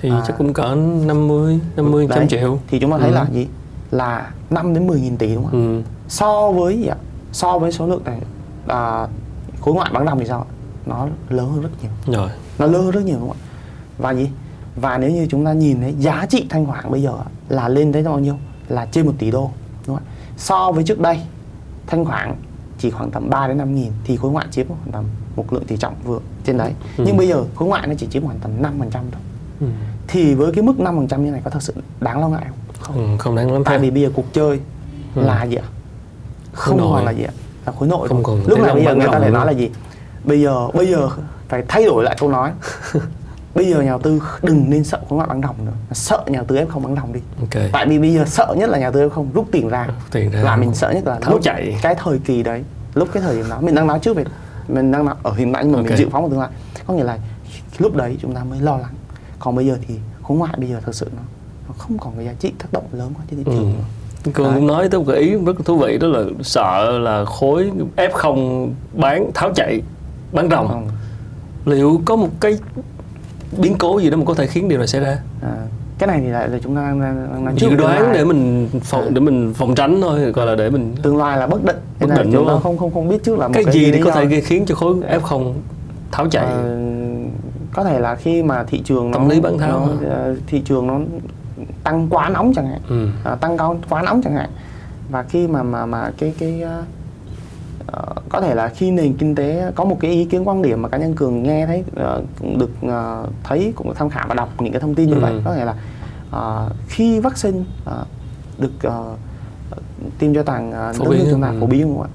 Thì 0.00 0.10
à, 0.10 0.22
chắc 0.26 0.38
cũng 0.38 0.52
cỡ 0.52 0.74
50 0.74 1.60
50 1.76 2.08
trăm 2.14 2.28
triệu. 2.28 2.58
Thì 2.68 2.78
chúng 2.80 2.90
ta 2.90 2.98
thấy 2.98 3.10
ừ. 3.10 3.14
là 3.14 3.26
gì? 3.32 3.46
Là 3.90 4.30
5 4.50 4.74
đến 4.74 4.86
10 4.86 5.00
nghìn 5.00 5.16
tỷ 5.16 5.34
đúng 5.34 5.44
không 5.44 5.76
ừ. 5.76 5.82
so 6.08 6.52
với 6.52 6.90
so 7.32 7.58
với 7.58 7.72
số 7.72 7.86
lượng 7.86 8.04
này 8.04 8.20
à, 8.66 9.06
khối 9.60 9.74
ngoại 9.74 9.90
bán 9.92 10.04
đồng 10.04 10.18
thì 10.18 10.26
sao 10.26 10.46
nó 10.86 11.08
lớn 11.28 11.50
hơn 11.50 11.62
rất 11.62 11.68
nhiều. 11.82 11.90
Rồi. 12.16 12.30
Nó 12.58 12.66
lớn 12.66 12.82
hơn 12.82 12.90
rất 12.90 13.04
nhiều 13.04 13.16
đúng 13.20 13.28
không 13.28 13.38
ạ? 13.40 13.44
Và 13.98 14.10
gì? 14.14 14.30
Và 14.76 14.98
nếu 14.98 15.10
như 15.10 15.26
chúng 15.30 15.44
ta 15.44 15.52
nhìn 15.52 15.80
thấy 15.80 15.94
giá 15.98 16.26
trị 16.28 16.46
thanh 16.50 16.66
khoản 16.66 16.90
bây 16.90 17.02
giờ 17.02 17.12
là 17.48 17.68
lên 17.68 17.92
tới 17.92 18.02
bao 18.02 18.18
nhiêu? 18.18 18.36
Là 18.68 18.86
trên 18.86 19.06
một 19.06 19.12
tỷ 19.18 19.30
đô 19.30 19.50
đúng 19.86 19.96
không 19.96 20.04
ạ? 20.06 20.12
So 20.36 20.72
với 20.72 20.84
trước 20.84 21.00
đây 21.00 21.20
thanh 21.86 22.04
khoản 22.04 22.34
chỉ 22.86 22.90
khoảng 22.90 23.10
tầm 23.10 23.30
3 23.30 23.48
đến 23.48 23.58
5 23.58 23.74
nghìn 23.74 23.92
thì 24.04 24.16
khối 24.16 24.30
ngoại 24.30 24.46
chiếm 24.50 24.68
khoảng 24.68 24.92
tầm 24.92 25.04
một 25.36 25.52
lượng 25.52 25.64
tỷ 25.64 25.76
trọng 25.76 25.94
vừa 26.04 26.18
trên 26.44 26.58
đấy. 26.58 26.72
Ừ. 26.96 27.04
nhưng 27.06 27.16
bây 27.16 27.28
giờ 27.28 27.44
khối 27.54 27.68
ngoại 27.68 27.86
nó 27.86 27.94
chỉ 27.98 28.06
chiếm 28.10 28.24
khoảng 28.24 28.38
tầm 28.38 28.50
5 28.62 28.74
phần 28.78 28.90
trăm 28.90 29.02
thôi. 29.12 29.20
Ừ. 29.60 29.66
thì 30.08 30.34
với 30.34 30.52
cái 30.52 30.62
mức 30.62 30.80
5 30.80 30.96
phần 30.96 31.08
trăm 31.08 31.24
như 31.24 31.30
này 31.30 31.40
có 31.44 31.50
thật 31.50 31.62
sự 31.62 31.74
đáng 32.00 32.20
lo 32.20 32.28
ngại 32.28 32.44
không? 32.48 32.58
Không, 32.80 32.96
ừ, 32.96 33.16
không 33.18 33.36
đáng 33.36 33.52
lắm 33.52 33.64
tại 33.64 33.78
vì 33.78 33.90
bây 33.90 34.02
giờ 34.02 34.10
cuộc 34.14 34.32
chơi 34.32 34.60
ừ. 35.14 35.22
là 35.22 35.44
gì 35.44 35.56
ạ? 35.56 35.64
Không 36.52 36.78
còn 36.78 37.04
là 37.04 37.10
gì 37.10 37.22
ạ? 37.22 37.32
Là 37.66 37.72
khối 37.72 37.88
nội 37.88 38.08
không 38.08 38.22
còn 38.22 38.42
lúc 38.46 38.60
này 38.60 38.74
bây 38.74 38.84
giờ 38.84 38.94
người 38.94 39.06
ta 39.12 39.18
phải 39.20 39.30
nói 39.30 39.46
là 39.46 39.52
gì? 39.52 39.70
Bây 40.24 40.40
giờ 40.40 40.68
bây 40.74 40.86
giờ 40.86 41.08
phải 41.48 41.64
thay 41.68 41.84
đổi 41.84 42.04
lại 42.04 42.16
câu 42.20 42.28
nói 42.28 42.52
bây 43.56 43.68
giờ 43.68 43.80
nhà 43.80 43.90
đầu 43.90 43.98
tư 43.98 44.22
đừng 44.42 44.70
nên 44.70 44.84
sợ 44.84 45.00
khối 45.08 45.16
ngoại 45.16 45.28
bán 45.28 45.40
đồng 45.40 45.56
nữa. 45.64 45.72
Sợ 45.92 46.24
nhà 46.26 46.38
đầu 46.38 46.44
tư 46.46 46.56
em 46.56 46.68
không 46.68 46.82
bán 46.82 46.94
đồng 46.94 47.12
đi. 47.12 47.20
Okay. 47.40 47.70
tại 47.72 47.86
vì 47.86 47.98
bây 47.98 48.14
giờ 48.14 48.24
sợ 48.26 48.54
nhất 48.58 48.70
là 48.70 48.78
nhà 48.78 48.84
đầu 48.84 48.92
tư 48.92 49.00
em 49.00 49.10
không 49.10 49.28
rút 49.34 49.46
tiền 49.52 49.68
ra, 49.68 49.88
tiền 50.12 50.30
ra. 50.30 50.42
Là 50.42 50.56
mình 50.56 50.74
sợ 50.74 50.90
nhất 50.90 51.06
là 51.06 51.18
tháo 51.20 51.38
chạy. 51.42 51.76
cái 51.82 51.94
thời 51.94 52.18
kỳ 52.18 52.42
đấy 52.42 52.64
lúc 52.94 53.08
cái 53.12 53.22
thời 53.22 53.36
điểm 53.36 53.44
đó 53.50 53.60
mình 53.60 53.74
đang 53.74 53.86
nói 53.86 53.98
trước 53.98 54.16
về 54.16 54.24
mình 54.68 54.92
đang 54.92 55.04
nói 55.04 55.14
ở 55.22 55.32
hiện 55.32 55.52
tại 55.52 55.64
nhưng 55.64 55.72
mà 55.72 55.78
okay. 55.78 55.90
mình 55.90 55.98
dự 55.98 56.08
phóng 56.10 56.22
vào 56.22 56.30
tương 56.30 56.40
lai. 56.40 56.48
Có 56.86 56.94
nghĩa 56.94 57.04
là 57.04 57.18
lúc 57.78 57.96
đấy 57.96 58.16
chúng 58.22 58.34
ta 58.34 58.44
mới 58.44 58.60
lo 58.60 58.76
lắng. 58.76 58.94
Còn 59.38 59.56
bây 59.56 59.66
giờ 59.66 59.78
thì 59.88 59.94
khối 60.22 60.36
ngoại 60.38 60.54
bây 60.58 60.68
giờ 60.68 60.80
thật 60.84 60.94
sự 60.94 61.10
nó, 61.16 61.22
nó 61.68 61.74
không 61.78 61.98
còn 61.98 62.12
cái 62.16 62.24
giá 62.24 62.32
trị 62.38 62.52
tác 62.58 62.72
động 62.72 62.84
lớn 62.92 63.12
quá 63.16 63.24
trên 63.30 63.44
thị 63.44 63.44
trường 63.44 63.74
ừ. 64.24 64.30
Cường 64.34 64.54
cũng 64.54 64.66
nói 64.66 64.88
tới 64.88 65.00
một 65.00 65.06
cái 65.08 65.20
ý 65.20 65.30
rất 65.30 65.56
thú 65.64 65.78
vị 65.78 65.98
đó 65.98 66.08
là 66.08 66.24
sợ 66.42 66.98
là 66.98 67.24
khối 67.24 67.70
F0 67.96 68.68
bán 68.92 69.30
tháo 69.34 69.50
chạy 69.54 69.80
bán 70.32 70.50
rồng 70.50 70.88
liệu 71.64 72.00
có 72.04 72.16
một 72.16 72.28
cái 72.40 72.58
biến 73.58 73.74
cố 73.78 73.98
gì 73.98 74.10
đó 74.10 74.16
mà 74.16 74.24
có 74.24 74.34
thể 74.34 74.46
khiến 74.46 74.68
điều 74.68 74.78
này 74.78 74.86
xảy 74.86 75.00
ra? 75.00 75.18
À, 75.42 75.56
cái 75.98 76.06
này 76.06 76.20
thì 76.20 76.28
lại 76.28 76.48
là 76.48 76.58
chúng 76.62 76.76
ta 76.76 76.82
đang, 76.82 77.00
đang, 77.00 77.44
đang 77.46 77.58
dự 77.58 77.74
đoán 77.74 78.12
để 78.12 78.24
mình 78.24 78.68
phòng 78.82 79.02
à. 79.02 79.10
để 79.10 79.20
mình 79.20 79.54
phòng 79.54 79.74
tránh 79.74 80.00
thôi 80.00 80.32
gọi 80.32 80.46
là 80.46 80.54
để 80.54 80.70
mình 80.70 80.94
tương 81.02 81.16
lai 81.16 81.38
là 81.38 81.46
bất 81.46 81.64
định. 81.64 81.76
Bất 82.00 82.10
định 82.16 82.30
chúng 82.32 82.46
ta 82.46 82.52
không? 82.62 82.78
không 82.78 82.94
không 82.94 83.08
biết 83.08 83.24
trước 83.24 83.38
là 83.38 83.48
một 83.48 83.54
cái, 83.54 83.64
cái 83.64 83.74
gì 83.74 83.92
thì 83.92 84.02
có 84.02 84.10
thể 84.10 84.40
khiến 84.40 84.66
cho 84.66 84.74
khối 84.74 84.94
F0 84.94 85.52
tháo 86.12 86.28
chạy? 86.28 86.46
À, 86.46 86.62
có 87.72 87.84
thể 87.84 88.00
là 88.00 88.14
khi 88.14 88.42
mà 88.42 88.64
thị 88.64 88.82
trường 88.84 89.12
tâm 89.12 89.22
nó, 89.22 89.34
lý 89.34 89.40
bán 89.40 89.58
tháo 89.58 89.88
nó, 90.00 90.08
ờ, 90.10 90.36
thị 90.46 90.62
trường 90.64 90.86
nó 90.86 91.00
tăng 91.84 92.08
quá 92.10 92.28
nóng 92.28 92.52
chẳng 92.54 92.66
hạn. 92.66 92.80
Ừ. 92.88 93.08
à, 93.24 93.34
tăng 93.34 93.58
cao 93.58 93.78
quá 93.88 94.02
nóng 94.02 94.22
chẳng 94.22 94.34
hạn. 94.34 94.50
Và 95.10 95.22
khi 95.22 95.48
mà 95.48 95.62
mà 95.62 95.86
mà 95.86 96.10
cái 96.18 96.34
cái 96.38 96.62
uh, 96.80 96.84
có 98.28 98.40
thể 98.40 98.54
là 98.54 98.68
khi 98.68 98.90
nền 98.90 99.14
kinh 99.16 99.34
tế 99.34 99.72
có 99.74 99.84
một 99.84 99.96
cái 100.00 100.10
ý 100.10 100.24
kiến 100.24 100.48
quan 100.48 100.62
điểm 100.62 100.82
mà 100.82 100.88
cá 100.88 100.98
nhân 100.98 101.14
cường 101.14 101.42
nghe 101.42 101.66
thấy 101.66 101.84
uh, 101.90 102.24
cũng 102.38 102.58
được 102.58 102.70
uh, 102.86 103.28
thấy 103.44 103.72
cũng 103.76 103.94
tham 103.94 104.10
khảo 104.10 104.26
và 104.28 104.34
đọc 104.34 104.48
những 104.58 104.72
cái 104.72 104.80
thông 104.80 104.94
tin 104.94 105.08
như 105.08 105.14
ừ. 105.14 105.20
vậy 105.20 105.32
có 105.44 105.54
thể 105.54 105.64
là 105.64 105.74
uh, 106.36 106.72
khi 106.88 107.20
vaccine 107.20 107.58
uh, 107.58 108.06
được 108.58 108.72
uh, 108.86 109.18
tiêm 110.18 110.34
cho 110.34 110.42
toàn 110.42 110.68
uh, 110.70 110.98
đất 110.98 111.10
nước 111.10 111.26
chúng 111.30 111.42
ta 111.42 111.52
phổ 111.60 111.66
biến 111.66 111.82
không 111.82 112.02
ạ? 112.02 112.08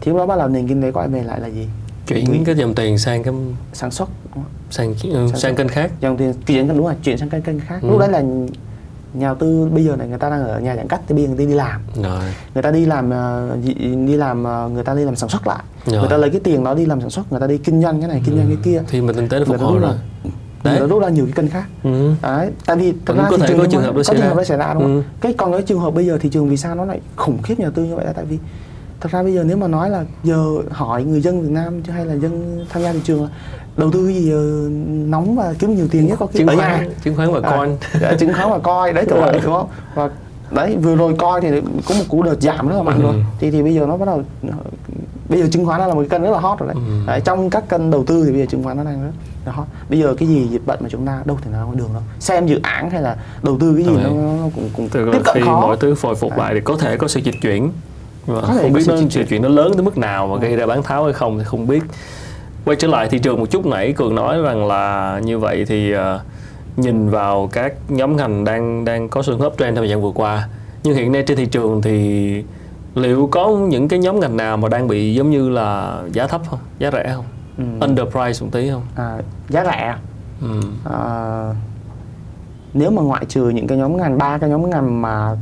Thì 0.00 0.10
lúc 0.10 0.18
đó 0.18 0.26
bắt 0.26 0.38
đầu 0.38 0.48
nền 0.48 0.68
kinh 0.68 0.82
tế 0.82 0.92
quay 0.92 1.08
về 1.08 1.22
lại 1.22 1.40
là 1.40 1.46
gì? 1.46 1.68
Chuyển 2.06 2.44
cái 2.44 2.54
dòng 2.54 2.74
tiền 2.74 2.98
sang 2.98 3.22
cái 3.22 3.34
sản 3.72 3.90
xuất 3.90 4.08
sang 4.70 4.94
sang, 4.94 5.28
sang 5.28 5.56
kênh 5.56 5.68
khác. 5.68 5.92
Dòng 6.00 6.16
tiền 6.16 6.34
chuyển 6.46 6.68
đúng 6.68 6.86
rồi 6.86 6.94
chuyển 7.02 7.18
sang 7.18 7.28
kênh 7.28 7.42
kênh 7.42 7.60
khác. 7.60 7.78
Ừ. 7.82 7.88
lúc 7.90 7.98
đấy 7.98 8.08
là 8.08 8.22
nhà 9.18 9.26
đầu 9.26 9.34
tư 9.34 9.68
bây 9.74 9.84
giờ 9.84 9.96
này 9.96 10.08
người 10.08 10.18
ta 10.18 10.30
đang 10.30 10.44
ở 10.44 10.60
nhà 10.60 10.76
giãn 10.76 10.88
cách 10.88 11.00
thì 11.08 11.14
bây 11.14 11.24
giờ 11.24 11.28
người 11.28 11.38
ta 11.38 11.44
đi 11.44 11.54
làm 11.54 11.80
rồi. 12.02 12.22
người 12.54 12.62
ta 12.62 12.70
đi 12.70 12.86
làm 12.86 13.10
ờ, 13.10 13.56
đi 14.06 14.16
làm 14.16 14.44
ờ, 14.44 14.68
người 14.68 14.84
ta 14.84 14.94
đi 14.94 15.04
làm 15.04 15.16
sản 15.16 15.28
xuất 15.28 15.46
lại 15.46 15.62
rồi. 15.86 16.00
người 16.00 16.08
ta 16.10 16.16
lấy 16.16 16.30
cái 16.30 16.40
tiền 16.44 16.64
đó 16.64 16.74
đi 16.74 16.86
làm 16.86 17.00
sản 17.00 17.10
xuất 17.10 17.32
người 17.32 17.40
ta 17.40 17.46
đi 17.46 17.58
kinh 17.58 17.82
doanh 17.82 18.00
cái 18.00 18.08
này 18.08 18.22
kinh 18.24 18.34
ừ. 18.34 18.38
doanh 18.38 18.48
cái 18.48 18.58
kia 18.64 18.82
thì 18.88 19.00
mình 19.00 19.16
kinh 19.16 19.28
tế 19.28 19.38
nó 19.38 19.44
phục 19.44 19.60
hồi 19.60 19.78
rồi 19.78 19.94
đấy 20.64 20.80
nó 20.80 20.86
rút 20.86 21.02
ra 21.02 21.08
nhiều 21.08 21.24
cái 21.24 21.32
kênh 21.32 21.48
khác 21.48 21.64
ừ. 21.84 22.12
đấy 22.22 22.50
tại 22.66 22.76
vì 22.76 22.92
thật 23.06 23.14
ra 23.16 23.26
có 23.30 23.38
thể 23.38 23.54
có 23.58 23.66
trường 23.70 23.82
có 23.94 24.02
trường 24.02 24.20
hợp 24.20 24.36
đó 24.36 24.44
xảy 24.44 24.58
ra 24.58 24.74
đúng 24.74 24.82
không 24.82 24.96
ừ. 24.96 25.02
cái 25.20 25.32
còn 25.32 25.52
cái 25.52 25.62
trường 25.62 25.80
hợp 25.80 25.90
bây 25.90 26.06
giờ 26.06 26.18
thị 26.18 26.28
trường 26.28 26.48
vì 26.48 26.56
sao 26.56 26.74
nó 26.74 26.84
lại 26.84 27.00
khủng 27.16 27.42
khiếp 27.42 27.60
nhà 27.60 27.70
tư 27.74 27.84
như 27.84 27.96
vậy 27.96 28.04
là 28.04 28.12
tại 28.12 28.24
vì 28.24 28.38
thật 29.00 29.10
ra 29.12 29.22
bây 29.22 29.34
giờ 29.34 29.44
nếu 29.44 29.56
mà 29.56 29.68
nói 29.68 29.90
là 29.90 30.04
giờ 30.24 30.44
hỏi 30.70 31.04
người 31.04 31.20
dân 31.20 31.42
Việt 31.42 31.50
Nam 31.50 31.82
chứ 31.82 31.92
hay 31.92 32.06
là 32.06 32.14
dân 32.14 32.64
tham 32.70 32.82
gia 32.82 32.92
thị 32.92 33.00
trường 33.04 33.22
là 33.22 33.28
đầu 33.76 33.90
tư 33.90 34.06
gì 34.08 34.30
giờ 34.30 34.68
nóng 35.08 35.36
và 35.36 35.54
kiếm 35.58 35.74
nhiều 35.74 35.88
tiền 35.90 36.06
nhất 36.06 36.18
có 36.18 36.26
chứng 36.32 36.46
khoán 36.46 36.90
chứng 37.04 37.16
khoán 37.16 37.32
và 37.32 37.40
coin. 37.40 37.76
à, 38.02 38.14
chứng 38.18 38.32
khoán 38.32 38.50
và 38.50 38.58
coi 38.58 38.92
đấy 38.92 39.04
kiểu 39.08 39.20
vậy 39.20 39.40
đúng 39.44 39.54
không? 39.54 39.68
Và 39.94 40.10
đấy 40.50 40.76
vừa 40.82 40.96
rồi 40.96 41.14
coi 41.18 41.40
thì 41.40 41.48
có 41.88 41.94
một 41.94 42.04
cú 42.08 42.22
đợt 42.22 42.40
giảm 42.40 42.68
rất 42.68 42.76
là 42.76 42.82
mạnh 42.82 42.96
ừ. 42.96 43.02
rồi 43.02 43.24
thì 43.40 43.50
thì 43.50 43.62
bây 43.62 43.74
giờ 43.74 43.86
nó 43.86 43.96
bắt 43.96 44.06
đầu 44.06 44.22
bây 45.28 45.40
giờ 45.40 45.48
chứng 45.52 45.66
khoán 45.66 45.80
nó 45.80 45.86
là 45.86 45.94
một 45.94 46.00
cái 46.00 46.08
kênh 46.08 46.22
rất 46.22 46.30
là 46.30 46.38
hot 46.40 46.58
rồi 46.58 46.68
đấy. 46.68 46.76
Ừ. 46.88 47.06
đấy 47.06 47.20
trong 47.24 47.50
các 47.50 47.68
kênh 47.68 47.90
đầu 47.90 48.04
tư 48.04 48.24
thì 48.24 48.32
bây 48.32 48.40
giờ 48.40 48.46
chứng 48.50 48.62
khoán 48.62 48.76
nó 48.76 48.84
đang 48.84 49.02
rất 49.02 49.10
là 49.46 49.52
hot. 49.52 49.66
Bây 49.90 49.98
giờ 49.98 50.14
cái 50.18 50.28
gì 50.28 50.46
dịch 50.50 50.66
bệnh 50.66 50.78
mà 50.82 50.88
chúng 50.88 51.06
ta 51.06 51.22
đâu 51.24 51.38
thể 51.42 51.50
nào 51.50 51.66
có 51.66 51.78
đường 51.78 51.90
đâu. 51.92 52.02
Xem 52.20 52.46
dự 52.46 52.60
án 52.62 52.90
hay 52.90 53.02
là 53.02 53.16
đầu 53.42 53.58
tư 53.60 53.74
cái 53.76 53.84
gì 53.84 54.02
nó, 54.02 54.10
nó 54.10 54.48
cũng 54.54 54.70
cũng 54.76 54.88
Từ 54.88 55.12
tiếp 55.12 55.20
cận 55.24 55.44
khó. 55.44 55.60
mọi 55.60 55.76
thứ 55.80 55.94
hồi 56.02 56.14
phục 56.14 56.38
lại 56.38 56.54
thì 56.54 56.60
có 56.60 56.76
thể 56.76 56.96
có 56.96 57.08
sự 57.08 57.20
dịch 57.20 57.34
chuyển 57.42 57.70
và 58.28 58.40
không 58.40 58.72
biết 58.72 58.84
nó 58.88 58.96
sự 59.10 59.24
chuyện 59.28 59.42
nó 59.42 59.48
lớn 59.48 59.72
tới 59.74 59.82
mức 59.82 59.98
nào 59.98 60.26
mà 60.26 60.36
gây 60.36 60.56
ra 60.56 60.66
bán 60.66 60.82
tháo 60.82 61.04
hay 61.04 61.12
không 61.12 61.38
thì 61.38 61.44
không 61.44 61.66
biết. 61.66 61.82
Quay 62.64 62.76
trở 62.76 62.88
lại 62.88 63.08
thị 63.08 63.18
trường 63.18 63.40
một 63.40 63.50
chút 63.50 63.66
nãy 63.66 63.92
cường 63.92 64.14
nói 64.14 64.42
rằng 64.42 64.66
là 64.66 65.20
như 65.24 65.38
vậy 65.38 65.64
thì 65.68 65.94
uh, 65.94 66.00
nhìn 66.76 67.08
vào 67.08 67.48
các 67.52 67.72
nhóm 67.88 68.16
ngành 68.16 68.44
đang 68.44 68.84
đang 68.84 69.08
có 69.08 69.22
sự 69.22 69.36
hấp 69.36 69.52
trend 69.58 69.76
trong 69.76 69.82
thời 69.82 69.88
gian 69.88 70.02
vừa 70.02 70.12
qua. 70.14 70.48
Nhưng 70.82 70.94
hiện 70.94 71.12
nay 71.12 71.22
trên 71.26 71.36
thị 71.36 71.46
trường 71.46 71.82
thì 71.82 72.44
liệu 72.94 73.28
có 73.32 73.48
những 73.48 73.88
cái 73.88 73.98
nhóm 73.98 74.20
ngành 74.20 74.36
nào 74.36 74.56
mà 74.56 74.68
đang 74.68 74.88
bị 74.88 75.14
giống 75.14 75.30
như 75.30 75.48
là 75.48 75.98
giá 76.12 76.26
thấp 76.26 76.40
không? 76.50 76.58
Giá 76.78 76.90
rẻ 76.90 77.12
không? 77.14 77.24
Ừ. 77.58 77.64
underprice 77.80 78.44
một 78.44 78.48
tí 78.52 78.70
không? 78.70 78.82
À, 78.96 79.18
giá 79.48 79.64
rẻ. 79.64 79.94
Ừ. 80.42 80.60
à, 80.84 81.00
nếu 82.74 82.90
mà 82.90 83.02
ngoại 83.02 83.24
trừ 83.28 83.48
những 83.48 83.66
cái 83.66 83.78
nhóm 83.78 83.96
ngành 83.96 84.18
ba 84.18 84.38
cái 84.38 84.50
nhóm 84.50 84.70
ngành 84.70 85.02
mà 85.02 85.36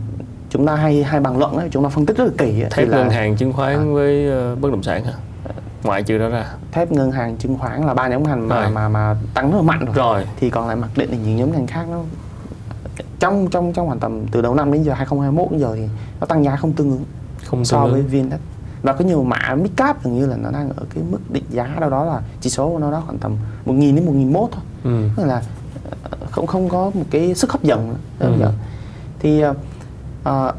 chúng 0.56 0.66
ta 0.66 0.74
hay 0.74 1.02
hay 1.02 1.20
bàn 1.20 1.38
luận 1.38 1.56
ấy, 1.56 1.68
chúng 1.70 1.82
ta 1.82 1.88
phân 1.88 2.06
tích 2.06 2.16
rất 2.16 2.24
là 2.24 2.30
kỹ 2.38 2.64
thép 2.70 2.88
ngân 2.88 3.10
hàng 3.10 3.36
chứng 3.36 3.52
khoán 3.52 3.74
à. 3.74 3.92
với 3.92 4.28
uh, 4.52 4.60
bất 4.60 4.70
động 4.70 4.82
sản 4.82 5.04
hả? 5.04 5.12
Ngoại 5.82 6.02
trừ 6.02 6.18
đó 6.18 6.28
ra. 6.28 6.46
Thép 6.72 6.92
ngân 6.92 7.12
hàng 7.12 7.36
chứng 7.36 7.58
khoán 7.58 7.86
là 7.86 7.94
ba 7.94 8.08
nhóm 8.08 8.22
ngành 8.22 8.48
mà, 8.48 8.68
mà 8.68 8.88
mà 8.88 9.16
tăng 9.34 9.50
rất 9.50 9.56
là 9.56 9.62
mạnh 9.62 9.84
rồi. 9.84 9.94
rồi. 9.94 10.24
Thì 10.40 10.50
còn 10.50 10.66
lại 10.66 10.76
mặc 10.76 10.90
định 10.96 11.10
là 11.10 11.16
những 11.16 11.36
nhóm 11.36 11.52
ngành 11.52 11.66
khác 11.66 11.86
nó 11.90 12.02
trong 13.18 13.48
trong 13.50 13.72
trong 13.72 13.86
khoảng 13.86 13.98
tầm 13.98 14.26
từ 14.26 14.42
đầu 14.42 14.54
năm 14.54 14.72
đến 14.72 14.82
giờ 14.82 14.92
2021 14.92 15.50
đến 15.50 15.60
giờ 15.60 15.72
thì 15.76 15.88
nó 16.20 16.26
tăng 16.26 16.44
giá 16.44 16.56
không 16.56 16.72
tương 16.72 16.90
ứng 16.90 17.04
không 17.44 17.64
so 17.64 17.86
với 17.86 18.02
VN-Index 18.02 18.38
và 18.82 18.92
có 18.92 19.04
nhiều 19.04 19.24
mã 19.24 19.54
mid 19.54 19.72
cap 19.76 20.04
gần 20.04 20.18
như 20.18 20.26
là 20.26 20.36
nó 20.36 20.50
đang 20.50 20.68
ở 20.68 20.84
cái 20.94 21.04
mức 21.10 21.18
định 21.30 21.44
giá 21.50 21.76
đâu 21.80 21.90
đó 21.90 22.04
là 22.04 22.20
chỉ 22.40 22.50
số 22.50 22.70
của 22.70 22.78
nó 22.78 22.90
đó 22.90 23.02
khoảng 23.06 23.18
tầm 23.18 23.36
1.000 23.66 23.96
đến 23.96 24.32
1.001 24.32 24.48
thôi. 24.52 24.62
Ừ. 24.84 25.08
tức 25.16 25.24
là 25.24 25.42
ờ, 26.02 26.10
không 26.30 26.46
không 26.46 26.68
có 26.68 26.90
một 26.94 27.04
cái 27.10 27.34
sức 27.34 27.52
hấp 27.52 27.62
dẫn. 27.62 27.94
Nữa 28.20 28.36
ừ. 28.40 28.50
thì 29.18 29.42
uh, 30.28 30.54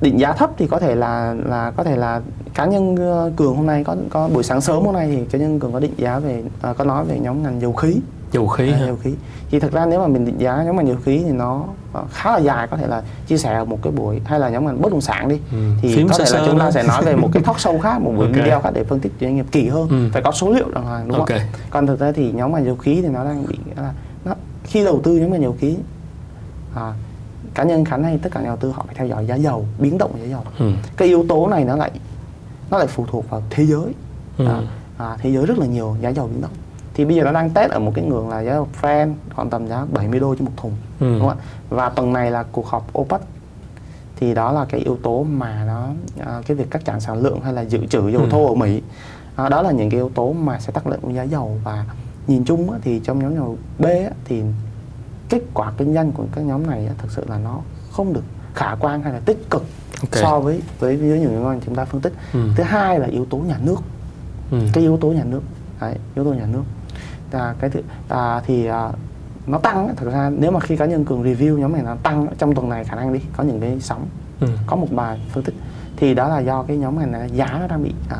định 0.00 0.20
giá 0.20 0.32
thấp 0.32 0.50
thì 0.56 0.66
có 0.66 0.78
thể 0.78 0.94
là 0.94 1.34
là 1.46 1.70
có 1.76 1.84
thể 1.84 1.96
là 1.96 2.20
cá 2.54 2.64
nhân 2.66 2.96
ờ, 2.96 3.32
cường 3.36 3.56
hôm 3.56 3.66
nay 3.66 3.84
có 3.84 3.96
có 4.10 4.28
buổi 4.28 4.42
sáng 4.42 4.60
sớm 4.60 4.84
hôm 4.84 4.94
nay 4.94 5.06
thì 5.16 5.24
cá 5.24 5.38
nhân 5.38 5.60
cường 5.60 5.72
có 5.72 5.80
định 5.80 5.92
giá 5.96 6.18
về 6.18 6.42
à, 6.62 6.72
có 6.78 6.84
nói 6.84 7.04
về 7.04 7.18
nhóm 7.18 7.42
ngành 7.42 7.60
dầu 7.60 7.72
khí 7.72 7.96
dầu 8.32 8.46
khí 8.48 8.72
à, 8.72 8.78
dầu 8.86 8.96
khí 9.02 9.14
thì 9.50 9.60
thật 9.60 9.72
ra 9.72 9.86
nếu 9.86 10.00
mà 10.00 10.06
mình 10.06 10.24
định 10.24 10.38
giá 10.38 10.62
nhóm 10.62 10.76
ngành 10.76 10.86
dầu 10.88 10.96
khí 11.04 11.22
thì 11.26 11.32
nó 11.32 11.64
ờ, 11.92 12.04
khá 12.12 12.32
là 12.32 12.38
dài 12.38 12.66
có 12.70 12.76
thể 12.76 12.86
là 12.86 13.02
chia 13.26 13.36
sẻ 13.38 13.64
một 13.64 13.78
cái 13.82 13.92
buổi 13.92 14.20
hay 14.24 14.40
là 14.40 14.48
nhóm 14.48 14.66
ngành 14.66 14.82
bất 14.82 14.92
động 14.92 15.00
sản 15.00 15.28
đi 15.28 15.38
Ừ. 15.52 15.58
thì 15.82 15.96
Phím 15.96 16.08
có 16.08 16.14
thể 16.18 16.24
là 16.32 16.42
chúng 16.46 16.58
ta 16.58 16.70
sẽ 16.70 16.82
nói 16.82 17.02
về 17.04 17.16
một 17.16 17.28
cái 17.32 17.42
talk 17.42 17.56
show 17.56 17.78
khác 17.80 17.98
một 18.00 18.12
buổi 18.16 18.26
Ok. 18.32 18.34
video 18.36 18.60
khác 18.60 18.70
để 18.74 18.84
phân 18.84 19.00
tích 19.00 19.12
doanh 19.20 19.36
nghiệp 19.36 19.46
kỳ 19.52 19.68
hơn 19.68 19.88
Ừ. 19.88 20.08
phải 20.12 20.22
có 20.22 20.32
số 20.32 20.52
liệu 20.52 20.70
đàng 20.74 20.84
hoàng 20.84 21.08
đúng 21.08 21.18
Ok. 21.18 21.28
không 21.28 21.38
còn 21.70 21.86
thực 21.86 22.00
ra 22.00 22.12
thì 22.12 22.32
nhóm 22.32 22.52
ngành 22.52 22.64
dầu 22.64 22.76
khí 22.76 22.98
thì 23.02 23.08
nó 23.08 23.24
đang 23.24 23.46
bị 23.48 23.58
là 23.76 23.92
nó 24.24 24.34
khi 24.64 24.84
đầu 24.84 25.00
tư 25.04 25.16
nhóm 25.16 25.32
ngành 25.32 25.42
dầu 25.42 25.56
khí 25.60 25.76
à, 26.74 26.92
cá 27.54 27.62
nhân 27.64 27.84
khánh 27.84 28.04
hay 28.04 28.18
tất 28.18 28.28
cả 28.32 28.40
nhà 28.40 28.46
đầu 28.46 28.56
tư 28.56 28.70
họ 28.70 28.82
phải 28.86 28.94
theo 28.94 29.06
dõi 29.06 29.26
giá 29.26 29.34
dầu 29.34 29.66
biến 29.78 29.98
động 29.98 30.12
của 30.12 30.18
giá 30.18 30.24
dầu 30.26 30.42
Ừ. 30.58 30.72
cái 30.96 31.08
yếu 31.08 31.24
tố 31.28 31.46
này 31.48 31.64
nó 31.64 31.76
lại 31.76 31.90
nó 32.70 32.78
lại 32.78 32.86
phụ 32.86 33.06
thuộc 33.10 33.30
vào 33.30 33.42
thế 33.50 33.66
giới 33.66 33.94
Ừ. 34.38 34.46
à, 34.46 34.60
à, 34.98 35.16
thế 35.20 35.30
giới 35.32 35.46
rất 35.46 35.58
là 35.58 35.66
nhiều 35.66 35.96
giá 36.00 36.08
dầu 36.08 36.26
biến 36.26 36.40
động 36.40 36.50
thì 36.94 37.04
bây 37.04 37.16
giờ 37.16 37.22
nó 37.24 37.32
đang 37.32 37.50
test 37.50 37.70
ở 37.72 37.78
một 37.78 37.92
cái 37.94 38.04
ngưỡng 38.04 38.28
là 38.28 38.40
giá 38.40 38.52
dầu 38.52 38.68
Brent 38.80 39.14
khoảng 39.34 39.50
tầm 39.50 39.66
giá 39.68 39.84
70 39.92 40.20
đô 40.20 40.34
trên 40.34 40.44
một 40.44 40.52
thùng 40.56 40.72
Ừ. 41.00 41.06
đúng 41.18 41.28
không 41.28 41.38
ạ 41.38 41.44
và 41.70 41.88
tuần 41.88 42.12
này 42.12 42.30
là 42.30 42.42
cuộc 42.52 42.66
họp 42.66 42.98
OPEC 42.98 43.20
thì 44.16 44.34
đó 44.34 44.52
là 44.52 44.64
cái 44.64 44.80
yếu 44.80 44.98
tố 45.02 45.22
mà 45.22 45.64
nó 45.66 45.88
à, 46.26 46.40
cái 46.46 46.56
việc 46.56 46.70
cắt 46.70 46.82
giảm 46.86 47.00
sản 47.00 47.18
lượng 47.22 47.40
hay 47.40 47.52
là 47.52 47.62
dự 47.62 47.86
trữ 47.86 48.08
dầu 48.08 48.22
Ừ. 48.22 48.28
thô 48.30 48.46
ở 48.48 48.54
Mỹ 48.54 48.82
à, 49.36 49.48
đó 49.48 49.62
là 49.62 49.70
những 49.70 49.90
cái 49.90 49.98
yếu 50.00 50.10
tố 50.14 50.32
mà 50.32 50.58
sẽ 50.60 50.72
tác 50.72 50.86
động 50.86 51.14
giá 51.14 51.22
dầu 51.22 51.56
và 51.64 51.84
nhìn 52.26 52.44
chung 52.44 52.70
á, 52.70 52.78
thì 52.82 53.00
trong 53.04 53.18
nhóm 53.18 53.34
dầu 53.34 53.58
B 53.78 53.84
á, 53.84 54.10
thì 54.24 54.42
kết 55.28 55.42
quả 55.54 55.72
kinh 55.76 55.94
doanh 55.94 56.12
của 56.12 56.24
các 56.34 56.40
nhóm 56.40 56.66
này 56.66 56.88
thực 56.98 57.10
sự 57.10 57.24
là 57.28 57.38
nó 57.38 57.58
không 57.92 58.12
được 58.12 58.24
khả 58.54 58.74
quan 58.80 59.02
hay 59.02 59.12
là 59.12 59.20
tích 59.24 59.50
cực 59.50 59.64
Ok. 60.00 60.14
so 60.22 60.40
với 60.40 60.62
với 60.78 60.96
với 60.96 61.20
những 61.20 61.42
nhóm 61.42 61.60
chúng 61.60 61.74
ta 61.74 61.84
phân 61.84 62.00
tích 62.00 62.12
Ừ. 62.32 62.40
thứ 62.56 62.62
hai 62.62 62.98
là 63.00 63.06
yếu 63.06 63.24
tố 63.24 63.36
nhà 63.38 63.58
nước 63.62 63.76
Ừ. 64.50 64.58
cái 64.72 64.82
yếu 64.84 64.96
tố 64.96 65.08
nhà 65.08 65.24
nước 65.24 65.40
đấy, 65.80 65.94
yếu 66.14 66.24
tố 66.24 66.32
nhà 66.32 66.46
nước 66.52 66.62
à, 67.32 67.54
cái 67.60 67.70
thứ 67.70 67.80
à, 68.08 68.40
thì 68.46 68.66
à, 68.66 68.90
nó 69.46 69.58
tăng 69.58 69.96
thực 69.96 70.12
ra 70.12 70.30
nếu 70.38 70.50
mà 70.50 70.60
khi 70.60 70.76
cá 70.76 70.86
nhân 70.86 71.04
cường 71.04 71.22
review 71.24 71.58
nhóm 71.58 71.72
này 71.72 71.82
nó 71.82 71.96
tăng 72.02 72.26
trong 72.38 72.54
tuần 72.54 72.68
này 72.68 72.84
khả 72.84 72.94
năng 72.96 73.12
đi 73.12 73.20
có 73.36 73.44
những 73.44 73.60
cái 73.60 73.76
sóng 73.80 74.06
Ừ. 74.40 74.46
có 74.66 74.76
một 74.76 74.86
bài 74.92 75.20
phân 75.32 75.44
tích 75.44 75.54
thì 75.96 76.14
đó 76.14 76.28
là 76.28 76.38
do 76.40 76.62
cái 76.62 76.76
nhóm 76.76 76.96
này 76.98 77.06
là 77.20 77.24
giá 77.24 77.56
nó 77.60 77.66
đang 77.66 77.82
bị 77.82 77.92
à, 78.10 78.16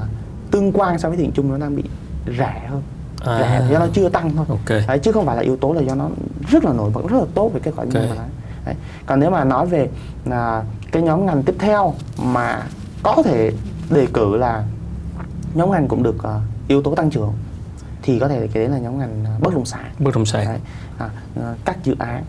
tương 0.50 0.72
quan 0.72 0.98
so 0.98 1.08
với 1.08 1.18
thị 1.18 1.24
trường 1.24 1.32
chung 1.34 1.50
nó 1.50 1.58
đang 1.58 1.76
bị 1.76 1.82
rẻ 2.38 2.66
hơn 2.70 2.82
À. 3.24 3.38
rẻ 3.40 3.72
do 3.72 3.78
nó 3.78 3.86
chưa 3.92 4.08
tăng 4.08 4.36
thôi 4.36 4.46
Ok. 4.48 4.68
đấy, 4.88 4.98
chứ 4.98 5.12
không 5.12 5.26
phải 5.26 5.36
là 5.36 5.42
yếu 5.42 5.56
tố 5.56 5.72
là 5.72 5.80
do 5.80 5.94
nó 5.94 6.08
rất 6.50 6.64
là 6.64 6.72
nổi 6.72 6.90
bật 6.94 7.02
rất 7.08 7.18
là 7.18 7.24
tốt 7.34 7.50
về 7.54 7.60
kết 7.62 7.72
quả 7.76 7.84
kinh 7.84 7.94
Ok. 7.94 8.02
doanh 8.08 8.08
của 8.08 8.22
nó 8.22 8.28
đấy. 8.66 8.74
còn 9.06 9.20
nếu 9.20 9.30
mà 9.30 9.44
nói 9.44 9.66
về 9.66 9.88
là 10.24 10.64
cái 10.92 11.02
nhóm 11.02 11.26
ngành 11.26 11.42
tiếp 11.42 11.54
theo 11.58 11.94
mà 12.22 12.62
có 13.02 13.22
thể 13.24 13.52
đề 13.90 14.06
cử 14.14 14.36
là 14.36 14.64
nhóm 15.54 15.70
ngành 15.70 15.88
cũng 15.88 16.02
được 16.02 16.22
à, 16.24 16.40
yếu 16.68 16.82
tố 16.82 16.94
tăng 16.94 17.10
trưởng 17.10 17.32
thì 18.02 18.18
có 18.18 18.28
thể 18.28 18.48
kể 18.52 18.60
đến 18.60 18.70
là 18.70 18.78
nhóm 18.78 18.98
ngành 18.98 19.24
à, 19.24 19.32
bất 19.40 19.54
động 19.54 19.64
sản 19.64 19.84
Bất 19.98 20.14
động 20.14 20.26
sản. 20.26 20.44
đấy, 20.46 20.58
à, 20.98 21.10
à, 21.42 21.54
các 21.64 21.84
dự 21.84 21.94
án 21.98 22.24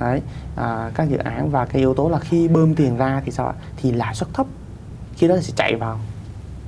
đấy 0.00 0.20
à, 0.56 0.90
các 0.94 1.08
dự 1.08 1.16
án 1.16 1.50
và 1.50 1.64
cái 1.66 1.78
yếu 1.80 1.94
tố 1.94 2.08
là 2.08 2.18
khi 2.18 2.48
bơm 2.48 2.74
tiền 2.74 2.96
ra 2.96 3.22
thì 3.24 3.32
sao 3.32 3.46
ạ 3.46 3.52
thì 3.76 3.92
lãi 3.92 4.14
suất 4.14 4.28
thấp 4.34 4.46
khi 5.16 5.28
đó 5.28 5.36
sẽ 5.40 5.52
chạy 5.56 5.74
vào 5.76 5.98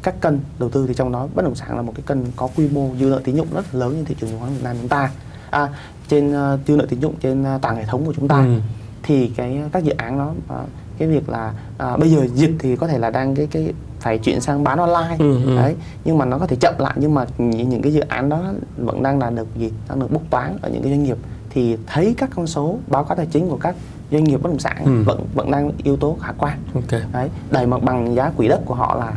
các 0.03 0.21
kênh 0.21 0.35
đầu 0.59 0.69
tư 0.69 0.87
thì 0.89 0.95
trong 0.95 1.13
đó 1.13 1.29
bất 1.35 1.43
động 1.45 1.55
sản 1.55 1.77
là 1.77 1.83
một 1.83 1.93
cái 1.97 2.03
kênh 2.07 2.19
có 2.37 2.49
quy 2.57 2.69
mô 2.69 2.89
dư 3.01 3.07
nợ 3.07 3.21
tín 3.25 3.37
dụng 3.37 3.47
rất 3.55 3.75
là 3.75 3.81
lớn 3.81 3.93
trên 3.97 4.05
thị 4.05 4.15
trường 4.21 4.31
chứng 4.31 4.41
khoán 4.41 4.53
Việt 4.53 4.63
Nam 4.65 4.77
chúng 4.81 4.89
ta 4.89 5.11
à, 5.51 5.69
trên 6.09 6.31
uh, 6.55 6.61
dư 6.67 6.77
nợ 6.77 6.87
tín 6.89 7.01
dụng 7.01 7.15
trên 7.21 7.43
uh, 7.57 7.63
toàn 7.63 7.77
hệ 7.77 7.85
thống 7.85 8.05
của 8.07 8.13
chúng 8.17 8.29
ta 8.29 8.37
Ừ. 8.39 8.61
thì 9.03 9.31
cái 9.37 9.61
các 9.73 9.85
dự 9.85 9.93
án 9.93 10.19
đó 10.19 10.33
à, 10.49 10.57
cái 10.99 11.09
việc 11.09 11.29
là 11.29 11.53
à, 11.79 11.97
bây 11.97 12.11
giờ 12.11 12.27
dịch 12.35 12.53
thì 12.59 12.77
có 12.77 12.87
thể 12.89 12.99
là 12.99 13.11
đang 13.11 13.35
cái 13.35 13.47
cái 13.51 13.73
phải 14.01 14.19
chuyển 14.19 14.41
sang 14.41 14.65
bán 14.65 14.79
online 14.79 15.17
Ừ, 15.19 15.45
ừ. 15.45 15.57
đấy 15.57 15.75
nhưng 16.05 16.19
mà 16.19 16.25
nó 16.25 16.39
có 16.39 16.47
thể 16.47 16.57
chậm 16.61 16.75
lại 16.79 16.95
nhưng 16.97 17.15
mà 17.15 17.25
những, 17.39 17.69
những 17.69 17.83
cái 17.83 17.93
dự 17.93 18.01
án 18.01 18.29
đó 18.29 18.43
vẫn 18.77 19.03
đang 19.03 19.19
đạt 19.19 19.35
được 19.35 19.47
gì 19.57 19.73
đang 19.89 20.01
được 20.01 20.13
bốc 20.13 20.23
toán 20.31 20.57
ở 20.63 20.71
những 20.71 20.83
cái 20.83 20.91
doanh 20.91 21.03
nghiệp 21.05 21.17
thì 21.51 21.77
thấy 21.87 22.15
các 22.19 22.31
con 22.37 22.47
số 22.47 22.79
báo 22.87 23.05
cáo 23.05 23.17
tài 23.17 23.27
chính 23.27 23.49
của 23.49 23.57
các 23.57 23.75
doanh 24.13 24.25
nghiệp 24.25 24.43
bất 24.43 24.49
động 24.51 24.59
sản 24.59 24.83
Ừ. 24.85 25.03
vẫn 25.07 25.27
vẫn 25.35 25.51
đang 25.51 25.71
yếu 25.83 25.97
tố 25.97 26.17
khả 26.21 26.33
quan 26.39 26.59
Ok. 26.75 27.01
đấy 27.13 27.29
đẩy 27.51 27.67
mặt 27.67 27.83
bằng 27.83 28.15
giá 28.15 28.31
quỹ 28.37 28.49
đất 28.49 28.61
của 28.65 28.75
họ 28.75 28.95
là 28.95 29.13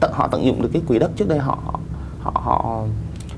tận 0.00 0.12
họ 0.12 0.28
tận 0.28 0.44
dụng 0.44 0.62
được 0.62 0.68
cái 0.72 0.82
quỹ 0.88 0.98
đất 0.98 1.10
trước 1.16 1.28
đây 1.28 1.38
họ 1.38 1.58
họ 2.22 2.32
họ 2.44 2.84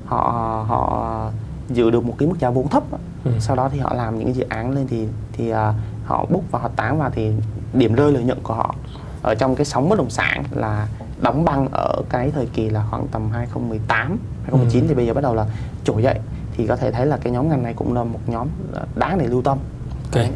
họ 0.05 0.65
họ 0.67 1.31
giữ 1.69 1.89
được 1.91 2.03
một 2.05 2.15
cái 2.17 2.27
mức 2.29 2.35
giá 2.39 2.49
vốn 2.49 2.67
thấp. 2.67 2.83
Ừ. 3.23 3.31
sau 3.39 3.55
đó 3.55 3.69
thì 3.73 3.79
họ 3.79 3.93
làm 3.93 4.17
những 4.17 4.25
cái 4.27 4.33
dự 4.33 4.45
án 4.49 4.71
lên 4.71 4.87
thì 4.87 5.07
thì 5.33 5.49
à, 5.49 5.73
họ 6.05 6.25
bút 6.29 6.43
và 6.51 6.59
họ 6.59 6.69
tán 6.75 6.99
vào 6.99 7.09
thì 7.13 7.31
điểm 7.73 7.95
rơi 7.95 8.11
lợi 8.11 8.23
nhuận 8.23 8.39
của 8.43 8.53
họ 8.53 8.75
ở 9.21 9.35
trong 9.35 9.55
cái 9.55 9.65
sóng 9.65 9.89
bất 9.89 9.97
động 9.97 10.09
sản 10.09 10.43
là 10.51 10.87
đóng 11.21 11.45
băng 11.45 11.67
ở 11.71 12.01
cái 12.09 12.31
thời 12.31 12.45
kỳ 12.45 12.69
là 12.69 12.85
khoảng 12.89 13.07
tầm 13.07 13.29
2018 13.31 14.17
2019 14.43 14.81
Ừ. 14.83 14.87
thì 14.89 14.93
bây 14.95 15.05
giờ 15.07 15.13
bắt 15.13 15.21
đầu 15.21 15.35
là 15.35 15.45
trỗi 15.83 16.03
dậy 16.03 16.19
thì 16.57 16.67
có 16.67 16.75
thể 16.75 16.91
thấy 16.91 17.05
là 17.05 17.17
cái 17.17 17.33
nhóm 17.33 17.49
ngành 17.49 17.63
này 17.63 17.73
cũng 17.73 17.93
là 17.93 18.03
một 18.03 18.19
nhóm 18.27 18.47
đáng 18.95 19.17
để 19.17 19.27
lưu 19.27 19.41
tâm 19.41 19.57
Ok. 20.03 20.15
Đấy. 20.15 20.31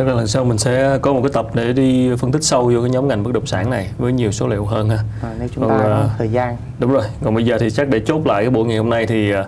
Chắc 0.00 0.06
là 0.06 0.14
lần 0.14 0.26
sau 0.26 0.44
mình 0.44 0.58
sẽ 0.58 0.98
có 1.02 1.12
một 1.12 1.20
cái 1.22 1.30
tập 1.32 1.46
để 1.54 1.72
đi 1.72 2.10
phân 2.16 2.32
tích 2.32 2.42
sâu 2.42 2.70
vô 2.74 2.80
cái 2.80 2.90
nhóm 2.90 3.08
ngành 3.08 3.22
bất 3.22 3.32
động 3.32 3.46
sản 3.46 3.70
này 3.70 3.90
với 3.98 4.12
nhiều 4.12 4.32
số 4.32 4.48
liệu 4.48 4.64
hơn 4.64 4.88
ha. 4.88 4.98
À, 5.22 5.30
nếu 5.38 5.48
chúng 5.54 5.68
Còn, 5.68 5.78
ta 5.78 5.84
có 5.84 5.90
à, 5.90 6.08
thời 6.18 6.28
gian 6.28 6.56
Đúng 6.78 6.92
rồi. 6.92 7.02
Còn 7.24 7.34
bây 7.34 7.44
giờ 7.44 7.58
thì 7.60 7.70
chắc 7.70 7.88
để 7.88 8.00
chốt 8.06 8.26
lại 8.26 8.42
cái 8.42 8.50
buổi 8.50 8.64
ngày 8.64 8.78
hôm 8.78 8.90
nay 8.90 9.06
thì 9.06 9.32
à, 9.32 9.44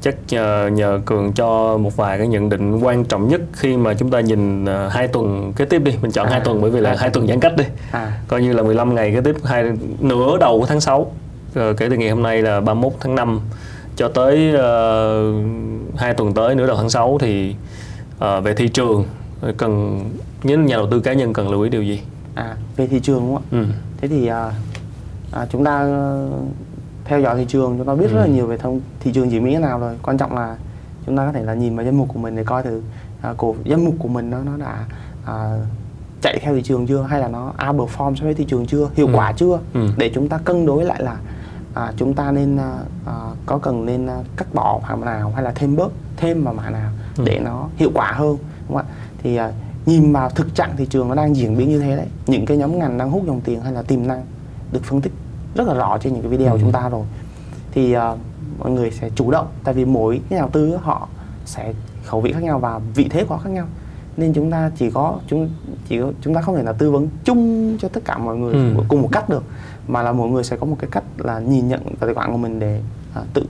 chắc 0.00 0.14
nhờ, 0.28 0.70
nhờ 0.72 1.00
Cường 1.06 1.32
cho 1.32 1.76
một 1.76 1.96
vài 1.96 2.18
cái 2.18 2.26
nhận 2.26 2.48
định 2.48 2.80
quan 2.84 3.04
trọng 3.04 3.28
nhất 3.28 3.40
khi 3.52 3.76
mà 3.76 3.94
chúng 3.94 4.10
ta 4.10 4.20
nhìn 4.20 4.64
à, 4.64 4.88
hai 4.90 5.08
tuần 5.08 5.52
kế 5.56 5.64
tiếp 5.64 5.82
đi. 5.84 5.92
Mình 6.02 6.10
chọn 6.10 6.26
À, 6.26 6.30
hai 6.30 6.40
tuần 6.40 6.60
bởi 6.60 6.70
vì 6.70 6.80
là 6.80 6.90
hai 6.90 6.98
hai 6.98 7.10
tuần 7.10 7.26
giãn 7.26 7.40
cách 7.40 7.56
đi. 7.56 7.64
à 7.90 8.12
Coi 8.28 8.42
như 8.42 8.52
là 8.52 8.62
15 8.62 8.94
ngày 8.94 9.12
kế 9.14 9.20
tiếp 9.20 9.36
hai 9.44 9.64
nửa 10.00 10.38
đầu 10.40 10.60
của 10.60 10.66
tháng 10.66 10.80
6 10.80 11.12
Rồi 11.54 11.74
kể 11.74 11.88
từ 11.90 11.96
ngày 11.96 12.10
hôm 12.10 12.22
nay 12.22 12.42
là 12.42 12.60
31 12.60 12.92
tháng 13.00 13.14
5 13.14 13.40
cho 13.96 14.08
tới 14.08 14.54
uh, 14.54 15.44
hai 15.96 16.14
tuần 16.14 16.34
tới 16.34 16.54
nửa 16.54 16.66
đầu 16.66 16.76
tháng 16.76 16.90
6 16.90 17.18
thì 17.20 17.54
ờ, 18.18 18.40
về 18.40 18.54
thị 18.54 18.68
trường 18.68 19.04
cần 19.52 20.00
những 20.42 20.66
nhà 20.66 20.76
đầu 20.76 20.86
tư 20.90 21.00
cá 21.00 21.12
nhân 21.12 21.32
cần 21.32 21.48
lưu 21.48 21.62
ý 21.62 21.70
điều 21.70 21.82
gì? 21.82 22.00
à 22.34 22.56
về 22.76 22.86
thị 22.86 23.00
trường 23.00 23.20
đúng 23.20 23.34
không 23.34 23.42
ạ 23.44 23.48
Ừ. 23.50 23.66
thế 24.00 24.08
thì 24.08 24.26
à, 24.26 24.52
à, 25.32 25.46
chúng 25.50 25.64
ta 25.64 25.78
ờ, 25.80 26.28
theo 27.04 27.20
dõi 27.20 27.36
thị 27.36 27.44
trường 27.48 27.74
chúng 27.78 27.86
ta 27.86 27.94
biết 27.94 28.06
rất 28.10 28.18
là 28.18 28.24
Ừ. 28.24 28.30
nhiều 28.30 28.46
về 28.46 28.56
thông 28.58 28.80
thị 29.00 29.10
trường 29.14 29.30
diễn 29.30 29.44
biến 29.44 29.54
thế 29.54 29.60
nào 29.60 29.78
rồi 29.78 29.94
quan 30.02 30.18
trọng 30.18 30.34
là 30.34 30.56
chúng 31.06 31.16
ta 31.16 31.26
có 31.26 31.32
thể 31.32 31.42
là 31.42 31.54
nhìn 31.54 31.76
vào 31.76 31.84
danh 31.84 31.98
mục 31.98 32.08
của 32.14 32.18
mình 32.18 32.36
để 32.36 32.44
coi 32.44 32.62
thử 32.62 32.82
à, 33.22 33.34
cổ 33.36 33.54
danh 33.64 33.84
mục 33.84 33.94
của 33.98 34.08
mình 34.08 34.30
nó 34.30 34.38
nó 34.42 34.56
đã 34.56 34.84
à, 35.26 35.56
chạy 36.22 36.38
theo 36.42 36.54
thị 36.54 36.62
trường 36.62 36.86
chưa 36.86 37.02
hay 37.02 37.20
là 37.20 37.28
nó 37.28 37.52
outperform 37.58 38.14
so 38.14 38.24
với 38.24 38.34
thị 38.34 38.44
trường 38.48 38.66
chưa 38.66 38.88
hiệu 38.94 39.06
Ừ. 39.06 39.12
quả 39.14 39.32
chưa 39.32 39.58
Ừ. 39.74 39.88
để 39.96 40.10
chúng 40.14 40.28
ta 40.28 40.38
cân 40.44 40.66
đối 40.66 40.84
lại 40.84 41.02
là 41.02 41.16
à, 41.74 41.92
chúng 41.96 42.14
ta 42.14 42.30
nên 42.32 42.56
à, 42.56 42.72
à, 43.06 43.12
có 43.46 43.58
cần 43.58 43.86
nên 43.86 44.06
à, 44.06 44.16
cắt 44.36 44.54
bỏ 44.54 44.80
mảng 44.88 45.00
nào 45.04 45.32
hay 45.34 45.42
là 45.44 45.52
thêm 45.54 45.76
bớt 45.76 45.92
thêm 46.16 46.44
vào 46.44 46.54
mảng 46.54 46.72
nào 46.72 46.90
Ừ. 47.16 47.24
để 47.26 47.40
nó 47.44 47.68
hiệu 47.76 47.90
quả 47.94 48.12
hơn 48.12 48.36
đúng 48.68 48.76
không 48.78 48.86
ạ 48.86 48.92
thì 49.24 49.36
à, 49.36 49.52
nhìn 49.86 50.12
vào 50.12 50.30
thực 50.30 50.54
trạng 50.54 50.76
thị 50.76 50.86
trường 50.90 51.08
nó 51.08 51.14
đang 51.14 51.36
diễn 51.36 51.56
biến 51.58 51.68
như 51.68 51.80
thế 51.80 51.96
đấy 51.96 52.06
những 52.26 52.46
cái 52.46 52.56
nhóm 52.56 52.78
ngành 52.78 52.98
đang 52.98 53.10
hút 53.10 53.22
dòng 53.26 53.40
tiền 53.40 53.60
hay 53.60 53.72
là 53.72 53.82
tiềm 53.82 54.06
năng 54.06 54.22
được 54.72 54.80
phân 54.84 55.00
tích 55.00 55.12
rất 55.54 55.66
là 55.68 55.74
rõ 55.74 55.98
trên 55.98 56.12
những 56.12 56.22
cái 56.22 56.30
video 56.30 56.52
Ừ. 56.52 56.52
của 56.52 56.58
chúng 56.60 56.72
ta 56.72 56.88
rồi 56.88 57.04
thì 57.72 57.92
à, 57.92 58.14
mọi 58.58 58.70
người 58.70 58.90
sẽ 58.90 59.10
chủ 59.14 59.30
động 59.30 59.46
tại 59.64 59.74
vì 59.74 59.84
mỗi 59.84 60.20
cái 60.30 60.36
nhà 60.36 60.40
đầu 60.42 60.50
tư 60.50 60.76
họ 60.82 61.08
sẽ 61.46 61.72
khẩu 62.04 62.20
vị 62.20 62.32
khác 62.32 62.42
nhau 62.42 62.58
và 62.58 62.80
vị 62.94 63.08
thế 63.10 63.24
của 63.24 63.34
họ 63.34 63.40
khác 63.44 63.50
nhau 63.50 63.66
nên 64.16 64.32
chúng 64.32 64.50
ta 64.50 64.70
chỉ 64.76 64.90
có 64.90 65.18
chúng 65.26 65.48
chỉ 65.88 66.00
có, 66.00 66.12
chúng 66.20 66.34
ta 66.34 66.40
không 66.40 66.56
thể 66.56 66.62
là 66.62 66.72
tư 66.72 66.90
vấn 66.90 67.08
chung 67.24 67.76
cho 67.80 67.88
tất 67.88 68.04
cả 68.04 68.18
mọi 68.18 68.36
người 68.36 68.54
Ừ. 68.54 68.74
cùng 68.88 69.02
một 69.02 69.08
cách 69.12 69.28
được 69.28 69.44
mà 69.88 70.02
là 70.02 70.12
mỗi 70.12 70.30
người 70.30 70.44
sẽ 70.44 70.56
có 70.56 70.66
một 70.66 70.76
cái 70.80 70.90
cách 70.92 71.04
là 71.18 71.38
nhìn 71.38 71.68
nhận 71.68 71.80
tài 72.00 72.14
khoản 72.14 72.30
của 72.32 72.36
mình 72.38 72.58
để 72.58 72.80
à, 73.14 73.22
tự 73.34 73.42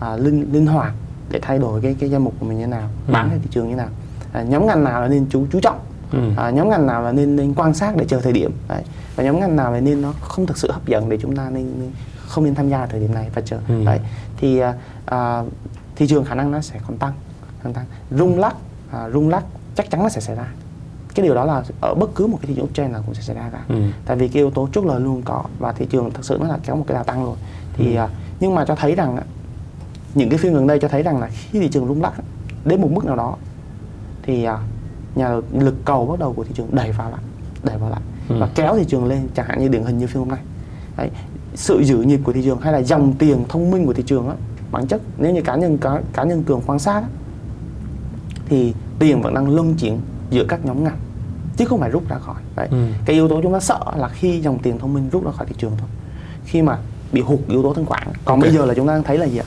à, 0.00 0.16
linh 0.16 0.52
linh 0.52 0.66
hoạt 0.66 0.92
để 1.30 1.38
thay 1.42 1.58
đổi 1.58 1.80
cái 1.80 1.96
cái 2.00 2.10
danh 2.10 2.24
mục 2.24 2.34
của 2.40 2.46
mình 2.46 2.58
như 2.58 2.64
thế 2.64 2.70
nào 2.70 2.88
Ừ. 3.08 3.12
bán 3.12 3.28
theo 3.30 3.38
thị 3.38 3.46
trường 3.50 3.64
như 3.64 3.70
thế 3.70 3.76
nào 3.76 3.88
à, 4.32 4.42
nhóm 4.42 4.66
ngành 4.66 4.84
nào 4.84 5.00
là 5.02 5.08
nên 5.08 5.26
chú 5.30 5.46
chú 5.52 5.60
trọng? 5.60 5.78
Ừ. 6.12 6.18
à, 6.36 6.50
nhóm 6.50 6.68
ngành 6.70 6.86
nào 6.86 7.02
là 7.02 7.12
nên 7.12 7.36
nên 7.36 7.54
quan 7.54 7.74
sát 7.74 7.96
để 7.96 8.04
chờ 8.08 8.20
thời 8.20 8.32
điểm? 8.32 8.52
Đấy. 8.68 8.82
Và 9.16 9.24
nhóm 9.24 9.40
ngành 9.40 9.56
nào 9.56 9.72
là 9.72 9.80
nên 9.80 10.02
nó 10.02 10.12
không 10.20 10.46
thực 10.46 10.58
sự 10.58 10.70
hấp 10.72 10.86
dẫn 10.86 11.08
để 11.08 11.18
chúng 11.22 11.36
ta 11.36 11.50
nên, 11.50 11.80
nên 11.80 11.90
không 12.26 12.44
nên 12.44 12.54
tham 12.54 12.68
gia 12.68 12.86
thời 12.86 13.00
điểm 13.00 13.14
này 13.14 13.30
và 13.34 13.42
chờ? 13.44 13.58
Ừ. 13.68 13.84
đấy. 13.84 14.00
Thì 14.36 14.58
à, 14.58 14.74
à, 15.06 15.42
thị 15.96 16.06
trường 16.06 16.24
khả 16.24 16.34
năng 16.34 16.50
nó 16.50 16.60
sẽ 16.60 16.80
còn 16.86 16.98
tăng 16.98 17.12
còn 17.64 17.72
tăng. 17.72 17.84
Rung 18.10 18.38
lắc 18.38 18.54
à, 18.92 19.10
rung 19.10 19.28
lắc 19.28 19.44
chắc 19.74 19.90
chắn 19.90 20.02
nó 20.02 20.08
sẽ 20.08 20.20
xảy 20.20 20.36
ra. 20.36 20.46
Cái 21.14 21.24
điều 21.26 21.34
đó 21.34 21.44
là 21.44 21.62
ở 21.80 21.94
bất 21.94 22.14
cứ 22.14 22.26
một 22.26 22.38
cái 22.42 22.46
thị 22.48 22.54
trường 22.56 22.64
uptrend 22.64 22.92
nào 22.92 23.02
cũng 23.06 23.14
sẽ 23.14 23.22
xảy 23.22 23.36
ra 23.36 23.50
cả. 23.52 23.60
Ừ. 23.68 23.74
tại 24.06 24.16
vì 24.16 24.28
cái 24.28 24.40
yếu 24.42 24.50
tố 24.50 24.68
chốt 24.72 24.84
lời 24.84 25.00
luôn 25.00 25.22
có 25.24 25.44
và 25.58 25.72
thị 25.72 25.86
trường 25.90 26.10
thực 26.10 26.24
sự 26.24 26.38
nó 26.40 26.48
là 26.48 26.58
kéo 26.66 26.76
một 26.76 26.84
cái 26.88 26.94
đà 26.94 27.02
tăng 27.02 27.24
rồi. 27.24 27.36
Thì 27.76 27.94
Ừ. 27.94 27.98
à, 28.00 28.08
nhưng 28.40 28.54
mà 28.54 28.64
cho 28.64 28.74
thấy 28.74 28.94
rằng 28.94 29.18
những 30.14 30.28
cái 30.30 30.38
phiên 30.38 30.54
gần 30.54 30.66
đây 30.66 30.78
cho 30.78 30.88
thấy 30.88 31.02
rằng 31.02 31.20
là 31.20 31.28
khi 31.32 31.60
thị 31.60 31.68
trường 31.68 31.88
rung 31.88 32.02
lắc 32.02 32.12
đến 32.64 32.80
một 32.82 32.88
mức 32.92 33.04
nào 33.04 33.16
đó 33.16 33.36
thì 34.22 34.44
à, 34.44 34.58
nhà 35.14 35.30
lực 35.58 35.74
cầu 35.84 36.06
bắt 36.06 36.18
đầu 36.18 36.32
của 36.32 36.44
thị 36.44 36.50
trường 36.54 36.68
đẩy 36.70 36.92
vào 36.92 37.10
lại 37.10 37.20
đẩy 37.64 37.78
vào 37.78 37.90
lại 37.90 38.00
Ừ. 38.28 38.36
và 38.40 38.48
kéo 38.54 38.76
thị 38.76 38.84
trường 38.88 39.04
lên 39.06 39.28
chẳng 39.34 39.46
hạn 39.48 39.60
như 39.60 39.68
điển 39.68 39.84
hình 39.84 39.98
như 39.98 40.06
phiên 40.06 40.18
hôm 40.18 40.28
nay 40.28 40.38
Đấy, 40.96 41.10
sự 41.54 41.80
giữ 41.84 41.96
nhịp 41.96 42.20
của 42.24 42.32
thị 42.32 42.42
trường 42.44 42.60
hay 42.60 42.72
là 42.72 42.82
dòng 42.82 43.12
tiền 43.18 43.44
thông 43.48 43.70
minh 43.70 43.86
của 43.86 43.92
thị 43.92 44.02
trường 44.06 44.28
á 44.28 44.34
bản 44.72 44.86
chất 44.86 45.00
nếu 45.18 45.32
như 45.34 45.42
cá 45.42 45.56
nhân 45.56 45.78
cá, 45.78 46.00
cá 46.12 46.24
nhân 46.24 46.42
cường 46.42 46.60
quan 46.66 46.78
sát 46.78 46.94
á, 47.02 47.08
thì 48.48 48.74
tiền 48.98 49.22
vẫn 49.22 49.34
đang 49.34 49.54
luân 49.54 49.74
chuyển 49.74 50.00
giữa 50.30 50.44
các 50.48 50.64
nhóm 50.64 50.84
ngành 50.84 50.98
chứ 51.56 51.64
không 51.64 51.80
phải 51.80 51.90
rút 51.90 52.08
ra 52.08 52.18
khỏi 52.18 52.42
đấy 52.56 52.68
Ừ. 52.70 52.76
cái 53.04 53.14
yếu 53.16 53.28
tố 53.28 53.42
chúng 53.42 53.52
ta 53.52 53.60
sợ 53.60 53.80
là 53.96 54.08
khi 54.08 54.40
dòng 54.40 54.58
tiền 54.58 54.78
thông 54.78 54.94
minh 54.94 55.08
rút 55.12 55.24
ra 55.24 55.30
khỏi 55.32 55.46
thị 55.46 55.54
trường 55.58 55.72
thôi 55.78 55.88
khi 56.44 56.62
mà 56.62 56.78
bị 57.12 57.20
hụt 57.20 57.38
yếu 57.48 57.62
tố 57.62 57.74
thanh 57.74 57.86
khoản 57.86 58.02
còn 58.24 58.36
Ok. 58.36 58.40
bây 58.40 58.50
giờ 58.52 58.66
là 58.66 58.74
chúng 58.74 58.86
ta 58.86 58.92
đang 58.94 59.02
thấy 59.02 59.18
là 59.18 59.26
gì 59.26 59.38
ạ 59.38 59.44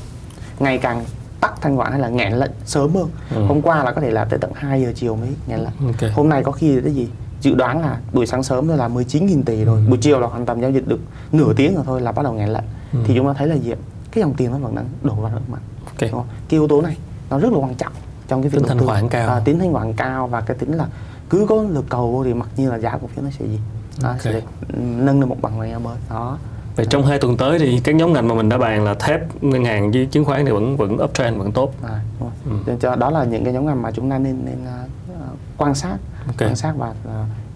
ngày 0.60 0.78
càng 0.78 1.04
tắt 1.42 1.54
thanh 1.62 1.78
khoản 1.78 1.92
hay 1.92 2.02
là 2.02 2.10
nghẹn 2.10 2.34
lệnh 2.34 2.52
sớm 2.66 2.96
hơn 2.96 3.10
Ừ. 3.36 3.46
hôm 3.46 3.62
qua 3.62 3.84
là 3.84 3.92
có 3.92 4.02
thể 4.02 4.12
là 4.12 4.26
tới 4.26 4.40
tận 4.40 4.52
2 4.56 4.82
giờ 4.82 4.92
chiều 4.96 5.16
mới 5.16 5.30
nghẹn 5.48 5.60
lệnh 5.60 5.88
Ok. 5.88 6.12
hôm 6.14 6.30
nay 6.30 6.44
có 6.44 6.52
khi 6.52 6.76
là 6.76 6.82
cái 6.84 6.94
gì 6.94 7.08
dự 7.42 7.56
đoán 7.56 7.82
là 7.82 7.98
buổi 8.14 8.26
sáng 8.28 8.44
sớm 8.44 8.68
là 8.68 8.88
19.000 8.88 9.44
tỷ 9.44 9.66
rồi 9.66 9.80
Ừ. 9.80 9.90
buổi 9.90 9.98
chiều 10.02 10.20
là 10.20 10.28
hoàn 10.28 10.46
tầm 10.46 10.62
giao 10.62 10.72
dịch 10.72 10.88
được 10.88 11.00
nửa 11.32 11.54
tiếng 11.56 11.76
rồi 11.76 11.84
thôi 11.88 12.02
là 12.02 12.12
bắt 12.12 12.24
đầu 12.24 12.34
nghẹn 12.34 12.50
lệnh 12.50 12.64
Ừ. 12.94 13.00
thì 13.06 13.14
chúng 13.16 13.28
ta 13.28 13.34
thấy 13.34 13.48
là 13.48 13.56
gì 13.56 13.74
cái 14.12 14.22
dòng 14.22 14.34
tiền 14.34 14.52
nó 14.52 14.58
vẫn 14.58 14.76
đang 14.76 14.86
đổ 15.04 15.14
vào 15.14 15.32
nước 15.32 15.42
mặt 15.52 15.60
Ok. 15.86 16.02
đúng 16.02 16.12
không? 16.12 16.26
cái 16.50 16.60
yếu 16.60 16.68
tố 16.68 16.82
này 16.82 16.98
nó 17.30 17.40
rất 17.40 17.52
là 17.52 17.58
quan 17.60 17.76
trọng 17.76 17.92
trong 18.28 18.42
cái 18.42 18.50
việc 18.50 18.58
Tính 18.60 18.68
thanh 18.68 18.86
khoản 18.86 19.10
cao. 19.10 19.30
à, 19.30 19.40
tính 19.40 19.60
thanh 19.60 19.74
khoản 19.74 19.94
cao 19.94 20.28
và 20.28 20.42
cái 20.42 20.58
tính 20.58 20.74
là 20.74 20.86
cứ 21.30 21.46
có 21.50 21.64
lực 21.70 21.86
cầu 21.90 22.22
thì 22.26 22.34
mặc 22.34 22.50
nhiên 22.58 22.70
là 22.70 22.80
giá 22.80 22.98
cổ 23.02 23.08
phiếu 23.16 23.24
nó 23.24 23.30
sẽ 23.40 23.46
gì 23.46 23.60
nó 24.02 24.10
Ok. 24.10 24.22
sẽ 24.22 24.42
nâng 24.78 25.20
lên 25.20 25.30
một 25.30 25.38
bằng 25.42 25.60
này 25.60 25.80
mới 25.80 25.96
đó 26.10 26.38
Vậy 26.76 26.86
trong 26.90 27.06
hai 27.06 27.20
tuần 27.20 27.38
tới 27.38 27.60
thì 27.60 27.80
các 27.84 27.96
nhóm 27.96 28.14
ngành 28.14 28.28
mà 28.28 28.36
mình 28.36 28.50
đã 28.50 28.58
bàn 28.58 28.84
là 28.84 28.94
thép, 28.94 29.44
ngân 29.44 29.66
hàng 29.66 29.92
với 29.92 30.06
chứng 30.06 30.26
khoán 30.26 30.46
thì 30.46 30.52
vẫn 30.52 30.78
vẫn 30.78 30.98
uptrend 31.04 31.38
vẫn 31.38 31.52
tốt. 31.52 31.74
à, 31.84 32.00
đúng 32.20 32.30
Ừ. 32.46 32.52
rồi. 32.52 32.60
Cho- 32.66 32.76
cho 32.90 32.96
đó 32.96 33.10
là 33.10 33.24
những 33.24 33.44
cái 33.44 33.54
nhóm 33.54 33.66
ngành 33.66 33.82
mà 33.82 33.92
chúng 33.92 34.10
ta 34.10 34.18
nên 34.18 34.46
nên 34.46 34.66
à, 34.66 34.78
quan 35.58 35.76
sát 35.76 35.98
Ok. 36.28 36.36
quan 36.40 36.56
sát 36.56 36.74
và 36.78 36.94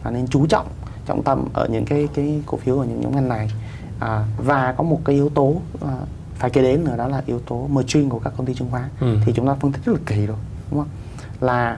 và 0.04 0.12
nên 0.12 0.28
chú 0.28 0.46
trọng 0.48 0.68
trọng 1.06 1.24
tâm 1.24 1.46
ở 1.54 1.68
những 1.72 1.86
cái 1.86 2.08
cái 2.14 2.42
cổ 2.46 2.58
phiếu 2.58 2.80
ở 2.80 2.86
những 2.86 3.02
nhóm 3.02 3.16
ngành 3.16 3.28
này 3.30 3.52
à, 4.00 4.26
và 4.38 4.74
có 4.78 4.84
một 4.84 5.02
cái 5.06 5.16
yếu 5.16 5.30
tố 5.30 5.56
à, 5.82 5.94
phải 6.36 6.50
kể 6.50 6.62
đến 6.62 6.84
nữa 6.84 6.98
đó 6.98 7.08
là 7.08 7.24
yếu 7.26 7.40
tố 7.40 7.68
margin 7.72 8.10
của 8.10 8.20
các 8.20 8.34
công 8.38 8.46
ty 8.46 8.54
chứng 8.54 8.72
khoán 8.72 8.84
Ừ. 9.00 9.18
thì 9.26 9.34
chúng 9.36 9.48
ta 9.48 9.54
phân 9.54 9.72
tích 9.72 9.86
rất 9.86 9.94
là 9.94 10.00
kỳ 10.06 10.26
rồi 10.26 10.38
đúng 10.72 10.80
không 10.80 10.90
là 11.42 11.78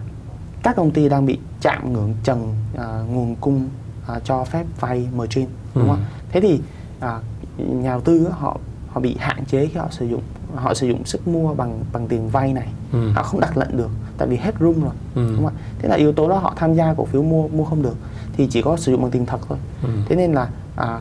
các 0.64 0.76
công 0.76 0.92
ty 0.92 1.10
đang 1.10 1.26
bị 1.26 1.40
chạm 1.62 1.94
ngưỡng 1.94 2.14
trần 2.24 2.56
à, 2.78 2.88
nguồn 3.10 3.36
cung 3.36 3.70
à, 4.08 4.20
cho 4.24 4.44
phép 4.44 4.66
vay 4.80 5.08
margin 5.16 5.46
đúng 5.76 5.84
Ừ. 5.84 5.90
không 5.90 6.04
thế 6.32 6.42
thì 6.42 6.62
à, 7.02 7.20
nhà 7.58 7.90
đầu 7.92 8.02
tư 8.02 8.28
họ 8.32 8.58
họ 8.90 9.02
bị 9.02 9.16
hạn 9.20 9.46
chế 9.46 9.68
khi 9.68 9.80
họ 9.80 9.88
sử 9.92 10.06
dụng 10.06 10.22
họ 10.56 10.74
sử 10.74 10.88
dụng 10.88 11.06
sức 11.06 11.28
mua 11.28 11.54
bằng 11.54 11.80
bằng 11.94 12.08
tiền 12.08 12.30
vay 12.30 12.54
này 12.54 12.68
Ừ. 12.92 13.12
họ 13.12 13.24
không 13.24 13.40
đặt 13.40 13.58
lệnh 13.58 13.78
được 13.78 13.90
tại 14.18 14.28
vì 14.28 14.38
hết 14.38 14.56
room 14.60 14.82
rồi 14.84 14.94
Ừ. 15.16 15.28
đúng 15.36 15.46
không 15.46 15.54
ạ 15.58 15.60
thế 15.80 15.90
là 15.90 15.96
yếu 15.96 16.14
tố 16.14 16.30
đó 16.30 16.38
họ 16.38 16.54
tham 16.56 16.74
gia 16.74 16.94
cổ 16.94 17.06
phiếu 17.06 17.24
mua 17.24 17.48
mua 17.48 17.64
không 17.66 17.82
được 17.84 17.96
thì 18.38 18.48
chỉ 18.48 18.62
có 18.62 18.78
sử 18.78 18.92
dụng 18.92 19.02
bằng 19.02 19.12
tiền 19.12 19.26
thật 19.26 19.40
thôi 19.50 19.58
Ừ. 19.84 19.90
thế 20.10 20.16
nên 20.16 20.34
là 20.34 20.50
à, 20.76 21.00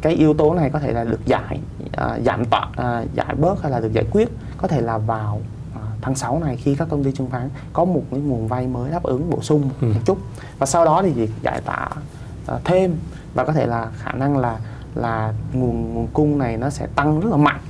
cái 0.00 0.12
yếu 0.14 0.34
tố 0.34 0.54
này 0.54 0.70
có 0.70 0.78
thể 0.78 0.92
là 0.92 1.04
được 1.04 1.26
giải 1.26 1.60
à, 1.92 2.18
giảm 2.26 2.44
tọa 2.44 2.68
à, 2.76 3.04
giải 3.14 3.34
bớt 3.34 3.62
hay 3.62 3.72
là 3.72 3.80
được 3.80 3.92
giải 3.92 4.04
quyết 4.10 4.28
có 4.58 4.68
thể 4.68 4.80
là 4.80 4.98
vào 4.98 5.40
à, 5.74 5.80
tháng 6.02 6.14
6 6.14 6.38
này 6.38 6.56
khi 6.56 6.74
các 6.74 6.88
công 6.90 7.04
ty 7.04 7.12
chứng 7.12 7.30
khoán 7.30 7.48
có 7.72 7.84
một 7.84 8.02
cái 8.10 8.20
nguồn 8.20 8.48
vay 8.48 8.66
mới 8.66 8.90
đáp 8.90 9.02
ứng 9.02 9.30
bổ 9.30 9.40
sung 9.42 9.70
Ừ. 9.80 9.86
một 9.86 10.00
chút 10.04 10.18
và 10.58 10.66
sau 10.66 10.84
đó 10.84 11.02
thì 11.02 11.28
giải 11.42 11.60
tỏa 11.64 11.88
à, 12.46 12.58
thêm 12.64 12.96
và 13.34 13.44
có 13.44 13.52
thể 13.52 13.66
là 13.66 13.88
khả 13.98 14.12
năng 14.12 14.38
là 14.38 14.58
là 14.94 15.32
nguồn 15.52 15.94
nguồn 15.94 16.06
cung 16.12 16.38
này 16.38 16.56
nó 16.56 16.70
sẽ 16.70 16.86
tăng 16.94 17.20
rất 17.20 17.30
là 17.30 17.36
mạnh 17.36 17.60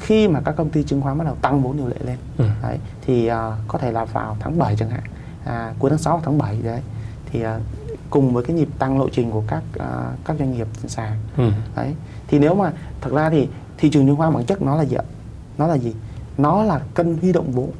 khi 0.00 0.28
mà 0.28 0.40
các 0.44 0.52
công 0.56 0.70
ty 0.70 0.82
chứng 0.82 1.00
khoán 1.02 1.18
bắt 1.18 1.24
đầu 1.24 1.34
tăng 1.42 1.62
vốn 1.62 1.76
điều 1.76 1.88
lệ 1.88 1.96
lên. 2.04 2.16
Ừ. 2.38 2.44
đấy 2.62 2.78
thì 3.06 3.26
à, 3.26 3.52
có 3.68 3.78
thể 3.78 3.92
là 3.92 4.04
vào 4.04 4.36
tháng 4.40 4.58
7 4.58 4.76
chẳng 4.76 4.90
hạn 4.90 5.02
à, 5.44 5.72
cuối 5.78 5.90
tháng 5.90 5.98
6 5.98 6.12
hoặc 6.12 6.22
tháng 6.24 6.38
7 6.38 6.56
đấy 6.62 6.80
thì 7.32 7.42
à, 7.42 7.58
cùng 8.10 8.34
với 8.34 8.44
cái 8.44 8.56
nhịp 8.56 8.68
tăng 8.78 8.98
lộ 8.98 9.08
trình 9.12 9.30
của 9.30 9.42
các 9.46 9.62
à, 9.78 10.12
các 10.24 10.36
doanh 10.38 10.52
nghiệp 10.52 10.66
trên 10.82 10.88
sàn. 10.88 11.12
Ừ. 11.36 11.50
đấy 11.76 11.94
thì 12.28 12.38
nếu 12.38 12.54
mà 12.54 12.72
thật 13.00 13.10
ra 13.12 13.30
thì 13.30 13.48
thị 13.78 13.90
trường 13.90 14.06
chứng 14.06 14.16
khoán 14.16 14.34
bản 14.34 14.44
chất 14.44 14.62
nó 14.62 14.76
là 14.76 14.84
gì 14.84 14.96
ạ? 14.96 15.04
Nó 15.58 15.66
là 15.66 15.74
gì? 15.78 15.94
Nó 16.38 16.62
là 16.62 16.80
cân 16.94 17.18
huy 17.20 17.32
động 17.32 17.52
vốn. 17.52 17.70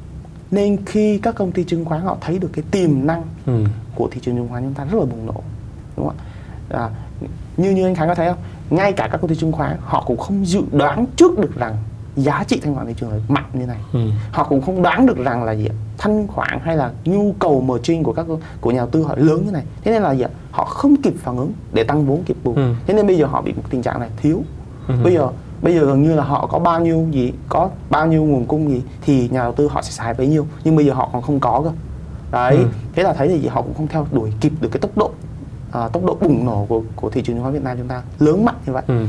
Nên 0.51 0.85
khi 0.85 1.17
các 1.17 1.35
công 1.35 1.51
ty 1.51 1.63
chứng 1.63 1.85
khoán 1.85 2.01
họ 2.01 2.17
thấy 2.21 2.39
được 2.39 2.49
cái 2.53 2.63
tiềm 2.71 3.07
năng 3.07 3.23
Ừ. 3.45 3.63
của 3.95 4.07
thị 4.11 4.19
trường 4.23 4.35
chứng 4.35 4.47
khoán 4.49 4.63
chúng 4.63 4.73
ta 4.73 4.83
rất 4.85 4.99
là 4.99 5.05
bùng 5.05 5.25
nổ 5.25 5.41
đúng 5.97 6.07
không 6.07 6.15
ạ? 6.17 6.77
À, 6.79 6.89
như 7.57 7.69
như 7.71 7.85
anh 7.85 7.95
Khánh 7.95 8.07
có 8.07 8.15
thấy 8.15 8.27
không 8.27 8.37
ngay 8.69 8.93
cả 8.93 9.07
các 9.11 9.17
công 9.21 9.29
ty 9.29 9.35
chứng 9.35 9.51
khoán 9.51 9.77
họ 9.85 10.03
cũng 10.07 10.17
không 10.17 10.45
dự 10.45 10.61
đoán 10.71 11.05
trước 11.15 11.39
được 11.39 11.55
rằng 11.55 11.77
giá 12.15 12.43
trị 12.47 12.59
thanh 12.63 12.75
khoản 12.75 12.87
thị 12.87 12.93
trường 12.97 13.09
là 13.09 13.17
mạnh 13.27 13.49
như 13.53 13.65
này. 13.65 13.77
Ừ. 13.93 13.99
họ 14.31 14.43
cũng 14.43 14.61
không 14.61 14.81
đoán 14.81 15.05
được 15.05 15.17
rằng 15.17 15.43
là 15.43 15.51
gì 15.51 15.65
ạ? 15.65 15.75
Thanh 15.97 16.27
khoản 16.27 16.59
hay 16.63 16.77
là 16.77 16.91
nhu 17.05 17.33
cầu 17.39 17.61
margin 17.61 18.03
của 18.03 18.13
các 18.13 18.25
của 18.61 18.71
nhà 18.71 18.77
đầu 18.77 18.87
tư 18.87 19.03
họ 19.03 19.15
lớn 19.17 19.43
như 19.45 19.51
này. 19.51 19.63
Thế 19.83 19.91
nên 19.91 20.01
là 20.01 20.11
gì 20.15 20.21
ạ? 20.21 20.29
Họ 20.51 20.65
không 20.65 20.95
kịp 21.01 21.13
phản 21.17 21.37
ứng 21.37 21.53
để 21.73 21.83
tăng 21.83 22.05
vốn 22.05 22.23
kịp 22.23 22.37
bù. 22.43 22.53
Ừ. 22.55 22.73
thế 22.87 22.93
nên 22.93 23.07
bây 23.07 23.17
giờ 23.17 23.25
họ 23.25 23.41
bị 23.41 23.53
một 23.53 23.63
tình 23.69 23.81
trạng 23.81 23.99
này 23.99 24.09
thiếu. 24.17 24.41
Ừ. 24.87 24.93
bây 25.03 25.13
giờ 25.13 25.27
bây 25.61 25.73
giờ 25.73 25.85
gần 25.85 26.03
như 26.03 26.15
là 26.15 26.23
họ 26.23 26.47
có 26.47 26.59
bao 26.59 26.79
nhiêu 26.79 27.07
gì 27.11 27.33
có 27.49 27.69
bao 27.89 28.07
nhiêu 28.07 28.23
nguồn 28.23 28.45
cung 28.45 28.69
gì 28.69 28.81
thì 29.01 29.29
nhà 29.29 29.43
đầu 29.43 29.53
tư 29.53 29.67
họ 29.71 29.81
sẽ 29.81 29.91
xài 29.91 30.13
bấy 30.13 30.27
nhiêu. 30.27 30.45
Nhưng 30.63 30.75
bây 30.75 30.85
giờ 30.85 30.93
họ 30.93 31.09
còn 31.13 31.21
không 31.21 31.39
có 31.39 31.61
cơ. 31.63 31.71
Đấy. 32.31 32.55
Ừ. 32.57 32.65
thế 32.95 33.03
là 33.03 33.13
thấy 33.13 33.27
thì 33.27 33.47
họ 33.47 33.61
cũng 33.61 33.73
không 33.73 33.87
theo 33.87 34.07
đuổi 34.11 34.33
kịp 34.41 34.51
được 34.61 34.69
cái 34.71 34.79
tốc 34.79 34.97
độ 34.97 35.11
à, 35.71 35.87
tốc 35.87 36.05
độ 36.05 36.17
bùng 36.21 36.45
nổ 36.45 36.65
của 36.69 36.81
của 36.95 37.09
thị 37.09 37.21
trường 37.21 37.35
chứng 37.35 37.43
khoán 37.43 37.53
Việt 37.53 37.63
Nam 37.63 37.77
chúng 37.77 37.87
ta 37.87 38.01
lớn 38.19 38.45
mạnh 38.45 38.55
như 38.65 38.73
vậy 38.73 38.83
Ừ. 38.87 39.05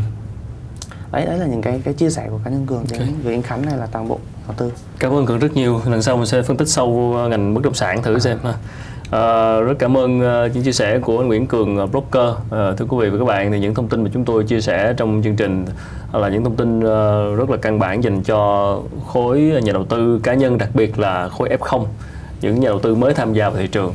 đấy 1.13 1.27
đấy 1.27 1.39
là 1.39 1.47
những 1.47 1.63
cái 1.63 1.81
cái 1.85 1.95
chia 1.95 2.11
sẻ 2.11 2.27
của 2.31 2.39
cá 2.45 2.51
nhân 2.51 2.67
cường 2.67 2.85
đến 2.91 3.01
Ok. 3.01 3.09
với 3.25 3.35
anh 3.35 3.43
Khánh 3.43 3.67
này 3.67 3.77
là 3.77 3.87
toàn 3.87 4.09
bộ 4.09 4.19
đầu 4.47 4.55
tư 4.59 4.73
Cảm 4.99 5.13
ơn 5.13 5.27
Cường 5.27 5.39
rất 5.39 5.53
nhiều. 5.55 5.81
Lần 5.87 6.03
sau 6.03 6.17
mình 6.17 6.27
sẽ 6.27 6.43
phân 6.43 6.57
tích 6.57 6.69
sâu 6.69 6.93
vô 6.93 7.29
ngành 7.29 7.55
bất 7.55 7.63
động 7.65 7.75
sản 7.75 8.03
thử 8.03 8.19
xem 8.19 8.39
ha. 8.45 8.55
À, 9.11 9.61
rất 9.61 9.75
cảm 9.79 9.97
ơn 9.97 10.19
uh, 10.21 10.55
những 10.55 10.65
chia 10.65 10.73
sẻ 10.73 10.99
của 10.99 11.19
anh 11.19 11.29
Nguyễn 11.29 11.47
Cường 11.47 11.83
uh, 11.85 11.91
broker. 11.91 12.37
À, 12.51 12.73
thưa 12.77 12.85
quý 12.89 12.97
vị 13.01 13.11
và 13.11 13.19
các 13.19 13.25
bạn 13.25 13.53
thì 13.53 13.61
những 13.61 13.75
thông 13.75 13.89
tin 13.89 14.05
mà 14.05 14.11
chúng 14.15 14.25
tôi 14.25 14.45
chia 14.45 14.61
sẻ 14.61 14.95
trong 14.97 15.21
chương 15.25 15.37
trình 15.37 15.65
là 16.13 16.29
những 16.29 16.45
thông 16.45 16.57
tin 16.57 16.79
uh, 16.79 17.39
rất 17.39 17.51
là 17.51 17.57
căn 17.63 17.79
bản 17.79 18.05
dành 18.05 18.23
cho 18.23 18.79
khối 19.07 19.41
nhà 19.41 19.73
đầu 19.73 19.85
tư 19.85 20.21
cá 20.23 20.35
nhân 20.35 20.59
đặc 20.59 20.69
biệt 20.75 20.99
là 20.99 21.29
khối 21.29 21.49
F0 21.61 21.85
những 22.41 22.61
nhà 22.61 22.69
đầu 22.69 22.79
tư 22.81 22.95
mới 22.95 23.15
tham 23.15 23.33
gia 23.33 23.49
vào 23.49 23.59
thị 23.59 23.67
trường. 23.67 23.95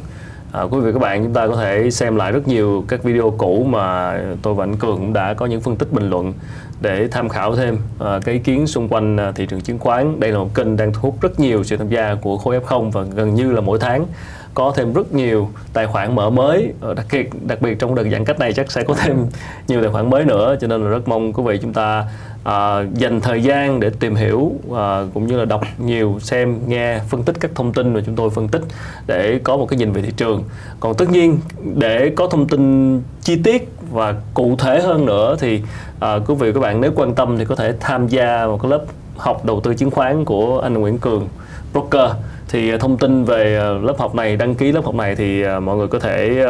À, 0.55 0.61
quý 0.61 0.79
vị 0.79 0.91
các 0.93 0.99
bạn 0.99 1.23
chúng 1.23 1.33
ta 1.33 1.47
có 1.47 1.55
thể 1.55 1.91
xem 1.91 2.15
lại 2.15 2.31
rất 2.31 2.47
nhiều 2.47 2.85
các 2.87 3.03
video 3.03 3.33
cũ 3.37 3.65
mà 3.69 4.17
tôi 4.41 4.53
và 4.53 4.63
anh 4.63 4.77
Cường 4.77 4.97
cũng 4.97 5.13
đã 5.13 5.33
có 5.33 5.45
những 5.45 5.61
phân 5.61 5.75
tích 5.75 5.91
bình 5.91 6.09
luận 6.09 6.33
để 6.81 7.07
tham 7.11 7.29
khảo 7.29 7.55
thêm 7.55 7.77
à, 7.99 8.19
cái 8.25 8.33
ý 8.35 8.39
kiến 8.39 8.67
xung 8.67 8.87
quanh 8.87 9.17
ờ, 9.17 9.31
thị 9.31 9.45
trường 9.45 9.61
chứng 9.61 9.79
khoán. 9.79 10.19
Đây 10.19 10.31
là 10.31 10.37
một 10.37 10.55
kênh 10.55 10.77
đang 10.77 10.93
thu 10.93 11.01
hút 11.01 11.21
rất 11.21 11.39
nhiều 11.39 11.63
sự 11.63 11.77
tham 11.77 11.89
gia 11.89 12.15
của 12.15 12.37
khối 12.37 12.59
F0 12.59 12.91
và 12.91 13.01
gần 13.01 13.35
như 13.35 13.51
là 13.51 13.61
mỗi 13.61 13.79
tháng 13.79 14.05
có 14.53 14.73
thêm 14.75 14.93
rất 14.93 15.13
nhiều 15.13 15.49
tài 15.73 15.87
khoản 15.87 16.15
mở 16.15 16.29
mới 16.29 16.73
đặc 16.95 17.05
biệt 17.11 17.29
đặc 17.47 17.61
biệt 17.61 17.79
trong 17.79 17.95
đợt 17.95 18.03
giãn 18.11 18.25
cách 18.25 18.39
này 18.39 18.53
chắc 18.53 18.71
sẽ 18.71 18.83
có 18.83 18.93
thêm 18.93 19.17
nhiều 19.67 19.81
tài 19.81 19.91
khoản 19.91 20.09
mới 20.09 20.25
nữa 20.25 20.55
cho 20.61 20.67
nên 20.67 20.83
là 20.83 20.89
rất 20.89 21.07
mong 21.07 21.33
quý 21.33 21.43
vị 21.45 21.59
chúng 21.61 21.73
ta 21.73 22.05
à, 22.45 22.83
dành 22.93 23.21
thời 23.21 23.43
gian 23.43 23.79
để 23.79 23.89
tìm 23.99 24.15
hiểu 24.15 24.51
à, 24.75 25.03
cũng 25.13 25.27
như 25.27 25.37
là 25.37 25.45
đọc 25.45 25.61
nhiều 25.77 26.17
xem 26.19 26.59
nghe 26.67 26.99
phân 27.09 27.23
tích 27.23 27.35
các 27.39 27.51
thông 27.55 27.73
tin 27.73 27.93
mà 27.93 28.01
chúng 28.05 28.15
tôi 28.15 28.29
phân 28.29 28.47
tích 28.47 28.61
để 29.07 29.39
có 29.43 29.57
một 29.57 29.65
cái 29.65 29.79
nhìn 29.79 29.91
về 29.91 30.01
thị 30.01 30.11
trường. 30.17 30.43
Còn 30.79 30.95
tất 30.95 31.09
nhiên 31.09 31.39
để 31.75 32.11
có 32.15 32.27
thông 32.27 32.47
tin 32.47 33.01
chi 33.21 33.41
tiết 33.43 33.69
và 33.91 34.15
cụ 34.33 34.55
thể 34.59 34.81
hơn 34.81 35.05
nữa 35.05 35.35
thì 35.39 35.61
à, 35.99 36.19
quý 36.27 36.35
vị 36.35 36.51
các 36.53 36.59
bạn 36.59 36.81
nếu 36.81 36.91
quan 36.95 37.15
tâm 37.15 37.37
thì 37.37 37.45
có 37.45 37.55
thể 37.55 37.73
tham 37.79 38.07
gia 38.07 38.45
một 38.45 38.61
cái 38.61 38.71
lớp 38.71 38.83
học 39.17 39.45
đầu 39.45 39.61
tư 39.61 39.73
chứng 39.73 39.91
khoán 39.91 40.25
của 40.25 40.59
anh 40.59 40.73
Nguyễn 40.73 40.97
Cường 40.97 41.27
broker. 41.73 42.11
Thì 42.49 42.77
thông 42.77 42.97
tin 42.97 43.23
về 43.23 43.59
lớp 43.81 43.95
học 43.97 44.15
này 44.15 44.35
đăng 44.35 44.55
ký 44.55 44.71
lớp 44.71 44.85
học 44.85 44.95
này 44.95 45.15
thì 45.15 45.43
mọi 45.63 45.77
người 45.77 45.87
có 45.87 45.99
thể 45.99 46.45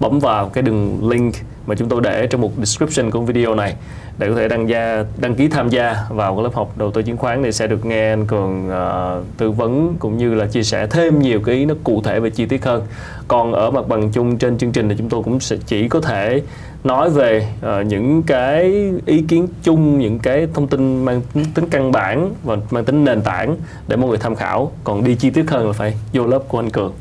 bấm 0.00 0.18
vào 0.18 0.48
cái 0.48 0.62
đường 0.62 1.08
link 1.08 1.34
mà 1.66 1.74
chúng 1.74 1.88
tôi 1.88 2.00
để 2.00 2.26
trong 2.26 2.40
một 2.40 2.52
description 2.58 3.10
của 3.10 3.20
video 3.20 3.54
này 3.54 3.74
để 4.18 4.28
có 4.28 4.34
thể 4.34 4.48
đăng 4.48 4.68
gia 4.68 5.04
đăng 5.16 5.34
ký 5.34 5.48
tham 5.48 5.68
gia 5.68 5.96
vào 6.08 6.34
cái 6.34 6.44
lớp 6.44 6.54
học 6.54 6.72
đầu 6.78 6.90
tư 6.90 7.02
chứng 7.02 7.16
khoán 7.16 7.42
thì 7.42 7.52
sẽ 7.52 7.66
được 7.66 7.86
nghe 7.86 8.12
anh 8.12 8.26
Cường 8.26 8.68
uh, 8.68 9.24
tư 9.36 9.50
vấn 9.50 9.96
cũng 9.98 10.16
như 10.16 10.34
là 10.34 10.46
chia 10.46 10.62
sẻ 10.62 10.86
thêm 10.86 11.18
nhiều 11.18 11.40
cái 11.40 11.54
ý 11.54 11.64
nó 11.64 11.74
cụ 11.84 12.02
thể 12.04 12.20
và 12.20 12.28
chi 12.28 12.46
tiết 12.46 12.64
hơn. 12.64 12.82
Còn 13.28 13.52
ở 13.52 13.70
mặt 13.70 13.88
bằng 13.88 14.10
chung 14.12 14.38
trên 14.38 14.58
chương 14.58 14.72
trình 14.72 14.88
thì 14.88 14.94
chúng 14.98 15.08
tôi 15.08 15.22
cũng 15.22 15.40
sẽ 15.40 15.56
chỉ 15.66 15.88
có 15.88 16.00
thể 16.00 16.42
nói 16.84 17.10
về 17.10 17.48
uh, 17.58 17.86
những 17.86 18.22
cái 18.22 18.92
ý 19.06 19.22
kiến 19.28 19.46
chung 19.62 19.98
những 19.98 20.18
cái 20.18 20.46
thông 20.54 20.68
tin 20.68 21.04
mang 21.04 21.20
tính 21.54 21.68
căn 21.70 21.92
bản 21.92 22.34
và 22.44 22.56
mang 22.70 22.84
tính 22.84 23.04
nền 23.04 23.22
tảng 23.22 23.56
để 23.88 23.96
mọi 23.96 24.08
người 24.08 24.18
tham 24.18 24.34
khảo. 24.34 24.72
Còn 24.84 25.04
đi 25.04 25.14
chi 25.14 25.30
tiết 25.30 25.50
hơn 25.50 25.66
là 25.66 25.72
phải 25.72 25.94
vô 26.12 26.26
lớp 26.26 26.42
của 26.48 26.58
anh 26.58 26.70
Cường 26.70 26.92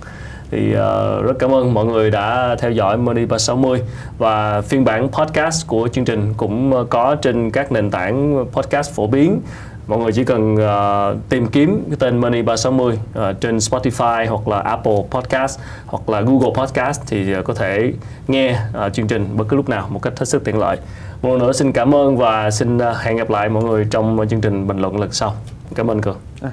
thì 0.56 0.72
uh, 0.72 1.26
rất 1.26 1.34
cảm 1.39 1.56
ơn 1.56 1.74
mọi 1.74 1.86
người 1.86 2.12
đã 2.12 2.56
theo 2.60 2.72
dõi 2.72 2.97
Money 2.97 3.26
360 3.26 3.82
và 4.18 4.62
phiên 4.62 4.86
bản 4.86 5.10
podcast 5.10 5.68
của 5.68 5.88
chương 5.88 6.06
trình 6.06 6.34
cũng 6.38 6.74
ờ, 6.74 6.86
có 6.89 7.16
trên 7.16 7.51
các 7.51 7.72
nền 7.72 7.91
tảng 7.91 8.45
podcast 8.51 8.95
phổ 8.95 9.08
biến 9.08 9.41
mọi 9.88 9.99
người 9.99 10.12
chỉ 10.12 10.24
cần 10.24 10.56
uh, 10.56 11.30
tìm 11.30 11.47
kiếm 11.47 11.84
cái 11.88 11.97
tên 11.99 12.18
Money 12.18 12.41
360 12.41 12.93
uh, 12.93 13.41
trên 13.41 13.58
Spotify 13.58 14.30
hoặc 14.30 14.47
là 14.47 14.60
Apple 14.60 14.97
Podcast 15.12 15.60
hoặc 15.86 16.10
là 16.10 16.22
Google 16.22 16.51
Podcast 16.56 17.01
thì 17.08 17.38
uh, 17.38 17.45
có 17.45 17.53
thể 17.53 17.93
nghe 18.28 18.60
uh, 18.86 18.93
chương 18.93 19.08
trình 19.08 19.28
bất 19.38 19.45
cứ 19.49 19.58
lúc 19.58 19.70
nào 19.70 19.88
một 19.89 20.01
cách 20.01 20.14
hết 20.20 20.26
sức 20.26 20.43
tiện 20.43 20.60
lợi. 20.60 20.78
Một 21.22 21.30
lần 21.30 21.39
nữa 21.39 21.53
xin 21.53 21.72
cảm 21.72 21.95
ơn 21.95 22.18
và 22.18 22.51
xin 22.51 22.78
uh, 22.78 22.84
hẹn 23.01 23.18
gặp 23.18 23.30
lại 23.30 23.49
mọi 23.49 23.64
người 23.64 23.88
trong 23.91 24.28
chương 24.30 24.41
trình 24.41 24.68
bình 24.68 24.78
luận 24.78 24.99
lần 24.99 25.12
sau. 25.12 25.36
Cảm 25.76 25.91
ơn 25.91 26.01
Cường. 26.01 26.18
à, 26.41 26.51